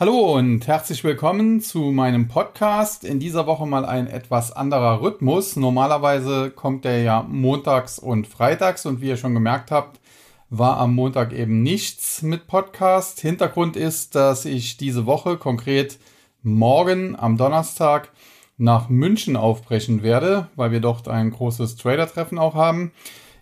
Hallo 0.00 0.36
und 0.36 0.68
herzlich 0.68 1.02
willkommen 1.02 1.60
zu 1.60 1.80
meinem 1.90 2.28
Podcast. 2.28 3.02
In 3.02 3.18
dieser 3.18 3.48
Woche 3.48 3.66
mal 3.66 3.84
ein 3.84 4.06
etwas 4.06 4.52
anderer 4.52 5.02
Rhythmus. 5.02 5.56
Normalerweise 5.56 6.52
kommt 6.52 6.84
der 6.84 7.02
ja 7.02 7.26
montags 7.28 7.98
und 7.98 8.28
freitags 8.28 8.86
und 8.86 9.00
wie 9.00 9.08
ihr 9.08 9.16
schon 9.16 9.34
gemerkt 9.34 9.72
habt, 9.72 9.98
war 10.50 10.76
am 10.76 10.94
Montag 10.94 11.32
eben 11.32 11.64
nichts 11.64 12.22
mit 12.22 12.46
Podcast. 12.46 13.18
Hintergrund 13.18 13.74
ist, 13.74 14.14
dass 14.14 14.44
ich 14.44 14.76
diese 14.76 15.04
Woche 15.04 15.36
konkret 15.36 15.98
morgen 16.44 17.16
am 17.18 17.36
Donnerstag 17.36 18.12
nach 18.56 18.88
München 18.88 19.34
aufbrechen 19.36 20.04
werde, 20.04 20.46
weil 20.54 20.70
wir 20.70 20.80
dort 20.80 21.08
ein 21.08 21.32
großes 21.32 21.74
Trader-Treffen 21.74 22.38
auch 22.38 22.54
haben. 22.54 22.92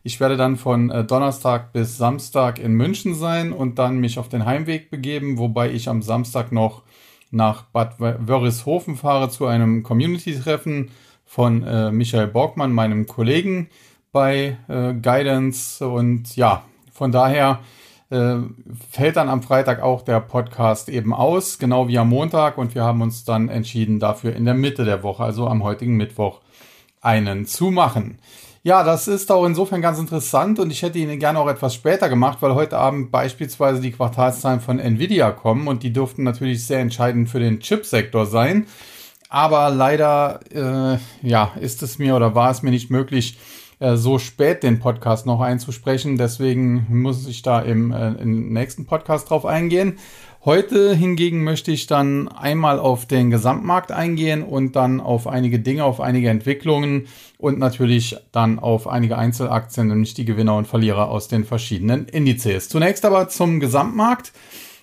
Ich 0.07 0.21
werde 0.21 0.37
dann 0.37 0.57
von 0.57 0.89
äh, 0.93 1.03
Donnerstag 1.03 1.73
bis 1.73 1.99
Samstag 1.99 2.61
in 2.61 2.75
München 2.75 3.17
sein 3.17 3.53
und 3.53 3.81
dann 3.81 3.99
mich 3.99 4.21
auf 4.21 4.29
den 4.29 4.45
Heimweg 4.45 4.89
begeben, 4.89 5.37
wobei 5.37 5.73
ich 5.73 5.89
am 5.89 6.01
Samstag 6.01 6.53
noch 6.53 6.85
nach 7.33 7.65
Bad 7.65 7.99
Wörishofen 7.99 8.95
fahre 8.95 9.31
zu 9.31 9.47
einem 9.47 9.83
Community-Treffen 9.83 10.93
von 11.25 11.65
äh, 11.65 11.91
Michael 11.91 12.29
Borgmann, 12.29 12.71
meinem 12.71 13.07
Kollegen 13.09 13.69
bei 14.13 14.57
äh, 14.69 14.95
Guidance. 14.95 15.85
Und 15.85 16.37
ja, 16.37 16.63
von 16.93 17.11
daher 17.11 17.59
äh, 18.11 18.37
fällt 18.89 19.17
dann 19.17 19.29
am 19.29 19.43
Freitag 19.43 19.83
auch 19.83 20.03
der 20.03 20.21
Podcast 20.21 20.89
eben 20.89 21.13
aus, 21.13 21.59
genau 21.59 21.89
wie 21.89 21.99
am 21.99 22.11
Montag. 22.11 22.59
Und 22.59 22.77
wir 22.77 22.85
haben 22.85 23.03
uns 23.03 23.25
dann 23.25 23.49
entschieden, 23.49 23.99
dafür 23.99 24.37
in 24.37 24.45
der 24.45 24.55
Mitte 24.55 24.85
der 24.85 25.03
Woche, 25.03 25.25
also 25.25 25.49
am 25.49 25.65
heutigen 25.65 25.97
Mittwoch, 25.97 26.43
einen 27.01 27.45
zu 27.47 27.73
machen. 27.73 28.21
Ja, 28.67 28.83
das 28.83 29.07
ist 29.07 29.31
auch 29.31 29.47
insofern 29.47 29.81
ganz 29.81 30.01
interessant 30.01 30.59
und 30.59 30.73
ich 30.73 30.83
hätte 30.83 30.99
ihn 30.99 31.21
gerne 31.21 31.39
auch 31.39 31.47
etwas 31.47 31.73
später 31.73 32.09
gemacht, 32.09 32.39
weil 32.41 32.57
heute 32.57 32.77
Abend 32.77 33.13
beispielsweise 33.13 33.81
die 33.81 33.93
Quartalszahlen 33.93 34.61
von 34.61 34.81
Nvidia 34.81 35.31
kommen 35.31 35.69
und 35.69 35.85
die 35.85 35.93
dürften 35.93 36.25
natürlich 36.25 36.67
sehr 36.67 36.81
entscheidend 36.81 37.29
für 37.29 37.39
den 37.39 37.61
Chipsektor 37.61 38.27
sein. 38.27 38.67
Aber 39.29 39.71
leider, 39.71 40.41
äh, 40.51 40.99
ja, 41.25 41.53
ist 41.61 41.85
es 41.85 42.01
mir 42.01 42.17
oder 42.17 42.35
war 42.35 42.51
es 42.51 42.63
mir 42.63 42.73
nicht 42.73 42.91
möglich, 42.91 43.39
äh, 43.79 43.95
so 43.95 44.19
spät 44.19 44.65
den 44.65 44.81
Podcast 44.81 45.27
noch 45.27 45.41
einzusprechen. 45.41 46.17
Deswegen 46.17 46.87
muss 46.89 47.29
ich 47.29 47.43
da 47.43 47.61
im, 47.61 47.93
äh, 47.93 48.15
im 48.15 48.53
nächsten 48.53 48.85
Podcast 48.85 49.31
drauf 49.31 49.47
eingehen. 49.47 50.01
Heute 50.47 50.95
hingegen 50.95 51.43
möchte 51.43 51.73
ich 51.73 51.89
dann 51.89 52.29
einmal 52.29 52.79
auf 52.79 53.05
den 53.05 53.33
Gesamtmarkt 53.33 53.91
eingehen 53.91 54.45
und 54.45 54.77
dann 54.77 55.01
auf 55.01 55.27
einige 55.27 55.59
Dinge, 55.59 55.83
auf 55.83 56.01
einige 56.01 56.31
Entwicklungen 56.31 57.09
und 57.37 57.59
natürlich 57.59 58.17
dann 58.31 58.61
auf 58.61 58.87
einige 58.87 59.19
Einzelaktien, 59.19 59.89
nämlich 59.89 60.15
die 60.15 60.25
Gewinner 60.25 60.55
und 60.55 60.69
Verlierer 60.69 61.09
aus 61.09 61.27
den 61.27 61.45
verschiedenen 61.45 62.07
Indizes. 62.07 62.69
Zunächst 62.69 63.05
aber 63.05 63.29
zum 63.29 63.59
Gesamtmarkt. 63.59 64.31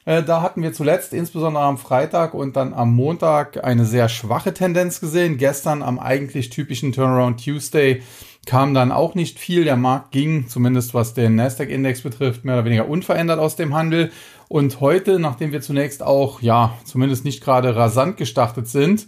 Äh, 0.04 0.22
da 0.24 0.42
hatten 0.42 0.62
wir 0.62 0.74
zuletzt 0.74 1.14
insbesondere 1.14 1.64
am 1.64 1.78
Freitag 1.78 2.34
und 2.34 2.58
dann 2.58 2.74
am 2.74 2.94
Montag 2.94 3.64
eine 3.64 3.86
sehr 3.86 4.10
schwache 4.10 4.54
Tendenz 4.54 5.00
gesehen. 5.00 5.38
Gestern 5.38 5.82
am 5.82 5.98
eigentlich 5.98 6.50
typischen 6.50 6.92
Turnaround 6.92 7.42
Tuesday 7.42 8.02
kam 8.46 8.74
dann 8.74 8.92
auch 8.92 9.16
nicht 9.16 9.40
viel. 9.40 9.64
Der 9.64 9.78
Markt 9.78 10.12
ging, 10.12 10.50
zumindest 10.50 10.94
was 10.94 11.14
den 11.14 11.36
Nasdaq-Index 11.36 12.02
betrifft, 12.02 12.44
mehr 12.44 12.56
oder 12.56 12.66
weniger 12.66 12.90
unverändert 12.90 13.40
aus 13.40 13.56
dem 13.56 13.74
Handel. 13.74 14.12
Und 14.50 14.82
heute, 14.82 15.20
nachdem 15.20 15.52
wir 15.52 15.62
zunächst 15.62 16.04
auch, 16.04 16.42
ja, 16.42 16.74
zumindest 16.84 17.26
nicht 17.26 17.44
gerade 17.44 17.76
rasant 17.76 18.18
gestartet 18.18 18.68
sind, 18.68 19.08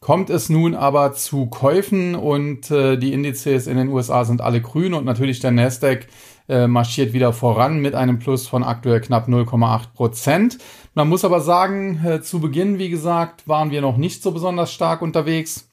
kommt 0.00 0.30
es 0.30 0.48
nun 0.48 0.74
aber 0.74 1.14
zu 1.14 1.46
Käufen 1.46 2.14
und 2.14 2.70
äh, 2.70 2.96
die 2.96 3.12
Indizes 3.12 3.66
in 3.66 3.76
den 3.76 3.88
USA 3.88 4.24
sind 4.24 4.40
alle 4.40 4.60
grün 4.60 4.94
und 4.94 5.04
natürlich 5.04 5.40
der 5.40 5.50
Nasdaq 5.50 6.06
äh, 6.48 6.66
marschiert 6.68 7.12
wieder 7.12 7.32
voran 7.32 7.80
mit 7.80 7.94
einem 7.94 8.18
Plus 8.18 8.46
von 8.46 8.62
aktuell 8.62 9.00
knapp 9.00 9.28
0,8 9.28 9.94
Prozent. 9.94 10.58
Man 10.94 11.08
muss 11.08 11.24
aber 11.24 11.40
sagen, 11.40 12.00
äh, 12.04 12.22
zu 12.22 12.40
Beginn, 12.40 12.78
wie 12.78 12.88
gesagt, 12.88 13.48
waren 13.48 13.70
wir 13.70 13.80
noch 13.80 13.96
nicht 13.96 14.22
so 14.22 14.30
besonders 14.30 14.72
stark 14.72 15.02
unterwegs. 15.02 15.68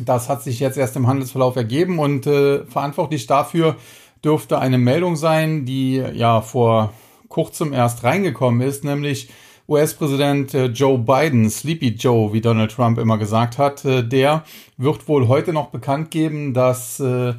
Das 0.00 0.28
hat 0.28 0.42
sich 0.42 0.58
jetzt 0.58 0.78
erst 0.78 0.96
im 0.96 1.06
Handelsverlauf 1.06 1.54
ergeben 1.54 1.98
und 1.98 2.26
äh, 2.26 2.64
verantwortlich 2.64 3.26
dafür 3.26 3.76
dürfte 4.24 4.58
eine 4.58 4.78
Meldung 4.78 5.16
sein, 5.16 5.64
die 5.64 5.96
ja 5.96 6.40
vor 6.40 6.92
kurzem 7.32 7.72
erst 7.72 8.04
reingekommen 8.04 8.60
ist, 8.60 8.84
nämlich 8.84 9.30
US-Präsident 9.68 10.52
äh, 10.52 10.66
Joe 10.66 10.98
Biden, 10.98 11.48
Sleepy 11.48 11.94
Joe, 11.98 12.32
wie 12.34 12.42
Donald 12.42 12.72
Trump 12.72 12.98
immer 12.98 13.16
gesagt 13.16 13.56
hat, 13.56 13.84
äh, 13.86 14.06
der 14.06 14.44
wird 14.76 15.08
wohl 15.08 15.28
heute 15.28 15.54
noch 15.54 15.70
bekannt 15.70 16.10
geben, 16.10 16.52
dass 16.52 17.00
äh, 17.00 17.34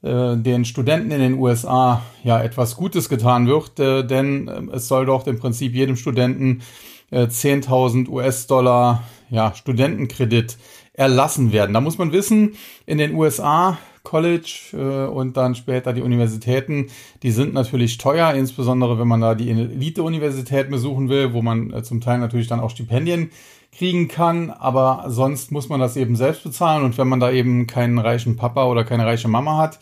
den 0.00 0.64
Studenten 0.64 1.10
in 1.10 1.18
den 1.18 1.34
USA 1.34 2.02
ja 2.22 2.40
etwas 2.40 2.76
Gutes 2.76 3.08
getan 3.08 3.48
wird, 3.48 3.80
denn 3.80 4.70
es 4.72 4.86
soll 4.86 5.06
doch 5.06 5.26
im 5.26 5.40
Prinzip 5.40 5.74
jedem 5.74 5.96
Studenten 5.96 6.62
10.000 7.10 8.08
US-Dollar 8.08 9.02
ja, 9.28 9.52
Studentenkredit 9.56 10.56
erlassen 10.92 11.52
werden. 11.52 11.74
Da 11.74 11.80
muss 11.80 11.98
man 11.98 12.12
wissen, 12.12 12.54
in 12.86 12.98
den 12.98 13.12
USA 13.16 13.76
College 14.08 14.70
äh, 14.72 15.06
und 15.06 15.36
dann 15.36 15.54
später 15.54 15.92
die 15.92 16.00
Universitäten, 16.00 16.86
die 17.22 17.30
sind 17.30 17.52
natürlich 17.52 17.98
teuer, 17.98 18.32
insbesondere 18.32 18.98
wenn 18.98 19.06
man 19.06 19.20
da 19.20 19.34
die 19.34 19.50
Elite-Universität 19.50 20.70
besuchen 20.70 21.10
will, 21.10 21.34
wo 21.34 21.42
man 21.42 21.70
äh, 21.74 21.82
zum 21.82 22.00
Teil 22.00 22.18
natürlich 22.18 22.46
dann 22.46 22.60
auch 22.60 22.70
Stipendien 22.70 23.30
kriegen 23.70 24.08
kann, 24.08 24.50
aber 24.50 25.04
sonst 25.08 25.52
muss 25.52 25.68
man 25.68 25.78
das 25.78 25.96
eben 25.98 26.16
selbst 26.16 26.42
bezahlen. 26.42 26.84
Und 26.84 26.96
wenn 26.96 27.06
man 27.06 27.20
da 27.20 27.30
eben 27.30 27.66
keinen 27.66 27.98
reichen 27.98 28.36
Papa 28.36 28.64
oder 28.64 28.82
keine 28.82 29.04
reiche 29.04 29.28
Mama 29.28 29.58
hat, 29.58 29.78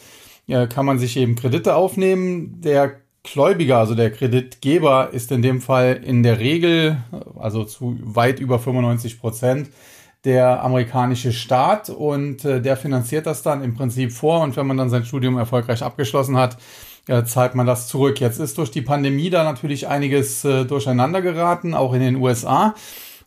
äh, 0.49 0.67
kann 0.67 0.87
man 0.87 0.99
sich 0.99 1.17
eben 1.17 1.37
Kredite 1.37 1.77
aufnehmen. 1.77 2.61
Der 2.63 2.97
Gläubiger, 3.23 3.79
also 3.79 3.95
der 3.95 4.11
Kreditgeber, 4.11 5.11
ist 5.13 5.31
in 5.31 5.43
dem 5.43 5.61
Fall 5.61 6.01
in 6.05 6.25
der 6.25 6.41
Regel, 6.41 6.99
also 7.39 7.63
zu 7.63 7.97
weit 8.03 8.41
über 8.41 8.59
95 8.59 9.21
Prozent, 9.21 9.71
der 10.25 10.63
amerikanische 10.63 11.33
Staat 11.33 11.91
und 11.91 12.45
äh, 12.45 12.61
der 12.61 12.77
finanziert 12.77 13.27
das 13.27 13.43
dann 13.43 13.63
im 13.63 13.75
Prinzip 13.75 14.13
vor 14.13 14.43
und 14.43 14.57
wenn 14.57 14.67
man 14.67 14.77
dann 14.77 14.91
sein 14.91 15.05
Studium 15.05 15.39
erfolgreich 15.39 15.83
abgeschlossen 15.83 16.37
hat, 16.37 16.57
äh, 17.07 17.25
zahlt 17.25 17.55
man 17.55 17.67
das 17.67 17.87
zurück. 17.89 18.21
Jetzt 18.21 18.41
ist 18.41 18.59
durch 18.59 18.71
die 18.71 18.83
Pandemie 18.83 19.31
da 19.31 19.45
natürlich 19.45 19.87
einiges 19.87 20.45
äh, 20.45 20.65
durcheinander 20.65 21.23
geraten, 21.23 21.75
auch 21.75 21.93
in 21.93 22.01
den 22.01 22.17
USA. 22.17 22.75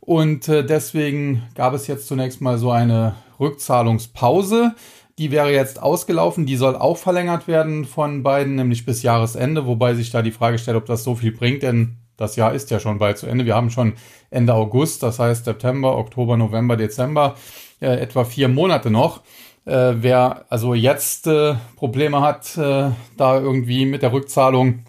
Und 0.01 0.47
deswegen 0.47 1.43
gab 1.53 1.73
es 1.73 1.85
jetzt 1.85 2.07
zunächst 2.07 2.41
mal 2.41 2.57
so 2.57 2.71
eine 2.71 3.15
Rückzahlungspause. 3.39 4.73
Die 5.19 5.29
wäre 5.29 5.51
jetzt 5.51 5.83
ausgelaufen, 5.83 6.47
die 6.47 6.55
soll 6.55 6.75
auch 6.75 6.97
verlängert 6.97 7.47
werden 7.47 7.85
von 7.85 8.23
beiden, 8.23 8.55
nämlich 8.55 8.85
bis 8.85 9.03
Jahresende, 9.03 9.67
wobei 9.67 9.93
sich 9.93 10.09
da 10.09 10.23
die 10.23 10.31
Frage 10.31 10.57
stellt, 10.57 10.77
ob 10.77 10.85
das 10.85 11.03
so 11.03 11.13
viel 11.13 11.31
bringt, 11.31 11.61
denn 11.61 11.97
das 12.19 12.35
Jahr 12.35 12.53
ist 12.53 12.69
ja 12.71 12.79
schon 12.79 12.99
bald 12.99 13.17
zu 13.17 13.27
Ende. 13.27 13.45
Wir 13.45 13.55
haben 13.55 13.69
schon 13.69 13.93
Ende 14.29 14.53
August, 14.53 15.03
das 15.03 15.19
heißt 15.19 15.45
September, 15.45 15.97
Oktober, 15.97 16.37
November, 16.37 16.75
Dezember, 16.75 17.35
äh, 17.79 17.99
etwa 17.99 18.25
vier 18.25 18.47
Monate 18.47 18.91
noch. 18.91 19.21
Äh, 19.65 19.93
wer 19.97 20.45
also 20.49 20.73
jetzt 20.73 21.27
äh, 21.27 21.55
Probleme 21.75 22.21
hat, 22.21 22.57
äh, 22.57 22.91
da 23.17 23.39
irgendwie 23.39 23.85
mit 23.85 24.01
der 24.01 24.11
Rückzahlung, 24.11 24.85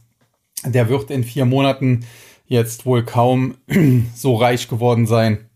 der 0.65 0.89
wird 0.89 1.11
in 1.11 1.25
vier 1.25 1.45
Monaten 1.45 2.05
jetzt 2.47 2.87
wohl 2.87 3.05
kaum 3.05 3.57
so 4.15 4.35
reich 4.37 4.69
geworden 4.69 5.07
sein, 5.07 5.49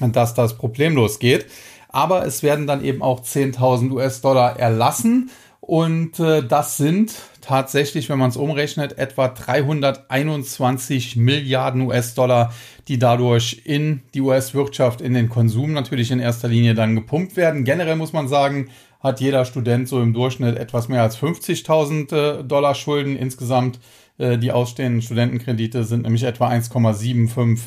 dass 0.00 0.34
das 0.34 0.56
problemlos 0.56 1.18
geht. 1.18 1.46
Aber 1.88 2.24
es 2.24 2.42
werden 2.42 2.66
dann 2.66 2.84
eben 2.84 3.02
auch 3.02 3.20
10.000 3.22 3.90
US-Dollar 3.90 4.58
erlassen 4.58 5.30
und 5.60 6.18
äh, 6.18 6.42
das 6.42 6.76
sind 6.76 7.14
tatsächlich, 7.42 8.08
wenn 8.08 8.18
man 8.18 8.30
es 8.30 8.36
umrechnet, 8.38 8.96
etwa 8.96 9.28
321 9.28 11.16
Milliarden 11.16 11.82
US-Dollar, 11.82 12.54
die 12.88 12.98
dadurch 12.98 13.62
in 13.64 14.02
die 14.14 14.22
US-Wirtschaft, 14.22 15.02
in 15.02 15.12
den 15.12 15.28
Konsum 15.28 15.72
natürlich 15.72 16.10
in 16.10 16.20
erster 16.20 16.48
Linie 16.48 16.74
dann 16.74 16.94
gepumpt 16.94 17.36
werden. 17.36 17.64
Generell 17.64 17.96
muss 17.96 18.14
man 18.14 18.28
sagen, 18.28 18.70
hat 19.00 19.20
jeder 19.20 19.44
Student 19.44 19.88
so 19.88 20.00
im 20.00 20.14
Durchschnitt 20.14 20.56
etwas 20.56 20.88
mehr 20.88 21.02
als 21.02 21.18
50.000 21.18 22.12
äh, 22.40 22.44
Dollar 22.44 22.74
Schulden. 22.74 23.16
Insgesamt 23.16 23.80
äh, 24.18 24.38
die 24.38 24.52
ausstehenden 24.52 25.02
Studentenkredite 25.02 25.84
sind 25.84 26.02
nämlich 26.02 26.22
etwa 26.22 26.48
1,75 26.48 27.58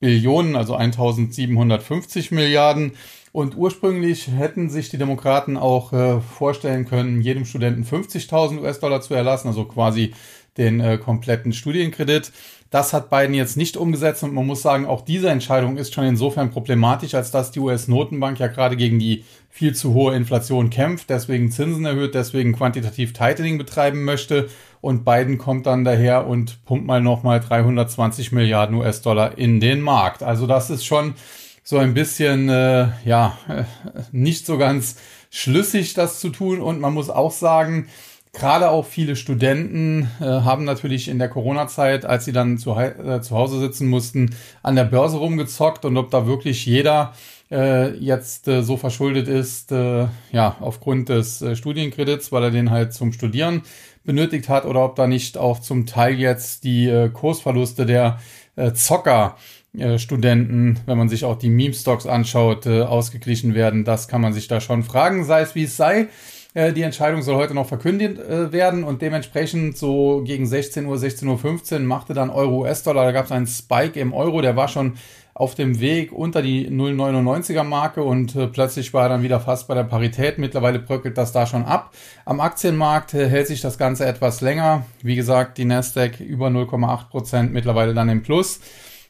Billionen, 0.00 0.56
also 0.56 0.74
1750 0.74 2.30
Milliarden. 2.30 2.92
Und 3.38 3.56
ursprünglich 3.56 4.26
hätten 4.26 4.68
sich 4.68 4.88
die 4.88 4.98
Demokraten 4.98 5.56
auch 5.56 5.92
äh, 5.92 6.20
vorstellen 6.20 6.86
können, 6.86 7.20
jedem 7.20 7.44
Studenten 7.44 7.84
50.000 7.84 8.60
US-Dollar 8.60 9.00
zu 9.00 9.14
erlassen, 9.14 9.46
also 9.46 9.64
quasi 9.64 10.12
den 10.56 10.80
äh, 10.80 10.98
kompletten 10.98 11.52
Studienkredit. 11.52 12.32
Das 12.70 12.92
hat 12.92 13.10
Biden 13.10 13.34
jetzt 13.34 13.56
nicht 13.56 13.76
umgesetzt 13.76 14.24
und 14.24 14.34
man 14.34 14.44
muss 14.44 14.62
sagen, 14.62 14.86
auch 14.86 15.02
diese 15.02 15.30
Entscheidung 15.30 15.76
ist 15.76 15.94
schon 15.94 16.02
insofern 16.02 16.50
problematisch, 16.50 17.14
als 17.14 17.30
dass 17.30 17.52
die 17.52 17.60
US-Notenbank 17.60 18.40
ja 18.40 18.48
gerade 18.48 18.76
gegen 18.76 18.98
die 18.98 19.22
viel 19.50 19.72
zu 19.72 19.94
hohe 19.94 20.16
Inflation 20.16 20.68
kämpft, 20.68 21.08
deswegen 21.08 21.52
Zinsen 21.52 21.84
erhöht, 21.84 22.16
deswegen 22.16 22.54
quantitativ 22.54 23.12
Tightening 23.12 23.56
betreiben 23.56 24.02
möchte 24.02 24.48
und 24.80 25.04
Biden 25.04 25.38
kommt 25.38 25.66
dann 25.66 25.84
daher 25.84 26.26
und 26.26 26.64
pumpt 26.64 26.88
mal 26.88 27.00
nochmal 27.00 27.38
320 27.38 28.32
Milliarden 28.32 28.74
US-Dollar 28.74 29.38
in 29.38 29.60
den 29.60 29.80
Markt. 29.80 30.24
Also 30.24 30.48
das 30.48 30.70
ist 30.70 30.84
schon 30.84 31.14
so 31.68 31.76
ein 31.76 31.92
bisschen, 31.92 32.48
äh, 32.48 32.88
ja, 33.04 33.36
äh, 33.46 33.64
nicht 34.10 34.46
so 34.46 34.56
ganz 34.56 34.96
schlüssig, 35.28 35.92
das 35.92 36.18
zu 36.18 36.30
tun. 36.30 36.62
Und 36.62 36.80
man 36.80 36.94
muss 36.94 37.10
auch 37.10 37.30
sagen, 37.30 37.88
Gerade 38.34 38.70
auch 38.70 38.84
viele 38.84 39.16
Studenten 39.16 40.10
äh, 40.20 40.24
haben 40.24 40.64
natürlich 40.64 41.08
in 41.08 41.18
der 41.18 41.30
Corona-Zeit, 41.30 42.04
als 42.04 42.26
sie 42.26 42.32
dann 42.32 42.58
zu, 42.58 42.72
äh, 42.72 43.20
zu 43.22 43.34
Hause 43.34 43.58
sitzen 43.58 43.88
mussten, 43.88 44.36
an 44.62 44.76
der 44.76 44.84
Börse 44.84 45.16
rumgezockt 45.16 45.86
und 45.86 45.96
ob 45.96 46.10
da 46.10 46.26
wirklich 46.26 46.66
jeder 46.66 47.14
äh, 47.50 47.96
jetzt 47.96 48.46
äh, 48.46 48.62
so 48.62 48.76
verschuldet 48.76 49.28
ist, 49.28 49.72
äh, 49.72 50.06
ja, 50.30 50.56
aufgrund 50.60 51.08
des 51.08 51.40
äh, 51.40 51.56
Studienkredits, 51.56 52.30
weil 52.30 52.44
er 52.44 52.50
den 52.50 52.70
halt 52.70 52.92
zum 52.92 53.12
Studieren 53.12 53.62
benötigt 54.04 54.50
hat 54.50 54.66
oder 54.66 54.84
ob 54.84 54.94
da 54.94 55.06
nicht 55.06 55.38
auch 55.38 55.58
zum 55.58 55.86
Teil 55.86 56.14
jetzt 56.20 56.64
die 56.64 56.86
äh, 56.86 57.08
Kursverluste 57.08 57.86
der 57.86 58.20
äh, 58.56 58.72
Zocker 58.72 59.36
äh, 59.76 59.98
Studenten, 59.98 60.80
wenn 60.86 60.96
man 60.96 61.08
sich 61.08 61.24
auch 61.24 61.36
die 61.36 61.50
Meme-Stocks 61.50 62.06
anschaut, 62.06 62.66
äh, 62.66 62.82
ausgeglichen 62.82 63.54
werden. 63.54 63.84
Das 63.84 64.08
kann 64.08 64.20
man 64.20 64.32
sich 64.32 64.48
da 64.48 64.60
schon 64.60 64.82
fragen, 64.82 65.24
sei 65.24 65.42
es 65.42 65.54
wie 65.54 65.64
es 65.64 65.76
sei. 65.76 66.08
Äh, 66.54 66.72
die 66.72 66.82
Entscheidung 66.82 67.20
soll 67.22 67.36
heute 67.36 67.54
noch 67.54 67.68
verkündet 67.68 68.18
äh, 68.18 68.50
werden 68.50 68.82
und 68.82 69.02
dementsprechend 69.02 69.76
so 69.76 70.22
gegen 70.24 70.46
16 70.46 70.86
Uhr, 70.86 70.96
16.15 70.96 71.74
Uhr 71.74 71.78
machte 71.80 72.14
dann 72.14 72.30
Euro-US-Dollar. 72.30 73.04
Da 73.04 73.12
gab 73.12 73.26
es 73.26 73.32
einen 73.32 73.46
Spike 73.46 74.00
im 74.00 74.14
Euro, 74.14 74.40
der 74.40 74.56
war 74.56 74.68
schon 74.68 74.94
auf 75.34 75.54
dem 75.54 75.78
Weg 75.78 76.12
unter 76.12 76.42
die 76.42 76.68
0,99er 76.68 77.62
Marke 77.62 78.02
und 78.02 78.36
plötzlich 78.52 78.92
war 78.92 79.04
er 79.04 79.08
dann 79.10 79.22
wieder 79.22 79.38
fast 79.38 79.68
bei 79.68 79.74
der 79.74 79.84
Parität. 79.84 80.38
Mittlerweile 80.38 80.80
bröckelt 80.80 81.16
das 81.16 81.30
da 81.30 81.46
schon 81.46 81.64
ab. 81.64 81.94
Am 82.24 82.40
Aktienmarkt 82.40 83.12
hält 83.12 83.46
sich 83.46 83.60
das 83.60 83.78
Ganze 83.78 84.04
etwas 84.04 84.40
länger. 84.40 84.84
Wie 85.00 85.14
gesagt, 85.14 85.58
die 85.58 85.64
Nasdaq 85.64 86.18
über 86.18 86.48
0,8 86.48 87.10
Prozent 87.10 87.52
mittlerweile 87.52 87.94
dann 87.94 88.08
im 88.08 88.24
Plus 88.24 88.58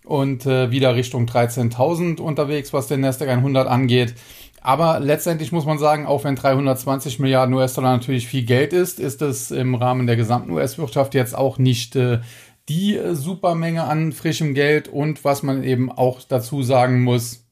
und 0.09 0.47
äh, 0.47 0.71
wieder 0.71 0.95
Richtung 0.95 1.27
13.000 1.27 2.21
unterwegs, 2.21 2.73
was 2.73 2.87
den 2.87 3.01
Nasdaq 3.01 3.29
100 3.29 3.69
angeht. 3.69 4.15
Aber 4.63 5.01
letztendlich 5.01 5.53
muss 5.53 5.67
man 5.67 5.79
sagen, 5.79 6.07
auch 6.07 6.25
wenn 6.25 6.35
320 6.35 7.19
Milliarden 7.21 7.55
US-Dollar 7.55 7.93
natürlich 7.93 8.27
viel 8.27 8.45
Geld 8.45 8.73
ist, 8.73 9.01
ist 9.01 9.23
es 9.23 9.51
im 9.51 9.75
Rahmen 9.75 10.07
der 10.07 10.17
gesamten 10.17 10.51
US-Wirtschaft 10.51 11.15
jetzt 11.15 11.37
auch 11.37 11.59
nicht 11.59 11.95
äh, 11.95 12.21
die 12.69 12.97
äh, 12.97 13.15
Supermenge 13.15 13.85
an 13.85 14.13
frischem 14.13 14.55
Geld. 14.55 14.89
Und 14.89 15.25
was 15.25 15.43
man 15.43 15.63
eben 15.63 15.93
auch 15.93 16.21
dazu 16.27 16.63
sagen 16.63 17.03
muss, 17.03 17.45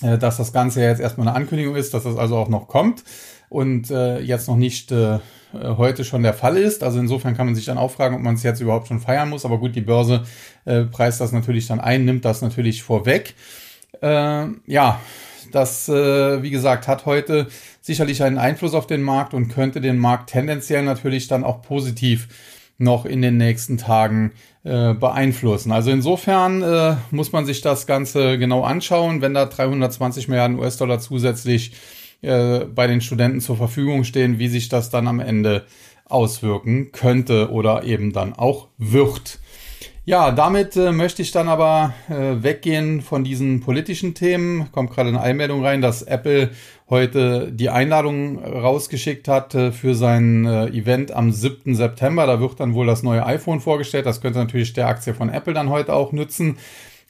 äh, 0.00 0.18
dass 0.18 0.36
das 0.36 0.52
Ganze 0.52 0.80
ja 0.80 0.88
jetzt 0.88 1.00
erstmal 1.00 1.28
eine 1.28 1.36
Ankündigung 1.36 1.76
ist, 1.76 1.92
dass 1.94 2.04
das 2.04 2.16
also 2.16 2.36
auch 2.36 2.48
noch 2.48 2.68
kommt 2.68 3.04
und 3.48 3.90
äh, 3.90 4.20
jetzt 4.20 4.48
noch 4.48 4.56
nicht 4.56 4.92
äh, 4.92 5.18
heute 5.52 6.04
schon 6.04 6.22
der 6.22 6.34
Fall 6.34 6.56
ist. 6.56 6.82
Also 6.82 6.98
insofern 6.98 7.36
kann 7.36 7.46
man 7.46 7.54
sich 7.54 7.66
dann 7.66 7.78
auch 7.78 7.90
fragen, 7.90 8.16
ob 8.16 8.22
man 8.22 8.34
es 8.34 8.42
jetzt 8.42 8.60
überhaupt 8.60 8.88
schon 8.88 9.00
feiern 9.00 9.28
muss. 9.28 9.44
Aber 9.44 9.58
gut, 9.58 9.76
die 9.76 9.82
Börse 9.82 10.22
äh, 10.64 10.84
preist 10.84 11.20
das 11.20 11.32
natürlich 11.32 11.66
dann 11.66 11.80
ein, 11.80 12.04
nimmt 12.04 12.24
das 12.24 12.40
natürlich 12.40 12.82
vorweg. 12.82 13.34
Äh, 14.00 14.46
ja, 14.66 15.00
das, 15.50 15.88
äh, 15.88 16.42
wie 16.42 16.50
gesagt, 16.50 16.88
hat 16.88 17.04
heute 17.04 17.48
sicherlich 17.80 18.22
einen 18.22 18.38
Einfluss 18.38 18.74
auf 18.74 18.86
den 18.86 19.02
Markt 19.02 19.34
und 19.34 19.48
könnte 19.48 19.80
den 19.80 19.98
Markt 19.98 20.30
tendenziell 20.30 20.82
natürlich 20.82 21.28
dann 21.28 21.44
auch 21.44 21.60
positiv 21.62 22.28
noch 22.78 23.04
in 23.04 23.22
den 23.22 23.36
nächsten 23.36 23.76
Tagen 23.76 24.32
äh, 24.64 24.94
beeinflussen. 24.94 25.72
Also 25.72 25.90
insofern 25.90 26.62
äh, 26.62 26.96
muss 27.10 27.32
man 27.32 27.46
sich 27.46 27.60
das 27.60 27.86
Ganze 27.86 28.38
genau 28.38 28.62
anschauen, 28.62 29.20
wenn 29.20 29.34
da 29.34 29.46
320 29.46 30.28
Milliarden 30.28 30.58
US-Dollar 30.58 31.00
zusätzlich 31.00 31.72
äh, 32.22 32.60
bei 32.66 32.86
den 32.86 33.00
Studenten 33.00 33.40
zur 33.40 33.56
Verfügung 33.56 34.04
stehen, 34.04 34.38
wie 34.38 34.48
sich 34.48 34.68
das 34.68 34.90
dann 34.90 35.08
am 35.08 35.18
Ende 35.20 35.66
auswirken 36.04 36.92
könnte 36.92 37.50
oder 37.50 37.84
eben 37.84 38.12
dann 38.12 38.34
auch 38.34 38.68
wird. 38.78 39.40
Ja, 40.04 40.32
damit 40.32 40.76
äh, 40.76 40.90
möchte 40.90 41.22
ich 41.22 41.30
dann 41.30 41.48
aber 41.48 41.94
äh, 42.08 42.42
weggehen 42.42 43.02
von 43.02 43.22
diesen 43.22 43.60
politischen 43.60 44.14
Themen. 44.14 44.70
Kommt 44.72 44.90
gerade 44.90 45.08
eine 45.08 45.20
Einmeldung 45.20 45.64
rein, 45.64 45.80
dass 45.80 46.02
Apple 46.02 46.50
heute 46.92 47.50
die 47.50 47.70
Einladung 47.70 48.44
rausgeschickt 48.44 49.26
hat 49.26 49.54
äh, 49.54 49.72
für 49.72 49.94
sein 49.94 50.44
äh, 50.44 50.66
Event 50.66 51.10
am 51.10 51.32
7. 51.32 51.74
September. 51.74 52.26
Da 52.26 52.38
wird 52.38 52.60
dann 52.60 52.74
wohl 52.74 52.86
das 52.86 53.02
neue 53.02 53.24
iPhone 53.24 53.60
vorgestellt. 53.60 54.04
Das 54.04 54.20
könnte 54.20 54.38
natürlich 54.38 54.74
der 54.74 54.88
Aktie 54.88 55.14
von 55.14 55.30
Apple 55.30 55.54
dann 55.54 55.70
heute 55.70 55.94
auch 55.94 56.12
nützen. 56.12 56.58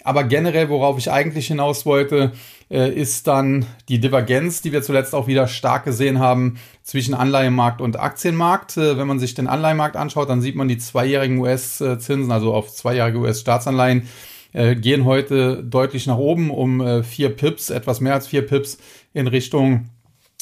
Aber 0.04 0.22
generell, 0.22 0.68
worauf 0.68 0.98
ich 0.98 1.10
eigentlich 1.10 1.48
hinaus 1.48 1.84
wollte, 1.84 2.30
äh, 2.70 2.92
ist 2.92 3.26
dann 3.26 3.66
die 3.88 3.98
Divergenz, 3.98 4.62
die 4.62 4.70
wir 4.70 4.82
zuletzt 4.82 5.16
auch 5.16 5.26
wieder 5.26 5.48
stark 5.48 5.84
gesehen 5.84 6.20
haben 6.20 6.58
zwischen 6.84 7.14
Anleihenmarkt 7.14 7.80
und 7.80 7.98
Aktienmarkt. 7.98 8.76
Wenn 8.76 9.08
man 9.08 9.18
sich 9.18 9.34
den 9.34 9.48
Anleihenmarkt 9.48 9.96
anschaut, 9.96 10.28
dann 10.28 10.42
sieht 10.42 10.54
man 10.54 10.68
die 10.68 10.78
zweijährigen 10.78 11.38
US-Zinsen, 11.38 12.30
also 12.30 12.54
auf 12.54 12.72
zweijährige 12.72 13.18
US-Staatsanleihen, 13.18 14.08
gehen 14.52 15.06
heute 15.06 15.64
deutlich 15.64 16.06
nach 16.06 16.18
oben 16.18 16.50
um 16.50 17.02
vier 17.02 17.30
Pips, 17.30 17.70
etwas 17.70 18.02
mehr 18.02 18.12
als 18.12 18.26
vier 18.26 18.42
Pips 18.46 18.76
in 19.12 19.26
Richtung 19.26 19.88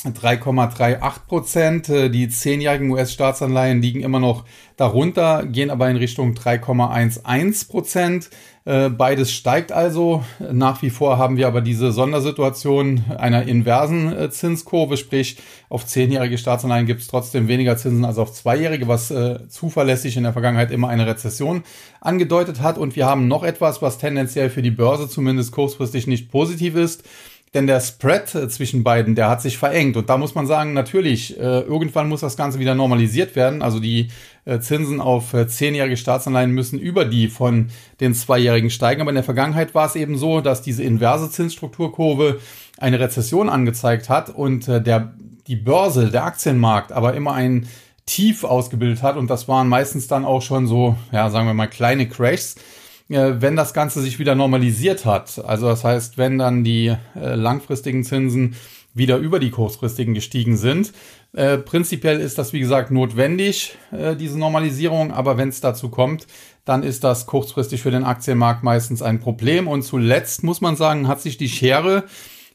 3,38 0.05 1.27
Prozent. 1.27 1.89
Die 1.89 2.29
zehnjährigen 2.29 2.91
US-Staatsanleihen 2.91 3.83
liegen 3.83 4.01
immer 4.01 4.21
noch 4.21 4.45
darunter, 4.77 5.45
gehen 5.45 5.71
aber 5.71 5.91
in 5.91 5.97
Richtung 5.97 6.35
3,11 6.35 7.69
Prozent. 7.69 8.31
Äh, 8.67 8.91
beides 8.91 9.33
steigt 9.33 9.73
also. 9.73 10.23
Nach 10.53 10.83
wie 10.83 10.91
vor 10.91 11.19
haben 11.19 11.37
wir 11.37 11.47
aber 11.47 11.61
diese 11.61 11.93
Sondersituation 11.93 13.05
einer 13.17 13.49
inversen 13.49 14.13
äh, 14.13 14.31
Zinskurve, 14.31 14.97
sprich 14.97 15.39
auf 15.71 15.87
zehnjährige 15.87 16.37
Staatsanleihen 16.37 16.87
gibt 16.87 17.01
es 17.01 17.09
trotzdem 17.09 17.49
weniger 17.49 17.77
Zinsen 17.77 18.05
als 18.05 18.19
auf 18.19 18.33
zweijährige, 18.33 18.87
was 18.87 19.11
äh, 19.11 19.49
zuverlässig 19.49 20.17
in 20.17 20.25
der 20.25 20.35
Vergangenheit 20.35 20.71
immer 20.71 20.89
eine 20.89 21.07
Rezession 21.07 21.63
angedeutet 22.01 22.61
hat. 22.61 22.77
Und 22.77 22.97
wir 22.97 23.07
haben 23.07 23.29
noch 23.29 23.45
etwas, 23.45 23.81
was 23.81 23.99
tendenziell 23.99 24.51
für 24.51 24.63
die 24.63 24.71
Börse 24.71 25.09
zumindest 25.09 25.53
kurzfristig 25.53 26.07
nicht 26.07 26.31
positiv 26.31 26.77
ist. 26.77 27.03
Denn 27.53 27.67
der 27.67 27.81
Spread 27.81 28.33
äh, 28.37 28.49
zwischen 28.49 28.85
beiden, 28.85 29.17
der 29.17 29.29
hat 29.29 29.43
sich 29.43 29.59
verengt. 29.59 29.97
Und 29.97 30.09
da 30.09 30.17
muss 30.17 30.37
man 30.37 30.47
sagen, 30.47 30.73
natürlich, 30.73 31.37
äh, 31.37 31.61
irgendwann 31.61 32.09
muss 32.09 32.21
das 32.21 32.37
Ganze 32.37 32.61
wieder 32.61 32.77
normalisiert 32.77 33.35
werden. 33.35 33.61
Also 33.61 33.81
die 33.81 34.09
äh, 34.45 34.61
Zinsen 34.61 35.01
auf 35.01 35.35
äh, 35.35 35.49
zehnjährige 35.49 35.97
Staatsanleihen 35.97 36.53
müssen 36.53 36.79
über 36.79 37.05
die 37.05 37.27
von 37.27 37.71
den 37.99 38.15
zweijährigen 38.15 38.71
steigen. 38.71 39.01
Aber 39.01 39.11
in 39.11 39.17
der 39.17 39.25
Vergangenheit 39.25 39.75
war 39.75 39.87
es 39.87 39.97
eben 39.97 40.17
so, 40.17 40.41
dass 40.41 40.63
diese 40.63 40.85
inverse 40.85 41.29
Zinsstrukturkurve 41.29 42.39
eine 42.79 43.01
Rezession 43.01 43.49
angezeigt 43.49 44.09
hat 44.09 44.31
und 44.31 44.67
der, 44.69 45.13
die 45.47 45.57
Börse, 45.57 46.11
der 46.11 46.25
Aktienmarkt 46.25 46.93
aber 46.93 47.15
immer 47.15 47.35
ein 47.35 47.69
Tief 48.07 48.45
ausgebildet 48.45 49.03
hat. 49.03 49.17
Und 49.17 49.29
das 49.29 49.49
waren 49.49 49.69
meistens 49.69 50.07
dann 50.07 50.25
auch 50.25 50.41
schon 50.41 50.67
so, 50.67 50.97
ja, 51.13 51.31
sagen 51.31 51.47
wir 51.47 51.55
mal, 51.55 51.67
kleine 51.67 52.09
Crashs 52.09 52.57
wenn 53.11 53.57
das 53.57 53.75
Ganze 53.75 54.01
sich 54.01 54.19
wieder 54.19 54.35
normalisiert 54.35 55.05
hat. 55.05 55.43
Also 55.45 55.67
das 55.67 55.83
heißt, 55.83 56.17
wenn 56.17 56.39
dann 56.39 56.63
die 56.63 56.95
äh, 57.17 57.35
langfristigen 57.35 58.05
Zinsen 58.05 58.55
wieder 58.95 59.19
über 59.19 59.39
die 59.39 59.51
kurzfristigen 59.51 60.15
gestiegen 60.15 60.57
sind. 60.57 60.93
Äh, 61.33 61.59
prinzipiell 61.59 62.21
ist 62.21 62.39
das, 62.39 62.53
wie 62.53 62.61
gesagt, 62.61 62.91
notwendig, 62.91 63.77
äh, 63.93 64.17
diese 64.17 64.39
Normalisierung, 64.39 65.13
aber 65.13 65.39
wenn 65.39 65.49
es 65.49 65.61
dazu 65.61 65.89
kommt, 65.89 66.27
dann 66.65 66.83
ist 66.83 67.05
das 67.05 67.27
kurzfristig 67.27 67.83
für 67.83 67.91
den 67.91 68.05
Aktienmarkt 68.05 68.65
meistens 68.65 69.01
ein 69.03 69.21
Problem. 69.21 69.69
Und 69.69 69.83
zuletzt 69.83 70.43
muss 70.43 70.61
man 70.61 70.77
sagen, 70.77 71.07
hat 71.07 71.21
sich 71.21 71.37
die 71.37 71.49
Schere, 71.49 72.05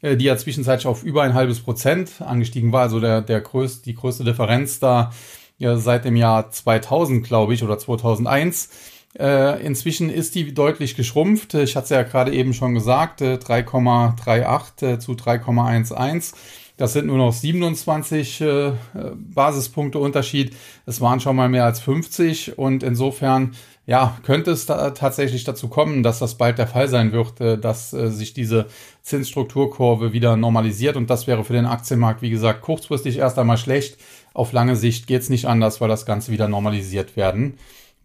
äh, 0.01 0.17
die 0.17 0.25
ja 0.25 0.37
zwischenzeitlich 0.37 0.87
auf 0.87 1.03
über 1.03 1.23
ein 1.23 1.33
halbes 1.33 1.61
Prozent 1.61 2.21
angestiegen 2.21 2.71
war, 2.71 2.81
also 2.81 2.99
der, 2.99 3.21
der 3.21 3.39
größte, 3.39 3.83
die 3.83 3.95
größte 3.95 4.25
Differenz 4.25 4.79
da 4.79 5.11
ja, 5.57 5.77
seit 5.77 6.03
dem 6.03 6.17
Jahr 6.17 6.51
2000, 6.51 7.25
glaube 7.25 7.53
ich, 7.53 7.63
oder 7.63 7.77
2001, 7.77 8.69
äh, 9.19 9.65
inzwischen 9.65 10.09
ist 10.09 10.35
die 10.35 10.53
deutlich 10.53 10.95
geschrumpft. 10.95 11.53
Ich 11.53 11.75
hatte 11.75 11.85
es 11.85 11.89
ja 11.89 12.03
gerade 12.03 12.33
eben 12.33 12.53
schon 12.53 12.73
gesagt, 12.73 13.21
3,38 13.21 14.83
äh, 14.83 14.93
äh, 14.93 14.99
zu 14.99 15.13
3,11. 15.13 16.33
Das 16.77 16.91
sind 16.91 17.07
nur 17.07 17.17
noch 17.17 17.31
27 17.31 18.41
äh, 18.41 18.71
Basispunkte 19.15 19.97
Unterschied. 19.99 20.55
Es 20.85 20.99
waren 20.99 21.21
schon 21.21 21.37
mal 21.37 21.47
mehr 21.47 21.63
als 21.63 21.79
50 21.79 22.57
und 22.57 22.83
insofern 22.83 23.55
ja, 23.87 24.17
könnte 24.23 24.51
es 24.51 24.65
da 24.65 24.89
tatsächlich 24.91 25.43
dazu 25.43 25.67
kommen, 25.67 26.01
dass 26.01 26.19
das 26.19 26.35
bald 26.35 26.57
der 26.57 26.67
Fall 26.67 26.87
sein 26.87 27.11
wird, 27.11 27.39
äh, 27.39 27.57
dass 27.57 27.93
äh, 27.93 28.09
sich 28.09 28.33
diese 28.33 28.65
Zinsstrukturkurve 29.03 30.11
wieder 30.11 30.35
normalisiert 30.35 30.97
und 30.97 31.09
das 31.09 31.27
wäre 31.27 31.43
für 31.43 31.53
den 31.53 31.65
Aktienmarkt, 31.65 32.21
wie 32.21 32.31
gesagt, 32.31 32.61
kurzfristig 32.61 33.19
erst 33.19 33.37
einmal 33.37 33.57
schlecht. 33.57 33.97
Auf 34.33 34.51
lange 34.51 34.75
Sicht 34.75 35.07
geht 35.07 35.21
es 35.21 35.29
nicht 35.29 35.45
anders, 35.45 35.79
weil 35.79 35.89
das 35.89 36.05
Ganze 36.05 36.31
wieder 36.31 36.47
normalisiert 36.47 37.15
werden 37.15 37.57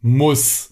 muss. 0.02 0.70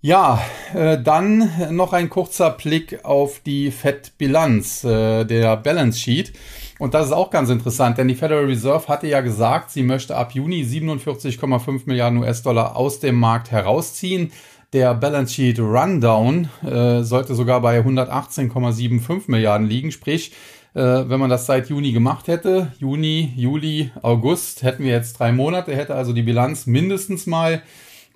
Ja, 0.00 0.40
äh, 0.74 0.96
dann 1.02 1.50
noch 1.70 1.92
ein 1.92 2.08
kurzer 2.08 2.50
Blick 2.50 3.04
auf 3.04 3.40
die 3.44 3.72
FED-Bilanz, 3.72 4.84
äh, 4.84 5.24
der 5.24 5.56
Balance 5.56 5.98
Sheet. 5.98 6.32
Und 6.78 6.94
das 6.94 7.06
ist 7.06 7.12
auch 7.12 7.30
ganz 7.30 7.50
interessant, 7.50 7.98
denn 7.98 8.06
die 8.06 8.14
Federal 8.14 8.44
Reserve 8.44 8.86
hatte 8.86 9.08
ja 9.08 9.22
gesagt, 9.22 9.72
sie 9.72 9.82
möchte 9.82 10.14
ab 10.14 10.30
Juni 10.34 10.62
47,5 10.62 11.82
Milliarden 11.86 12.18
US-Dollar 12.18 12.76
aus 12.76 13.00
dem 13.00 13.16
Markt 13.16 13.50
herausziehen. 13.50 14.30
Der 14.72 14.94
Balance 14.94 15.34
Sheet 15.34 15.58
Rundown 15.58 16.48
äh, 16.64 17.02
sollte 17.02 17.34
sogar 17.34 17.60
bei 17.60 17.80
118,75 17.80 19.22
Milliarden 19.26 19.66
liegen, 19.66 19.90
sprich, 19.90 20.30
äh, 20.74 20.80
wenn 20.80 21.18
man 21.18 21.30
das 21.30 21.46
seit 21.46 21.70
Juni 21.70 21.90
gemacht 21.90 22.28
hätte, 22.28 22.72
Juni, 22.78 23.32
Juli, 23.34 23.90
August, 24.02 24.62
hätten 24.62 24.84
wir 24.84 24.92
jetzt 24.92 25.18
drei 25.18 25.32
Monate, 25.32 25.74
hätte 25.74 25.96
also 25.96 26.12
die 26.12 26.22
Bilanz 26.22 26.66
mindestens 26.66 27.26
mal 27.26 27.62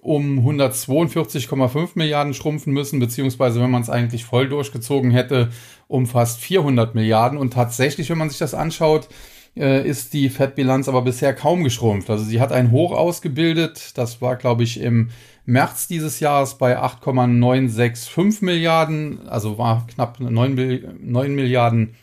um 0.03 0.41
142,5 0.41 1.91
Milliarden 1.95 2.35
schrumpfen 2.35 2.73
müssen, 2.73 2.99
beziehungsweise 2.99 3.61
wenn 3.61 3.71
man 3.71 3.83
es 3.83 3.89
eigentlich 3.89 4.25
voll 4.25 4.49
durchgezogen 4.49 5.13
hätte, 5.13 5.51
um 5.87 6.07
fast 6.07 6.41
400 6.41 6.97
Milliarden. 6.97 7.39
Und 7.39 7.53
tatsächlich, 7.53 8.11
wenn 8.11 8.19
man 8.19 8.29
sich 8.29 8.39
das 8.39 8.53
anschaut, 8.53 9.09
äh, 9.57 9.89
ist 9.89 10.13
die 10.13 10.29
Fettbilanz 10.29 10.89
aber 10.89 11.03
bisher 11.03 11.33
kaum 11.35 11.63
geschrumpft. 11.63 12.11
Also 12.11 12.25
sie 12.25 12.41
hat 12.41 12.51
ein 12.51 12.73
Hoch 12.73 12.91
ausgebildet, 12.91 13.97
das 13.97 14.21
war 14.21 14.35
glaube 14.37 14.65
ich 14.65 14.81
im 14.81 15.11
März 15.45 15.87
dieses 15.87 16.19
Jahres 16.19 16.59
bei 16.59 16.79
8,965 16.79 18.43
Milliarden, 18.43 19.29
also 19.29 19.57
war 19.57 19.87
knapp 19.87 20.19
9, 20.19 20.99
9 21.01 21.35
Milliarden, 21.35 21.95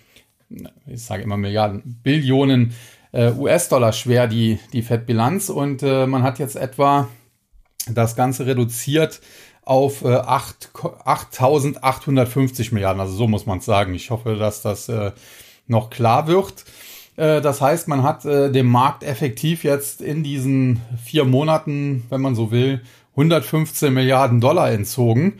ich 0.88 1.03
sage 1.03 1.24
immer 1.24 1.38
Milliarden, 1.38 2.00
Billionen 2.01 2.74
äh, 3.12 3.32
US-Dollar 3.32 3.91
schwer 3.91 4.27
die, 4.27 4.60
die 4.72 4.84
Fettbilanz 4.84 5.50
und 5.50 5.84
äh, 5.84 6.06
man 6.06 6.24
hat 6.24 6.39
jetzt 6.39 6.56
etwa 6.56 7.10
das 7.88 8.15
Ganze 8.15 8.45
reduziert 8.45 9.21
auf 9.63 10.03
äh, 10.03 10.07
8.850 10.07 12.74
Milliarden, 12.74 13.00
also 13.00 13.13
so 13.13 13.25
muss 13.27 13.45
man 13.45 13.59
es 13.59 13.65
sagen. 13.65 13.93
Ich 13.93 14.09
hoffe, 14.09 14.36
dass 14.36 14.62
das 14.62 14.89
äh, 14.89 15.12
noch 15.67 15.89
klar 15.89 16.27
wird. 16.27 16.65
Äh, 17.15 17.39
das 17.41 17.62
heißt, 17.62 17.88
man 17.88 18.03
hat 18.03 18.25
äh, 18.25 18.51
dem 18.51 18.67
Markt 18.67 19.03
effektiv 19.03 19.63
jetzt 19.63 20.01
in 20.01 20.24
diesen 20.24 20.81
vier 21.03 21.24
Monaten, 21.25 22.05
wenn 22.09 22.21
man 22.21 22.36
so 22.36 22.51
will, 22.51 22.81
115 23.12 23.93
Milliarden 23.93 24.41
Dollar 24.41 24.71
entzogen. 24.71 25.39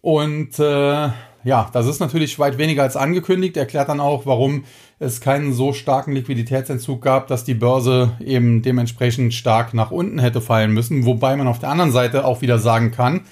Und 0.00 0.58
äh, 0.58 1.10
ja, 1.44 1.70
das 1.72 1.86
ist 1.86 2.00
natürlich 2.00 2.38
weit 2.38 2.58
weniger 2.58 2.82
als 2.82 2.96
angekündigt. 2.96 3.56
Erklärt 3.56 3.88
dann 3.88 4.00
auch, 4.00 4.26
warum 4.26 4.64
es 5.00 5.22
keinen 5.22 5.54
so 5.54 5.72
starken 5.72 6.12
Liquiditätsentzug 6.12 7.00
gab, 7.00 7.26
dass 7.26 7.42
die 7.42 7.54
Börse 7.54 8.12
eben 8.20 8.60
dementsprechend 8.60 9.32
stark 9.32 9.72
nach 9.72 9.90
unten 9.90 10.18
hätte 10.18 10.42
fallen 10.42 10.72
müssen. 10.72 11.06
Wobei 11.06 11.36
man 11.36 11.48
auf 11.48 11.58
der 11.58 11.70
anderen 11.70 11.90
Seite 11.90 12.26
auch 12.26 12.42
wieder 12.42 12.58
sagen 12.58 12.90
kann, 12.90 13.22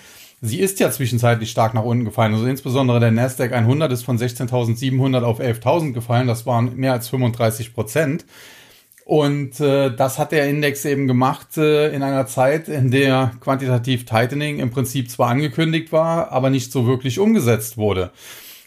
sie 0.40 0.60
ist 0.60 0.80
ja 0.80 0.90
zwischenzeitlich 0.90 1.50
stark 1.50 1.75
nach 1.75 1.84
unten 1.84 2.06
gefallen. 2.06 2.32
Also 2.32 2.46
insbesondere 2.46 3.00
der 3.00 3.10
Nasdaq 3.10 3.52
100 3.52 3.92
ist 3.92 4.02
von 4.02 4.18
16.700 4.18 5.20
auf 5.20 5.40
11.000 5.40 5.92
gefallen. 5.92 6.26
Das 6.26 6.46
waren 6.46 6.75
mehr 6.75 6.94
als 6.94 7.08
35 7.10 7.75
Prozent. 7.75 8.25
Und 9.04 9.60
äh, 9.60 9.94
das 9.94 10.18
hat 10.18 10.32
der 10.32 10.48
Index 10.48 10.87
eben 10.87 11.06
gemacht 11.06 11.58
äh, 11.58 11.94
in 11.94 12.02
einer 12.02 12.26
Zeit, 12.26 12.68
in 12.68 12.90
der 12.90 13.32
quantitativ 13.40 14.06
Tightening 14.06 14.58
im 14.58 14.70
Prinzip 14.70 15.10
zwar 15.10 15.28
angekündigt 15.28 15.92
war, 15.92 16.32
aber 16.32 16.48
nicht 16.48 16.72
so 16.72 16.87
wirklich 16.87 17.18
umgesetzt 17.18 17.76
wurde. 17.76 18.10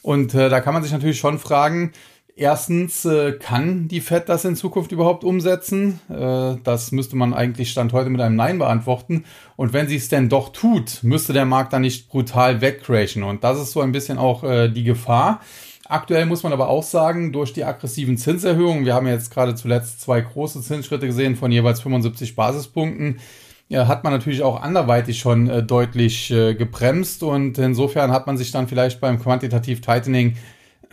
Und 0.03 0.35
äh, 0.35 0.49
da 0.49 0.59
kann 0.59 0.73
man 0.73 0.83
sich 0.83 0.91
natürlich 0.91 1.19
schon 1.19 1.39
fragen, 1.39 1.93
erstens, 2.41 3.05
äh, 3.05 3.33
kann 3.33 3.87
die 3.87 4.01
Fed 4.01 4.27
das 4.27 4.43
in 4.43 4.55
Zukunft 4.55 4.91
überhaupt 4.91 5.23
umsetzen? 5.23 5.99
Äh, 6.09 6.57
das 6.63 6.91
müsste 6.91 7.15
man 7.15 7.33
eigentlich 7.33 7.71
Stand 7.71 7.93
heute 7.93 8.09
mit 8.09 8.19
einem 8.19 8.35
Nein 8.35 8.57
beantworten. 8.57 9.25
Und 9.55 9.73
wenn 9.73 9.87
sie 9.87 9.95
es 9.95 10.09
denn 10.09 10.27
doch 10.27 10.49
tut, 10.49 11.03
müsste 11.03 11.33
der 11.33 11.45
Markt 11.45 11.71
dann 11.71 11.83
nicht 11.83 12.09
brutal 12.09 12.59
wegcrashen. 12.59 13.23
Und 13.23 13.43
das 13.43 13.59
ist 13.59 13.71
so 13.71 13.81
ein 13.81 13.91
bisschen 13.91 14.17
auch 14.17 14.43
äh, 14.43 14.67
die 14.67 14.83
Gefahr. 14.83 15.41
Aktuell 15.87 16.25
muss 16.25 16.43
man 16.43 16.53
aber 16.53 16.69
auch 16.69 16.83
sagen, 16.83 17.31
durch 17.31 17.53
die 17.53 17.63
aggressiven 17.63 18.17
Zinserhöhungen, 18.17 18.85
wir 18.85 18.95
haben 18.95 19.07
jetzt 19.07 19.31
gerade 19.31 19.55
zuletzt 19.55 20.01
zwei 20.01 20.21
große 20.21 20.61
Zinsschritte 20.61 21.05
gesehen 21.05 21.35
von 21.35 21.51
jeweils 21.51 21.81
75 21.81 22.35
Basispunkten, 22.35 23.19
ja, 23.69 23.87
hat 23.87 24.03
man 24.03 24.11
natürlich 24.11 24.41
auch 24.43 24.61
anderweitig 24.61 25.19
schon 25.19 25.49
äh, 25.49 25.63
deutlich 25.63 26.31
äh, 26.31 26.55
gebremst 26.55 27.23
und 27.23 27.57
insofern 27.57 28.11
hat 28.11 28.27
man 28.27 28.37
sich 28.37 28.51
dann 28.51 28.67
vielleicht 28.67 28.99
beim 28.99 29.17
Quantitativ 29.21 29.79
Tightening 29.79 30.35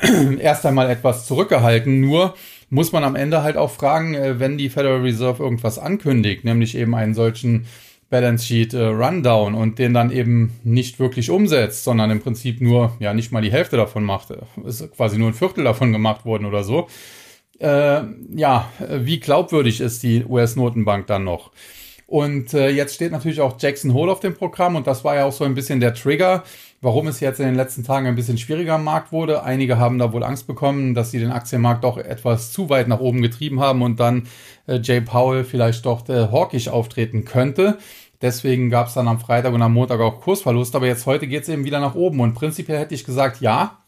erst 0.39 0.67
einmal 0.67 0.91
etwas 0.91 1.27
zurückgehalten. 1.27 2.01
Nur 2.01 2.35
muss 2.71 2.93
man 2.93 3.05
am 3.05 3.17
Ende 3.17 3.43
halt 3.43 3.57
auch 3.57 3.71
fragen, 3.71 4.15
äh, 4.15 4.39
wenn 4.39 4.59
die 4.59 4.69
Federal 4.69 5.01
Reserve 5.01 5.43
irgendwas 5.43 5.79
ankündigt, 5.79 6.45
nämlich 6.45 6.77
eben 6.77 6.95
einen 6.95 7.15
solchen 7.15 7.67
Balance 8.11 8.47
Sheet 8.47 8.75
äh, 8.75 8.85
Rundown 8.85 9.55
und 9.55 9.79
den 9.79 9.93
dann 9.93 10.11
eben 10.11 10.59
nicht 10.65 10.99
wirklich 10.99 11.31
umsetzt, 11.31 11.85
sondern 11.85 12.11
im 12.11 12.21
Prinzip 12.21 12.61
nur, 12.61 12.97
ja, 13.01 13.13
nicht 13.13 13.33
mal 13.33 13.43
die 13.43 13.53
Hälfte 13.53 13.77
davon 13.77 14.05
macht. 14.05 14.33
Ist 14.65 14.91
quasi 14.93 15.19
nur 15.19 15.29
ein 15.29 15.35
Viertel 15.35 15.65
davon 15.65 15.93
gemacht 15.93 16.25
worden 16.25 16.47
oder 16.47 16.65
so. 16.65 16.89
Äh, 17.59 18.03
ja, 18.35 18.71
wie 18.89 19.21
glaubwürdig 19.21 19.81
ist 19.81 20.03
die 20.03 20.25
US-Notenbank 20.25 21.07
dann 21.07 21.25
noch? 21.25 21.51
Und 22.09 22.55
äh, 22.55 22.71
jetzt 22.71 22.95
steht 22.95 23.13
natürlich 23.13 23.43
auch 23.43 23.57
Jackson 23.61 23.93
Hole 23.93 24.11
auf 24.11 24.21
dem 24.21 24.35
Programm 24.35 24.77
und 24.77 24.87
das 24.87 25.05
war 25.05 25.15
ja 25.15 25.27
auch 25.27 25.33
so 25.33 25.45
ein 25.45 25.55
bisschen 25.55 25.79
der 25.79 25.93
Trigger, 25.93 26.43
warum 26.81 27.07
es 27.07 27.21
jetzt 27.21 27.39
in 27.39 27.45
den 27.45 27.55
letzten 27.55 27.85
Tagen 27.85 28.07
ein 28.07 28.15
bisschen 28.15 28.39
schwieriger 28.39 28.77
am 28.77 28.85
Markt 28.85 29.13
wurde. 29.13 29.43
Einige 29.43 29.77
haben 29.77 29.99
da 29.99 30.11
wohl 30.11 30.25
Angst 30.25 30.47
bekommen, 30.47 30.95
dass 30.95 31.11
sie 31.11 31.19
den 31.19 31.31
Aktienmarkt 31.31 31.85
doch 31.85 31.99
etwas 31.99 32.51
zu 32.51 32.71
weit 32.71 32.89
nach 32.89 33.01
oben 33.01 33.21
getrieben 33.21 33.61
haben 33.61 33.83
und 33.83 34.01
dann 34.01 34.27
äh, 34.67 34.81
Jay 34.83 35.03
Powell 35.03 35.45
vielleicht 35.45 35.85
doch 35.85 36.09
äh, 36.09 36.29
hawkisch 36.33 36.69
auftreten 36.69 37.27
könnte. 37.27 37.77
Deswegen 38.23 38.71
gab 38.71 38.87
es 38.87 38.95
dann 38.95 39.07
am 39.07 39.21
Freitag 39.21 39.53
und 39.53 39.61
am 39.61 39.75
Montag 39.75 40.01
auch 40.01 40.23
Kursverlust. 40.23 40.75
Aber 40.77 40.87
jetzt 40.87 41.05
heute 41.05 41.27
geht 41.27 41.43
es 41.43 41.51
eben 41.51 41.67
wieder 41.67 41.79
nach 41.79 41.95
oben. 41.95 42.21
Und 42.21 42.33
prinzipiell 42.33 42.79
hätte 42.79 42.95
ich 42.95 43.05
gesagt, 43.05 43.43
ja, 43.43 43.83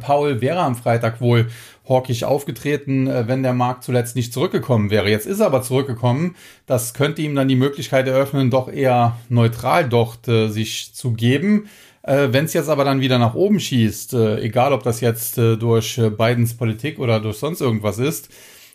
Paul 0.00 0.40
wäre 0.40 0.60
am 0.60 0.76
Freitag 0.76 1.20
wohl 1.20 1.48
hawkisch 1.88 2.24
aufgetreten, 2.24 3.06
äh, 3.06 3.26
wenn 3.26 3.42
der 3.42 3.52
Markt 3.52 3.84
zuletzt 3.84 4.16
nicht 4.16 4.32
zurückgekommen 4.32 4.90
wäre. 4.90 5.10
Jetzt 5.10 5.26
ist 5.26 5.40
er 5.40 5.46
aber 5.46 5.62
zurückgekommen. 5.62 6.36
Das 6.66 6.94
könnte 6.94 7.22
ihm 7.22 7.34
dann 7.34 7.48
die 7.48 7.56
Möglichkeit 7.56 8.06
eröffnen, 8.06 8.50
doch 8.50 8.72
eher 8.72 9.18
neutral 9.28 9.88
dort 9.88 10.28
äh, 10.28 10.48
sich 10.48 10.94
zu 10.94 11.12
geben. 11.12 11.68
Äh, 12.02 12.28
wenn 12.32 12.46
es 12.46 12.52
jetzt 12.52 12.68
aber 12.68 12.84
dann 12.84 13.00
wieder 13.00 13.18
nach 13.18 13.34
oben 13.34 13.60
schießt, 13.60 14.14
äh, 14.14 14.40
egal 14.40 14.72
ob 14.72 14.82
das 14.82 15.00
jetzt 15.00 15.38
äh, 15.38 15.56
durch 15.56 15.98
äh, 15.98 16.10
Bidens 16.10 16.54
Politik 16.54 16.98
oder 16.98 17.20
durch 17.20 17.36
sonst 17.36 17.60
irgendwas 17.60 17.98
ist, 17.98 18.28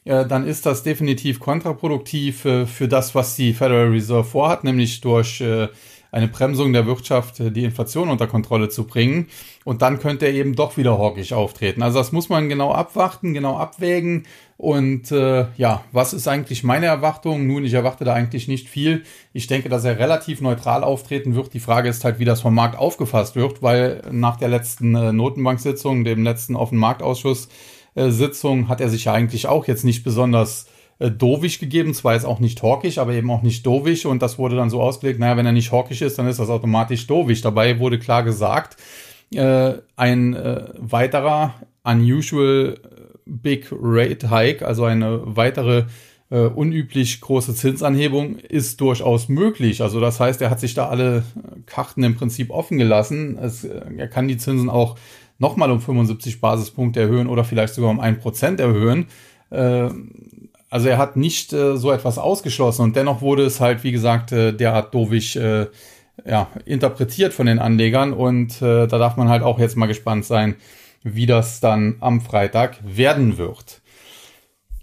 dann 0.05 0.47
ist 0.47 0.65
das 0.65 0.83
definitiv 0.83 1.41
kontraproduktiv 1.41 2.39
für 2.39 2.87
das, 2.87 3.13
was 3.13 3.35
die 3.35 3.53
Federal 3.53 3.89
Reserve 3.89 4.23
vorhat, 4.23 4.63
nämlich 4.63 5.01
durch 5.01 5.43
eine 6.11 6.27
Bremsung 6.27 6.73
der 6.73 6.85
Wirtschaft 6.85 7.39
die 7.39 7.63
Inflation 7.63 8.09
unter 8.09 8.27
Kontrolle 8.27 8.69
zu 8.69 8.85
bringen. 8.85 9.27
Und 9.65 9.81
dann 9.81 9.99
könnte 9.99 10.25
er 10.25 10.33
eben 10.33 10.55
doch 10.55 10.77
wieder 10.77 10.97
hawkisch 10.97 11.33
auftreten. 11.33 11.83
Also 11.83 11.99
das 11.99 12.11
muss 12.11 12.29
man 12.29 12.49
genau 12.49 12.71
abwarten, 12.71 13.33
genau 13.33 13.57
abwägen. 13.57 14.25
Und 14.57 15.11
äh, 15.11 15.45
ja, 15.57 15.83
was 15.91 16.13
ist 16.13 16.27
eigentlich 16.27 16.63
meine 16.63 16.87
Erwartung? 16.87 17.45
Nun, 17.45 17.63
ich 17.63 17.73
erwarte 17.73 18.05
da 18.05 18.13
eigentlich 18.13 18.47
nicht 18.47 18.67
viel. 18.69 19.03
Ich 19.31 19.45
denke, 19.47 19.69
dass 19.69 19.83
er 19.83 19.99
relativ 19.99 20.41
neutral 20.41 20.83
auftreten 20.83 21.35
wird. 21.35 21.53
Die 21.53 21.59
Frage 21.59 21.89
ist 21.89 22.03
halt, 22.03 22.17
wie 22.17 22.25
das 22.25 22.41
vom 22.41 22.55
Markt 22.55 22.77
aufgefasst 22.77 23.35
wird, 23.35 23.61
weil 23.61 24.01
nach 24.11 24.37
der 24.37 24.47
letzten 24.47 24.95
äh, 24.95 25.13
Notenbank-Sitzung, 25.13 26.03
dem 26.03 26.23
letzten 26.23 26.55
Offenmarktausschuss, 26.55 27.49
äh, 27.93 28.09
Sitzung 28.09 28.67
hat 28.67 28.81
er 28.81 28.89
sich 28.89 29.05
ja 29.05 29.13
eigentlich 29.13 29.47
auch 29.47 29.67
jetzt 29.67 29.83
nicht 29.83 30.03
besonders 30.03 30.67
äh, 30.99 31.11
dovisch 31.11 31.59
gegeben. 31.59 31.93
Zwar 31.93 32.13
jetzt 32.13 32.25
auch 32.25 32.39
nicht 32.39 32.61
hawkisch, 32.63 32.97
aber 32.97 33.13
eben 33.13 33.29
auch 33.31 33.41
nicht 33.41 33.65
dovisch. 33.65 34.05
Und 34.05 34.21
das 34.21 34.37
wurde 34.37 34.55
dann 34.55 34.69
so 34.69 34.81
ausgelegt, 34.81 35.19
naja, 35.19 35.37
wenn 35.37 35.45
er 35.45 35.51
nicht 35.51 35.71
hawkisch 35.71 36.01
ist, 36.01 36.17
dann 36.17 36.27
ist 36.27 36.39
das 36.39 36.49
automatisch 36.49 37.07
dovisch. 37.07 37.41
Dabei 37.41 37.79
wurde 37.79 37.99
klar 37.99 38.23
gesagt, 38.23 38.77
äh, 39.33 39.73
ein 39.95 40.33
äh, 40.33 40.65
weiterer 40.77 41.55
unusual 41.83 42.79
big 43.25 43.67
rate 43.71 44.29
hike, 44.29 44.65
also 44.65 44.85
eine 44.85 45.21
weitere 45.23 45.85
äh, 46.29 46.39
unüblich 46.39 47.21
große 47.21 47.55
Zinsanhebung 47.55 48.37
ist 48.37 48.81
durchaus 48.81 49.29
möglich. 49.29 49.81
Also 49.81 49.99
das 49.99 50.19
heißt, 50.19 50.41
er 50.41 50.49
hat 50.49 50.59
sich 50.59 50.73
da 50.73 50.89
alle 50.89 51.23
Karten 51.65 52.03
im 52.03 52.15
Prinzip 52.15 52.49
offen 52.49 52.77
gelassen. 52.77 53.37
Es, 53.37 53.63
äh, 53.63 53.81
er 53.97 54.07
kann 54.07 54.27
die 54.27 54.37
Zinsen 54.37 54.69
auch 54.69 54.97
nochmal 55.39 55.71
um 55.71 55.79
75 55.79 56.41
Basispunkte 56.41 56.99
erhöhen 56.99 57.27
oder 57.27 57.43
vielleicht 57.43 57.73
sogar 57.73 57.91
um 57.91 57.99
ein 57.99 58.19
Prozent 58.19 58.59
erhöhen. 58.59 59.07
Äh, 59.49 59.89
also 60.69 60.89
er 60.89 60.97
hat 60.97 61.15
nicht 61.15 61.53
äh, 61.53 61.77
so 61.77 61.91
etwas 61.91 62.17
ausgeschlossen 62.17 62.83
und 62.83 62.95
dennoch 62.95 63.21
wurde 63.21 63.45
es 63.45 63.59
halt, 63.59 63.83
wie 63.83 63.91
gesagt, 63.91 64.31
äh, 64.31 64.53
derart 64.53 64.93
dovisch 64.93 65.35
äh, 65.35 65.67
ja, 66.25 66.47
interpretiert 66.65 67.33
von 67.33 67.45
den 67.45 67.59
Anlegern 67.59 68.13
und 68.13 68.61
äh, 68.61 68.87
da 68.87 68.97
darf 68.97 69.17
man 69.17 69.29
halt 69.29 69.43
auch 69.43 69.59
jetzt 69.59 69.77
mal 69.77 69.85
gespannt 69.85 70.25
sein, 70.25 70.55
wie 71.03 71.25
das 71.25 71.59
dann 71.59 71.97
am 71.99 72.21
Freitag 72.21 72.79
werden 72.83 73.37
wird. 73.37 73.81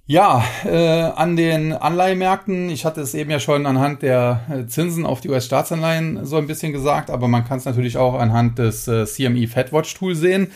Ja, 0.07 0.45
äh, 0.67 0.77
an 0.77 1.35
den 1.35 1.73
Anleihmärkten, 1.73 2.69
ich 2.69 2.85
hatte 2.85 3.01
es 3.01 3.15
eben 3.15 3.31
ja 3.31 3.41
schon 3.41 3.65
anhand 3.65 4.03
der 4.03 4.43
äh, 4.51 4.67
Zinsen 4.67 5.07
auf 5.07 5.23
die 5.23 5.31
US-Staatsanleihen 5.31 6.27
so 6.27 6.37
ein 6.37 6.47
bisschen 6.47 6.75
gesagt, 6.75 7.09
aber 7.09 7.27
man 7.27 7.47
kann 7.47 7.57
es 7.57 7.65
natürlich 7.65 7.97
auch 7.97 8.13
anhand 8.13 8.59
des 8.59 8.87
äh, 8.87 9.07
CME 9.07 9.49
FedWatch 9.49 9.95
Tool 9.95 10.15
sehen. 10.15 10.51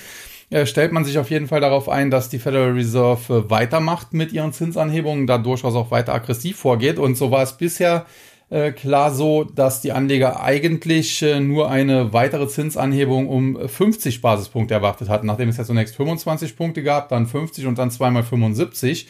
Äh, 0.51 0.65
stellt 0.65 0.93
man 0.93 1.05
sich 1.05 1.19
auf 1.19 1.31
jeden 1.31 1.47
Fall 1.47 1.61
darauf 1.61 1.89
ein, 1.89 2.11
dass 2.11 2.31
die 2.31 2.39
Federal 2.39 2.73
Reserve 2.73 3.35
äh, 3.35 3.51
weitermacht 3.51 4.15
mit 4.15 4.33
ihren 4.33 4.53
Zinsanhebungen, 4.53 5.27
da 5.27 5.37
durchaus 5.37 5.75
auch 5.75 5.91
weiter 5.91 6.15
aggressiv 6.15 6.57
vorgeht. 6.57 6.99
Und 6.99 7.17
so 7.17 7.31
war 7.31 7.43
es 7.43 7.59
bisher 7.59 8.07
äh, 8.49 8.73
klar 8.73 9.13
so, 9.13 9.45
dass 9.45 9.83
die 9.83 9.93
Anleger 9.93 10.41
eigentlich 10.41 11.23
nur 11.41 11.71
eine 11.71 12.15
weitere 12.15 12.49
Zinsanhebung 12.49 13.29
um 13.29 13.69
50 13.69 14.23
Basispunkte 14.23 14.73
erwartet 14.73 15.11
hatten. 15.11 15.27
Nachdem 15.27 15.51
es 15.51 15.59
ja 15.59 15.65
zunächst 15.65 15.97
25 15.97 16.57
Punkte 16.57 16.83
gab, 16.83 17.11
dann 17.11 17.27
50 17.27 17.67
und 17.67 17.77
dann 17.77 17.91
zweimal 17.91 18.23
75, 18.23 19.07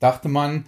dachte 0.00 0.28
man, 0.28 0.66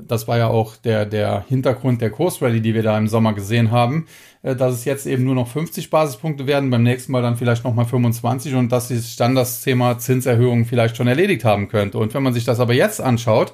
das 0.00 0.28
war 0.28 0.38
ja 0.38 0.48
auch 0.48 0.76
der, 0.76 1.06
der 1.06 1.44
Hintergrund 1.48 2.00
der 2.00 2.10
Kursrally, 2.10 2.60
die 2.60 2.74
wir 2.74 2.82
da 2.82 2.98
im 2.98 3.08
Sommer 3.08 3.32
gesehen 3.32 3.70
haben, 3.70 4.06
dass 4.42 4.74
es 4.74 4.84
jetzt 4.84 5.06
eben 5.06 5.24
nur 5.24 5.36
noch 5.36 5.48
50 5.48 5.88
Basispunkte 5.88 6.46
werden, 6.46 6.70
beim 6.70 6.82
nächsten 6.82 7.12
Mal 7.12 7.22
dann 7.22 7.36
vielleicht 7.36 7.64
nochmal 7.64 7.84
25 7.84 8.54
und 8.54 8.72
dass 8.72 8.88
sich 8.88 9.16
dann 9.16 9.34
das 9.34 9.62
Thema 9.62 9.98
Zinserhöhung 9.98 10.64
vielleicht 10.64 10.96
schon 10.96 11.06
erledigt 11.06 11.44
haben 11.44 11.68
könnte. 11.68 11.98
Und 11.98 12.12
wenn 12.12 12.24
man 12.24 12.34
sich 12.34 12.44
das 12.44 12.58
aber 12.58 12.74
jetzt 12.74 13.00
anschaut, 13.00 13.52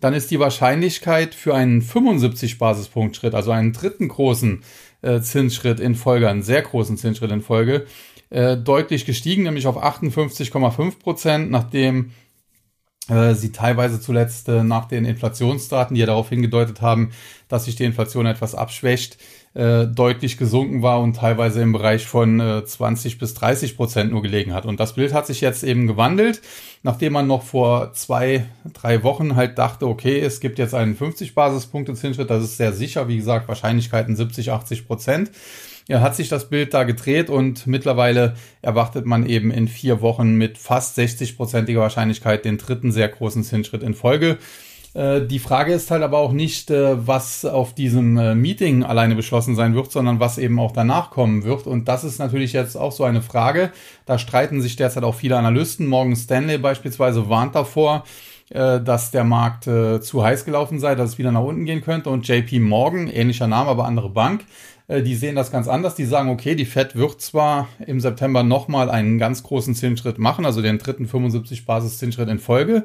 dann 0.00 0.14
ist 0.14 0.30
die 0.30 0.40
Wahrscheinlichkeit 0.40 1.34
für 1.34 1.54
einen 1.54 1.80
75 1.80 2.58
Basispunkt 2.58 3.16
Schritt, 3.16 3.34
also 3.34 3.50
einen 3.50 3.72
dritten 3.72 4.08
großen 4.08 4.62
äh, 5.02 5.20
Zinsschritt 5.20 5.80
in 5.80 5.94
Folge, 5.94 6.28
einen 6.28 6.42
sehr 6.42 6.62
großen 6.62 6.98
Zinsschritt 6.98 7.30
in 7.30 7.40
Folge, 7.40 7.86
äh, 8.30 8.56
deutlich 8.56 9.06
gestiegen, 9.06 9.44
nämlich 9.44 9.66
auf 9.66 9.82
58,5 9.82 10.98
Prozent, 10.98 11.50
nachdem 11.50 12.12
äh, 13.08 13.34
sie 13.34 13.52
teilweise 13.52 14.00
zuletzt 14.00 14.48
äh, 14.48 14.64
nach 14.64 14.86
den 14.86 15.04
Inflationsdaten, 15.04 15.94
die 15.94 16.00
ja 16.00 16.06
darauf 16.06 16.28
hingedeutet 16.28 16.82
haben, 16.82 17.12
dass 17.48 17.66
sich 17.66 17.76
die 17.76 17.84
Inflation 17.84 18.26
etwas 18.26 18.54
abschwächt, 18.54 19.18
äh, 19.56 19.86
deutlich 19.86 20.36
gesunken 20.36 20.82
war 20.82 21.00
und 21.00 21.16
teilweise 21.16 21.62
im 21.62 21.72
Bereich 21.72 22.06
von 22.06 22.40
äh, 22.40 22.64
20 22.64 23.18
bis 23.18 23.32
30 23.32 23.74
Prozent 23.76 24.12
nur 24.12 24.20
gelegen 24.20 24.52
hat. 24.52 24.66
Und 24.66 24.80
das 24.80 24.94
Bild 24.94 25.14
hat 25.14 25.26
sich 25.26 25.40
jetzt 25.40 25.64
eben 25.64 25.86
gewandelt, 25.86 26.42
nachdem 26.82 27.14
man 27.14 27.26
noch 27.26 27.42
vor 27.42 27.94
zwei, 27.94 28.44
drei 28.74 29.02
Wochen 29.02 29.34
halt 29.34 29.56
dachte, 29.56 29.86
okay, 29.88 30.20
es 30.20 30.40
gibt 30.40 30.58
jetzt 30.58 30.74
einen 30.74 30.94
50 30.94 31.34
Basispunkte 31.34 31.94
Zinsschritt, 31.94 32.28
das 32.28 32.44
ist 32.44 32.58
sehr 32.58 32.74
sicher, 32.74 33.08
wie 33.08 33.16
gesagt, 33.16 33.48
Wahrscheinlichkeiten 33.48 34.14
70, 34.14 34.52
80 34.52 34.86
Prozent. 34.86 35.30
Ja, 35.88 36.00
hat 36.00 36.16
sich 36.16 36.28
das 36.28 36.48
Bild 36.50 36.74
da 36.74 36.82
gedreht 36.82 37.30
und 37.30 37.66
mittlerweile 37.66 38.34
erwartet 38.60 39.06
man 39.06 39.24
eben 39.24 39.50
in 39.52 39.68
vier 39.68 40.00
Wochen 40.02 40.34
mit 40.34 40.58
fast 40.58 40.98
60-prozentiger 40.98 41.78
Wahrscheinlichkeit 41.78 42.44
den 42.44 42.58
dritten 42.58 42.90
sehr 42.92 43.08
großen 43.08 43.44
Zinsschritt 43.44 43.84
in 43.84 43.94
Folge. 43.94 44.36
Äh, 44.96 45.26
die 45.26 45.38
Frage 45.38 45.74
ist 45.74 45.90
halt 45.90 46.02
aber 46.02 46.18
auch 46.18 46.32
nicht, 46.32 46.70
äh, 46.70 47.06
was 47.06 47.44
auf 47.44 47.74
diesem 47.74 48.16
äh, 48.16 48.34
Meeting 48.34 48.82
alleine 48.82 49.14
beschlossen 49.14 49.54
sein 49.54 49.74
wird, 49.74 49.92
sondern 49.92 50.20
was 50.20 50.38
eben 50.38 50.58
auch 50.58 50.72
danach 50.72 51.10
kommen 51.10 51.44
wird. 51.44 51.66
Und 51.66 51.86
das 51.86 52.02
ist 52.02 52.18
natürlich 52.18 52.54
jetzt 52.54 52.76
auch 52.76 52.92
so 52.92 53.04
eine 53.04 53.20
Frage. 53.20 53.70
Da 54.06 54.18
streiten 54.18 54.62
sich 54.62 54.76
derzeit 54.76 55.04
auch 55.04 55.14
viele 55.14 55.36
Analysten. 55.36 55.86
Morgan 55.86 56.16
Stanley 56.16 56.56
beispielsweise 56.56 57.28
warnt 57.28 57.54
davor, 57.54 58.04
dass 58.48 59.10
der 59.10 59.24
Markt 59.24 59.64
zu 59.64 60.22
heiß 60.22 60.44
gelaufen 60.44 60.78
sei, 60.78 60.94
dass 60.94 61.10
es 61.10 61.18
wieder 61.18 61.32
nach 61.32 61.42
unten 61.42 61.64
gehen 61.64 61.82
könnte. 61.82 62.10
Und 62.10 62.28
JP 62.28 62.60
Morgan, 62.60 63.08
ähnlicher 63.08 63.48
Name, 63.48 63.68
aber 63.68 63.86
andere 63.86 64.08
Bank, 64.08 64.44
die 64.88 65.16
sehen 65.16 65.34
das 65.34 65.50
ganz 65.50 65.66
anders. 65.66 65.96
Die 65.96 66.04
sagen, 66.04 66.30
okay, 66.30 66.54
die 66.54 66.64
Fed 66.64 66.94
wird 66.94 67.20
zwar 67.20 67.66
im 67.84 67.98
September 67.98 68.44
nochmal 68.44 68.88
einen 68.88 69.18
ganz 69.18 69.42
großen 69.42 69.74
Zinsschritt 69.74 70.18
machen, 70.18 70.46
also 70.46 70.62
den 70.62 70.78
dritten 70.78 71.08
75 71.08 71.66
Basis-Zinsschritt 71.66 72.28
in 72.28 72.38
Folge. 72.38 72.84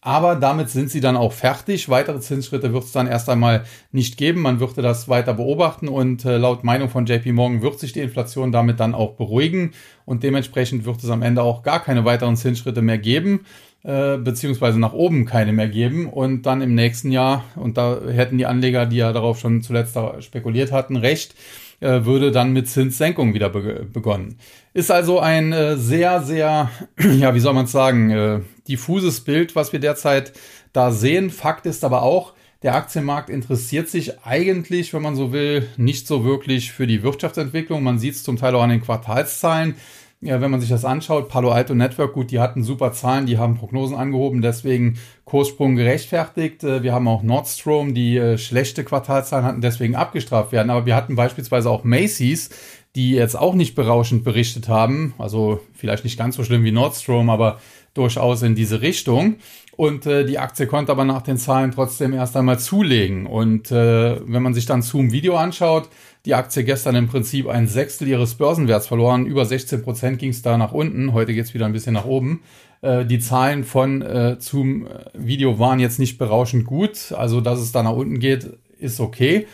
Aber 0.00 0.36
damit 0.36 0.70
sind 0.70 0.90
sie 0.90 1.00
dann 1.00 1.16
auch 1.16 1.32
fertig. 1.32 1.88
Weitere 1.88 2.20
Zinsschritte 2.20 2.72
wird 2.72 2.84
es 2.84 2.92
dann 2.92 3.08
erst 3.08 3.28
einmal 3.28 3.64
nicht 3.90 4.16
geben. 4.16 4.42
Man 4.42 4.60
würde 4.60 4.82
das 4.82 5.08
weiter 5.08 5.34
beobachten 5.34 5.88
und 5.88 6.24
äh, 6.24 6.36
laut 6.36 6.62
Meinung 6.62 6.88
von 6.88 7.06
JP 7.06 7.32
Morgan 7.32 7.62
wird 7.62 7.80
sich 7.80 7.92
die 7.92 8.00
Inflation 8.00 8.52
damit 8.52 8.78
dann 8.78 8.94
auch 8.94 9.14
beruhigen 9.14 9.72
und 10.04 10.22
dementsprechend 10.22 10.84
wird 10.84 11.02
es 11.02 11.10
am 11.10 11.22
Ende 11.22 11.42
auch 11.42 11.62
gar 11.62 11.82
keine 11.82 12.04
weiteren 12.04 12.36
Zinsschritte 12.36 12.82
mehr 12.82 12.98
geben. 12.98 13.46
Äh, 13.86 14.18
beziehungsweise 14.18 14.80
nach 14.80 14.94
oben 14.94 15.26
keine 15.26 15.52
mehr 15.52 15.68
geben 15.68 16.08
und 16.08 16.42
dann 16.42 16.60
im 16.60 16.74
nächsten 16.74 17.12
Jahr, 17.12 17.44
und 17.54 17.76
da 17.76 18.00
hätten 18.04 18.36
die 18.36 18.46
Anleger, 18.46 18.84
die 18.84 18.96
ja 18.96 19.12
darauf 19.12 19.38
schon 19.38 19.62
zuletzt 19.62 19.96
spekuliert 20.18 20.72
hatten, 20.72 20.96
recht, 20.96 21.36
äh, 21.80 22.04
würde 22.04 22.30
dann 22.32 22.52
mit 22.52 22.68
Zinssenkung 22.68 23.34
wieder 23.34 23.50
be 23.50 23.86
begonnen. 23.92 24.38
Ist 24.72 24.90
also 24.90 25.20
ein 25.20 25.52
äh, 25.52 25.76
sehr, 25.76 26.22
sehr, 26.22 26.70
ja, 26.98 27.34
wie 27.34 27.40
soll 27.40 27.54
man 27.54 27.66
es 27.66 27.72
sagen, 27.72 28.10
äh, 28.10 28.40
diffuses 28.68 29.20
Bild, 29.20 29.56
was 29.56 29.72
wir 29.72 29.80
derzeit 29.80 30.32
da 30.72 30.90
sehen. 30.90 31.30
Fakt 31.30 31.66
ist 31.66 31.84
aber 31.84 32.02
auch, 32.02 32.34
der 32.62 32.74
Aktienmarkt 32.74 33.30
interessiert 33.30 33.88
sich 33.88 34.24
eigentlich, 34.24 34.92
wenn 34.94 35.02
man 35.02 35.16
so 35.16 35.32
will, 35.32 35.68
nicht 35.76 36.06
so 36.06 36.24
wirklich 36.24 36.72
für 36.72 36.86
die 36.86 37.02
Wirtschaftsentwicklung. 37.02 37.82
Man 37.82 37.98
sieht 37.98 38.14
es 38.14 38.22
zum 38.22 38.36
Teil 38.36 38.54
auch 38.54 38.62
an 38.62 38.70
den 38.70 38.82
Quartalszahlen 38.82 39.76
ja, 40.22 40.40
wenn 40.40 40.50
man 40.50 40.60
sich 40.60 40.70
das 40.70 40.84
anschaut, 40.84 41.28
Palo 41.28 41.50
Alto 41.50 41.74
Network, 41.74 42.14
gut, 42.14 42.30
die 42.30 42.40
hatten 42.40 42.64
super 42.64 42.92
Zahlen, 42.92 43.26
die 43.26 43.36
haben 43.36 43.56
Prognosen 43.56 43.96
angehoben, 43.96 44.40
deswegen 44.40 44.98
Kurssprung 45.24 45.76
gerechtfertigt. 45.76 46.64
Äh, 46.64 46.82
wir 46.82 46.94
haben 46.94 47.06
auch 47.06 47.22
Nordstrom, 47.22 47.94
die 47.94 48.16
äh, 48.16 48.38
schlechte 48.38 48.82
Quartalzahlen 48.82 49.44
hatten, 49.44 49.60
deswegen 49.60 49.94
abgestraft 49.94 50.52
werden. 50.52 50.70
Aber 50.70 50.86
wir 50.86 50.96
hatten 50.96 51.16
beispielsweise 51.16 51.70
auch 51.70 51.84
Macy's, 51.84 52.50
die 52.94 53.12
jetzt 53.12 53.38
auch 53.38 53.54
nicht 53.54 53.74
berauschend 53.74 54.24
berichtet 54.24 54.68
haben. 54.68 55.14
Also 55.18 55.60
vielleicht 55.74 56.04
nicht 56.04 56.18
ganz 56.18 56.36
so 56.36 56.44
schlimm 56.44 56.64
wie 56.64 56.72
Nordstrom, 56.72 57.28
aber 57.28 57.60
durchaus 57.92 58.42
in 58.42 58.54
diese 58.54 58.80
Richtung. 58.80 59.36
Und 59.76 60.06
äh, 60.06 60.24
die 60.24 60.38
Aktie 60.38 60.66
konnte 60.66 60.90
aber 60.90 61.04
nach 61.04 61.22
den 61.22 61.36
Zahlen 61.36 61.70
trotzdem 61.70 62.14
erst 62.14 62.34
einmal 62.36 62.58
zulegen. 62.58 63.26
Und 63.26 63.70
äh, 63.70 64.20
wenn 64.26 64.42
man 64.42 64.54
sich 64.54 64.64
dann 64.64 64.80
Zoom 64.80 65.12
Video 65.12 65.36
anschaut, 65.36 65.88
die 66.24 66.34
Aktie 66.34 66.64
gestern 66.64 66.96
im 66.96 67.08
Prinzip 67.08 67.46
ein 67.46 67.68
Sechstel 67.68 68.08
ihres 68.08 68.34
Börsenwerts 68.34 68.86
verloren. 68.86 69.26
Über 69.26 69.44
16 69.44 69.82
Prozent 69.82 70.18
ging 70.18 70.30
es 70.30 70.42
da 70.42 70.56
nach 70.56 70.72
unten. 70.72 71.12
Heute 71.12 71.34
geht 71.34 71.44
es 71.44 71.54
wieder 71.54 71.66
ein 71.66 71.72
bisschen 71.72 71.92
nach 71.92 72.06
oben. 72.06 72.42
Äh, 72.80 73.04
die 73.04 73.18
Zahlen 73.18 73.64
von 73.64 74.00
äh, 74.00 74.36
Zoom 74.38 74.88
Video 75.12 75.58
waren 75.58 75.78
jetzt 75.78 75.98
nicht 75.98 76.16
berauschend 76.16 76.64
gut. 76.64 77.12
Also, 77.12 77.42
dass 77.42 77.60
es 77.60 77.70
da 77.70 77.82
nach 77.82 77.92
unten 77.92 78.18
geht, 78.18 78.48
ist 78.78 78.98
okay. 78.98 79.46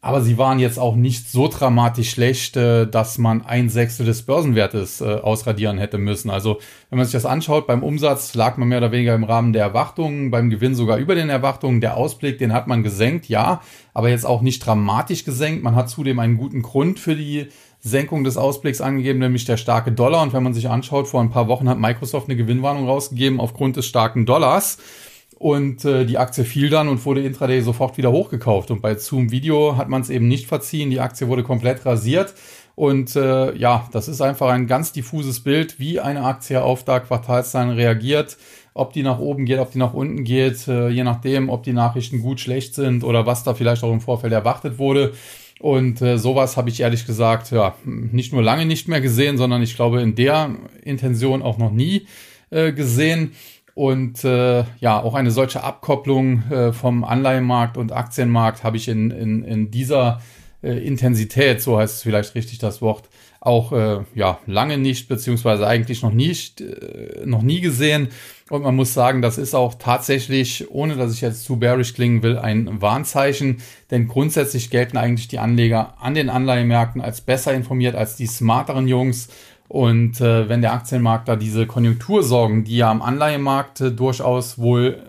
Aber 0.00 0.20
sie 0.20 0.38
waren 0.38 0.58
jetzt 0.58 0.78
auch 0.78 0.94
nicht 0.94 1.30
so 1.30 1.48
dramatisch 1.48 2.10
schlecht, 2.10 2.56
äh, 2.56 2.86
dass 2.86 3.18
man 3.18 3.44
ein 3.44 3.68
Sechstel 3.68 4.06
des 4.06 4.22
Börsenwertes 4.22 5.00
äh, 5.00 5.04
ausradieren 5.04 5.78
hätte 5.78 5.98
müssen. 5.98 6.30
Also 6.30 6.58
wenn 6.90 6.98
man 6.98 7.06
sich 7.06 7.12
das 7.12 7.26
anschaut, 7.26 7.66
beim 7.66 7.82
Umsatz 7.82 8.34
lag 8.34 8.56
man 8.56 8.68
mehr 8.68 8.78
oder 8.78 8.92
weniger 8.92 9.14
im 9.14 9.24
Rahmen 9.24 9.52
der 9.52 9.62
Erwartungen, 9.62 10.30
beim 10.30 10.50
Gewinn 10.50 10.74
sogar 10.74 10.98
über 10.98 11.14
den 11.14 11.28
Erwartungen. 11.28 11.80
Der 11.80 11.96
Ausblick, 11.96 12.38
den 12.38 12.52
hat 12.52 12.66
man 12.68 12.82
gesenkt, 12.82 13.28
ja, 13.28 13.62
aber 13.94 14.10
jetzt 14.10 14.26
auch 14.26 14.42
nicht 14.42 14.64
dramatisch 14.64 15.24
gesenkt. 15.24 15.64
Man 15.64 15.74
hat 15.74 15.90
zudem 15.90 16.18
einen 16.18 16.36
guten 16.36 16.62
Grund 16.62 17.00
für 17.00 17.16
die 17.16 17.48
Senkung 17.80 18.24
des 18.24 18.36
Ausblicks 18.36 18.80
angegeben, 18.80 19.20
nämlich 19.20 19.44
der 19.44 19.56
starke 19.56 19.92
Dollar. 19.92 20.22
Und 20.22 20.32
wenn 20.32 20.42
man 20.42 20.54
sich 20.54 20.68
anschaut, 20.68 21.08
vor 21.08 21.20
ein 21.20 21.30
paar 21.30 21.48
Wochen 21.48 21.68
hat 21.68 21.78
Microsoft 21.78 22.28
eine 22.28 22.36
Gewinnwarnung 22.36 22.86
rausgegeben 22.86 23.40
aufgrund 23.40 23.76
des 23.76 23.86
starken 23.86 24.26
Dollars. 24.26 24.78
Und 25.38 25.84
äh, 25.84 26.06
die 26.06 26.16
Aktie 26.16 26.44
fiel 26.44 26.70
dann 26.70 26.88
und 26.88 27.04
wurde 27.04 27.22
intraday 27.22 27.60
sofort 27.60 27.98
wieder 27.98 28.10
hochgekauft. 28.10 28.70
Und 28.70 28.80
bei 28.80 28.94
Zoom 28.94 29.30
Video 29.30 29.76
hat 29.76 29.88
man 29.90 30.00
es 30.00 30.08
eben 30.08 30.28
nicht 30.28 30.46
verziehen. 30.46 30.90
Die 30.90 31.00
Aktie 31.00 31.28
wurde 31.28 31.42
komplett 31.42 31.84
rasiert. 31.84 32.32
Und 32.74 33.16
äh, 33.16 33.54
ja, 33.54 33.88
das 33.92 34.08
ist 34.08 34.22
einfach 34.22 34.48
ein 34.48 34.66
ganz 34.66 34.92
diffuses 34.92 35.40
Bild, 35.40 35.78
wie 35.78 36.00
eine 36.00 36.24
Aktie 36.24 36.62
auf 36.62 36.84
da 36.84 37.00
Quartalszahlen 37.00 37.70
reagiert. 37.70 38.38
Ob 38.72 38.94
die 38.94 39.02
nach 39.02 39.18
oben 39.18 39.44
geht, 39.44 39.58
ob 39.58 39.72
die 39.72 39.78
nach 39.78 39.94
unten 39.94 40.24
geht, 40.24 40.68
äh, 40.68 40.88
je 40.88 41.04
nachdem, 41.04 41.50
ob 41.50 41.62
die 41.62 41.72
Nachrichten 41.72 42.20
gut, 42.20 42.40
schlecht 42.40 42.74
sind 42.74 43.04
oder 43.04 43.26
was 43.26 43.44
da 43.44 43.54
vielleicht 43.54 43.82
auch 43.82 43.92
im 43.92 44.00
Vorfeld 44.00 44.32
erwartet 44.32 44.78
wurde. 44.78 45.12
Und 45.58 46.02
äh, 46.02 46.18
sowas 46.18 46.56
habe 46.56 46.68
ich 46.68 46.80
ehrlich 46.80 47.06
gesagt, 47.06 47.50
ja, 47.50 47.74
nicht 47.84 48.32
nur 48.32 48.42
lange 48.42 48.66
nicht 48.66 48.88
mehr 48.88 49.00
gesehen, 49.00 49.38
sondern 49.38 49.62
ich 49.62 49.76
glaube 49.76 50.02
in 50.02 50.14
der 50.14 50.54
Intention 50.82 51.42
auch 51.42 51.56
noch 51.56 51.72
nie 51.72 52.06
äh, 52.50 52.72
gesehen. 52.72 53.32
Und 53.76 54.24
äh, 54.24 54.64
ja, 54.80 55.02
auch 55.02 55.12
eine 55.12 55.30
solche 55.30 55.62
Abkopplung 55.62 56.50
äh, 56.50 56.72
vom 56.72 57.04
Anleihenmarkt 57.04 57.76
und 57.76 57.92
Aktienmarkt 57.92 58.64
habe 58.64 58.78
ich 58.78 58.88
in, 58.88 59.10
in, 59.10 59.44
in 59.44 59.70
dieser 59.70 60.22
äh, 60.62 60.78
Intensität, 60.78 61.60
so 61.60 61.78
heißt 61.78 61.96
es 61.96 62.02
vielleicht 62.02 62.34
richtig 62.34 62.58
das 62.58 62.80
Wort, 62.80 63.10
auch 63.38 63.72
äh, 63.72 63.98
ja 64.14 64.38
lange 64.46 64.78
nicht, 64.78 65.08
beziehungsweise 65.08 65.66
eigentlich 65.66 66.02
noch 66.02 66.10
nicht, 66.10 66.62
äh, 66.62 67.26
noch 67.26 67.42
nie 67.42 67.60
gesehen. 67.60 68.08
Und 68.48 68.62
man 68.62 68.74
muss 68.74 68.94
sagen, 68.94 69.20
das 69.20 69.36
ist 69.36 69.54
auch 69.54 69.74
tatsächlich, 69.74 70.70
ohne 70.70 70.96
dass 70.96 71.12
ich 71.12 71.20
jetzt 71.20 71.44
zu 71.44 71.58
bearish 71.58 71.92
klingen 71.92 72.22
will, 72.22 72.38
ein 72.38 72.80
Warnzeichen. 72.80 73.58
Denn 73.90 74.08
grundsätzlich 74.08 74.70
gelten 74.70 74.96
eigentlich 74.96 75.28
die 75.28 75.38
Anleger 75.38 75.96
an 76.00 76.14
den 76.14 76.30
Anleihemärkten 76.30 77.02
als 77.02 77.20
besser 77.20 77.52
informiert 77.52 77.94
als 77.94 78.16
die 78.16 78.26
smarteren 78.26 78.88
Jungs. 78.88 79.28
Und 79.68 80.20
äh, 80.20 80.48
wenn 80.48 80.62
der 80.62 80.72
Aktienmarkt 80.72 81.28
da 81.28 81.36
diese 81.36 81.66
Konjunktursorgen, 81.66 82.64
die 82.64 82.76
ja 82.76 82.90
am 82.90 83.02
Anleihemarkt 83.02 83.80
äh, 83.80 83.92
durchaus 83.92 84.58
wohl 84.58 85.02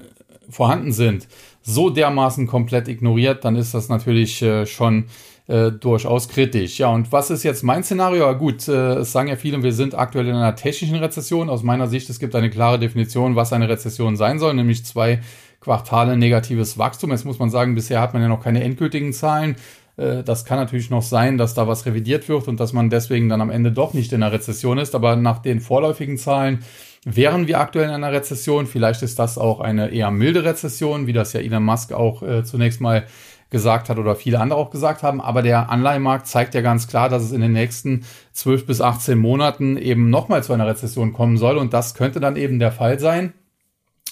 vorhanden 0.49 0.91
sind, 0.91 1.27
so 1.61 1.89
dermaßen 1.89 2.47
komplett 2.47 2.87
ignoriert, 2.87 3.43
dann 3.43 3.55
ist 3.55 3.73
das 3.73 3.89
natürlich 3.89 4.41
äh, 4.41 4.65
schon 4.65 5.05
äh, 5.47 5.71
durchaus 5.71 6.27
kritisch. 6.27 6.79
Ja, 6.79 6.89
und 6.89 7.11
was 7.11 7.29
ist 7.29 7.43
jetzt 7.43 7.63
mein 7.63 7.83
Szenario? 7.83 8.25
Ja, 8.25 8.33
gut, 8.33 8.67
äh, 8.67 8.95
es 8.95 9.11
sagen 9.11 9.29
ja 9.29 9.35
viele, 9.35 9.61
wir 9.63 9.73
sind 9.73 9.95
aktuell 9.95 10.27
in 10.27 10.35
einer 10.35 10.55
technischen 10.55 10.95
Rezession. 10.95 11.49
Aus 11.49 11.63
meiner 11.63 11.87
Sicht, 11.87 12.09
es 12.09 12.19
gibt 12.19 12.35
eine 12.35 12.49
klare 12.49 12.79
Definition, 12.79 13.35
was 13.35 13.53
eine 13.53 13.69
Rezession 13.69 14.15
sein 14.15 14.39
soll, 14.39 14.53
nämlich 14.53 14.85
zwei 14.85 15.21
Quartale 15.59 16.17
negatives 16.17 16.77
Wachstum. 16.77 17.11
Jetzt 17.11 17.25
muss 17.25 17.39
man 17.39 17.49
sagen, 17.49 17.75
bisher 17.75 18.01
hat 18.01 18.13
man 18.13 18.21
ja 18.21 18.27
noch 18.27 18.43
keine 18.43 18.63
endgültigen 18.63 19.13
Zahlen. 19.13 19.55
Äh, 19.97 20.23
das 20.23 20.45
kann 20.45 20.57
natürlich 20.57 20.89
noch 20.89 21.01
sein, 21.01 21.37
dass 21.37 21.53
da 21.53 21.67
was 21.67 21.85
revidiert 21.85 22.29
wird 22.29 22.47
und 22.47 22.59
dass 22.59 22.73
man 22.73 22.89
deswegen 22.89 23.29
dann 23.29 23.41
am 23.41 23.49
Ende 23.49 23.71
doch 23.71 23.93
nicht 23.93 24.13
in 24.13 24.23
einer 24.23 24.31
Rezession 24.31 24.77
ist. 24.77 24.95
Aber 24.95 25.15
nach 25.15 25.39
den 25.39 25.59
vorläufigen 25.59 26.17
Zahlen 26.17 26.59
wären 27.03 27.47
wir 27.47 27.59
aktuell 27.59 27.89
in 27.89 27.95
einer 27.95 28.11
Rezession. 28.11 28.67
Vielleicht 28.67 29.01
ist 29.01 29.19
das 29.19 29.37
auch 29.37 29.59
eine 29.59 29.89
eher 29.89 30.11
milde 30.11 30.43
Rezession, 30.43 31.07
wie 31.07 31.13
das 31.13 31.33
ja 31.33 31.39
Elon 31.39 31.63
Musk 31.63 31.91
auch 31.91 32.23
äh, 32.23 32.43
zunächst 32.43 32.81
mal 32.81 33.05
gesagt 33.49 33.87
hat 33.87 33.97
oder 33.97 34.15
viele 34.15 34.39
andere 34.39 34.59
auch 34.59 34.71
gesagt 34.71 35.03
haben. 35.03 35.21
Aber 35.21 35.41
der 35.41 35.69
Anleihemarkt 35.69 36.27
zeigt 36.27 36.53
ja 36.53 36.61
ganz 36.61 36.87
klar, 36.87 37.09
dass 37.09 37.23
es 37.23 37.31
in 37.31 37.41
den 37.41 37.53
nächsten 37.53 38.05
12 38.33 38.65
bis 38.65 38.81
18 38.81 39.17
Monaten 39.17 39.77
eben 39.77 40.09
nochmal 40.09 40.43
zu 40.43 40.53
einer 40.53 40.67
Rezession 40.67 41.13
kommen 41.13 41.37
soll. 41.37 41.57
Und 41.57 41.73
das 41.73 41.93
könnte 41.93 42.19
dann 42.19 42.35
eben 42.35 42.59
der 42.59 42.71
Fall 42.71 42.99
sein. 42.99 43.33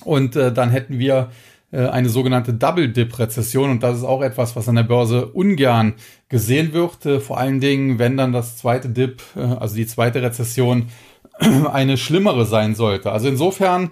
Und 0.03 0.35
äh, 0.35 0.51
dann 0.53 0.69
hätten 0.71 0.99
wir 0.99 1.29
eine 1.79 2.09
sogenannte 2.09 2.53
Double-Dip-Rezession 2.53 3.69
und 3.69 3.83
das 3.83 3.97
ist 3.97 4.03
auch 4.03 4.21
etwas, 4.21 4.55
was 4.55 4.69
an 4.69 4.75
der 4.75 4.83
Börse 4.83 5.27
ungern 5.27 5.93
gesehen 6.29 6.73
wird. 6.73 7.05
Äh, 7.05 7.19
vor 7.19 7.37
allen 7.37 7.59
Dingen, 7.59 7.99
wenn 7.99 8.17
dann 8.17 8.31
das 8.33 8.57
zweite 8.57 8.89
Dip, 8.89 9.21
äh, 9.35 9.41
also 9.41 9.75
die 9.75 9.87
zweite 9.87 10.21
Rezession, 10.21 10.87
eine 11.71 11.97
schlimmere 11.97 12.45
sein 12.45 12.75
sollte. 12.75 13.11
Also 13.11 13.27
insofern 13.27 13.89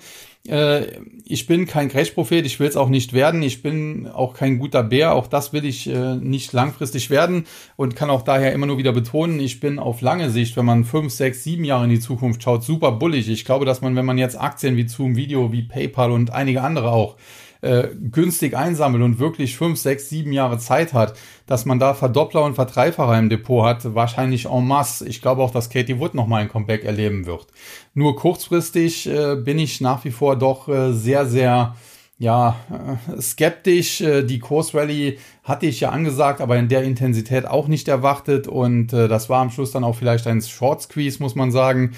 Äh, 0.48 1.00
ich 1.24 1.48
bin 1.48 1.66
kein 1.68 1.88
Crash-Prophet, 1.88 2.46
ich 2.46 2.60
will 2.60 2.68
es 2.68 2.76
auch 2.76 2.90
nicht 2.90 3.14
werden. 3.14 3.42
Ich 3.44 3.62
bin 3.62 4.08
auch 4.08 4.34
kein 4.34 4.60
guter 4.60 4.84
Bär, 4.84 5.14
auch 5.14 5.28
das 5.28 5.54
will 5.54 5.64
ich 5.64 5.88
äh, 5.88 6.16
nicht 6.16 6.52
langfristig 6.52 7.10
werden 7.10 7.46
und 7.78 7.96
kann 7.96 8.10
auch 8.10 8.24
daher 8.24 8.52
immer 8.52 8.66
nur 8.66 8.78
wieder 8.78 8.92
betonen, 8.92 9.40
ich 9.40 9.62
bin 9.62 9.80
auf 9.80 10.02
lange 10.02 10.30
Sicht, 10.30 10.58
wenn 10.58 10.66
man 10.66 10.84
fünf, 10.84 11.14
sechs, 11.14 11.44
sieben 11.44 11.64
Jahre 11.64 11.86
in 11.86 11.92
die 11.92 12.00
Zukunft 12.02 12.44
schaut, 12.44 12.64
super 12.64 12.92
bullig. 12.92 13.30
Ich 13.30 13.46
glaube, 13.46 13.66
dass 13.66 13.82
man, 13.82 13.96
wenn 13.96 14.06
man 14.06 14.18
jetzt 14.18 14.40
Aktien 14.40 14.76
wie 14.76 14.88
Zoom 14.88 15.16
Video, 15.16 15.52
wie 15.54 15.64
PayPal 15.64 16.12
und 16.12 16.32
einige 16.32 16.62
andere 16.62 16.92
auch 16.92 17.16
äh, 17.64 17.90
günstig 18.12 18.56
einsammelt 18.56 19.04
und 19.04 19.20
wirklich 19.20 19.56
fünf, 19.58 19.80
sechs, 19.80 20.10
sieben 20.10 20.34
Jahre 20.34 20.60
Zeit 20.60 20.94
hat, 20.94 21.18
dass 21.48 21.66
man 21.66 21.80
da 21.80 21.94
Verdoppler 21.94 22.44
und 22.44 22.56
Verdreifacher 22.56 23.18
im 23.18 23.30
Depot 23.30 23.66
hat, 23.66 23.96
wahrscheinlich 23.96 24.46
en 24.46 24.68
masse. 24.68 25.08
Ich 25.08 25.22
glaube 25.22 25.42
auch, 25.42 25.52
dass 25.52 25.70
Katie 25.70 26.00
Wood 26.00 26.14
nochmal 26.14 26.42
ein 26.42 26.50
Comeback 26.50 26.84
erleben 26.84 27.26
wird. 27.26 27.48
Nur 27.94 28.16
kurzfristig 28.16 29.10
äh, 29.10 29.36
bin 29.36 29.60
ich 29.60 29.82
nach 29.82 30.04
wie 30.04 30.12
vor 30.12 30.36
doch 30.36 30.68
äh, 30.68 30.92
sehr, 30.94 31.26
sehr 31.26 31.76
ja, 32.18 32.58
äh, 32.70 33.22
skeptisch. 33.22 34.02
Äh, 34.02 34.24
die 34.24 34.40
Kursrally 34.40 35.20
hatte 35.44 35.66
ich 35.66 35.80
ja 35.80 35.90
angesagt, 35.90 36.42
aber 36.42 36.58
in 36.58 36.70
der 36.70 36.84
Intensität 36.84 37.46
auch 37.46 37.68
nicht 37.68 37.88
erwartet. 37.88 38.48
Und 38.48 38.94
äh, 38.94 39.08
das 39.08 39.30
war 39.30 39.42
am 39.42 39.50
Schluss 39.50 39.72
dann 39.72 39.84
auch 39.84 39.96
vielleicht 39.96 40.28
ein 40.28 40.42
Short 40.42 40.82
Squeeze, 40.82 41.22
muss 41.22 41.36
man 41.36 41.52
sagen. 41.52 41.94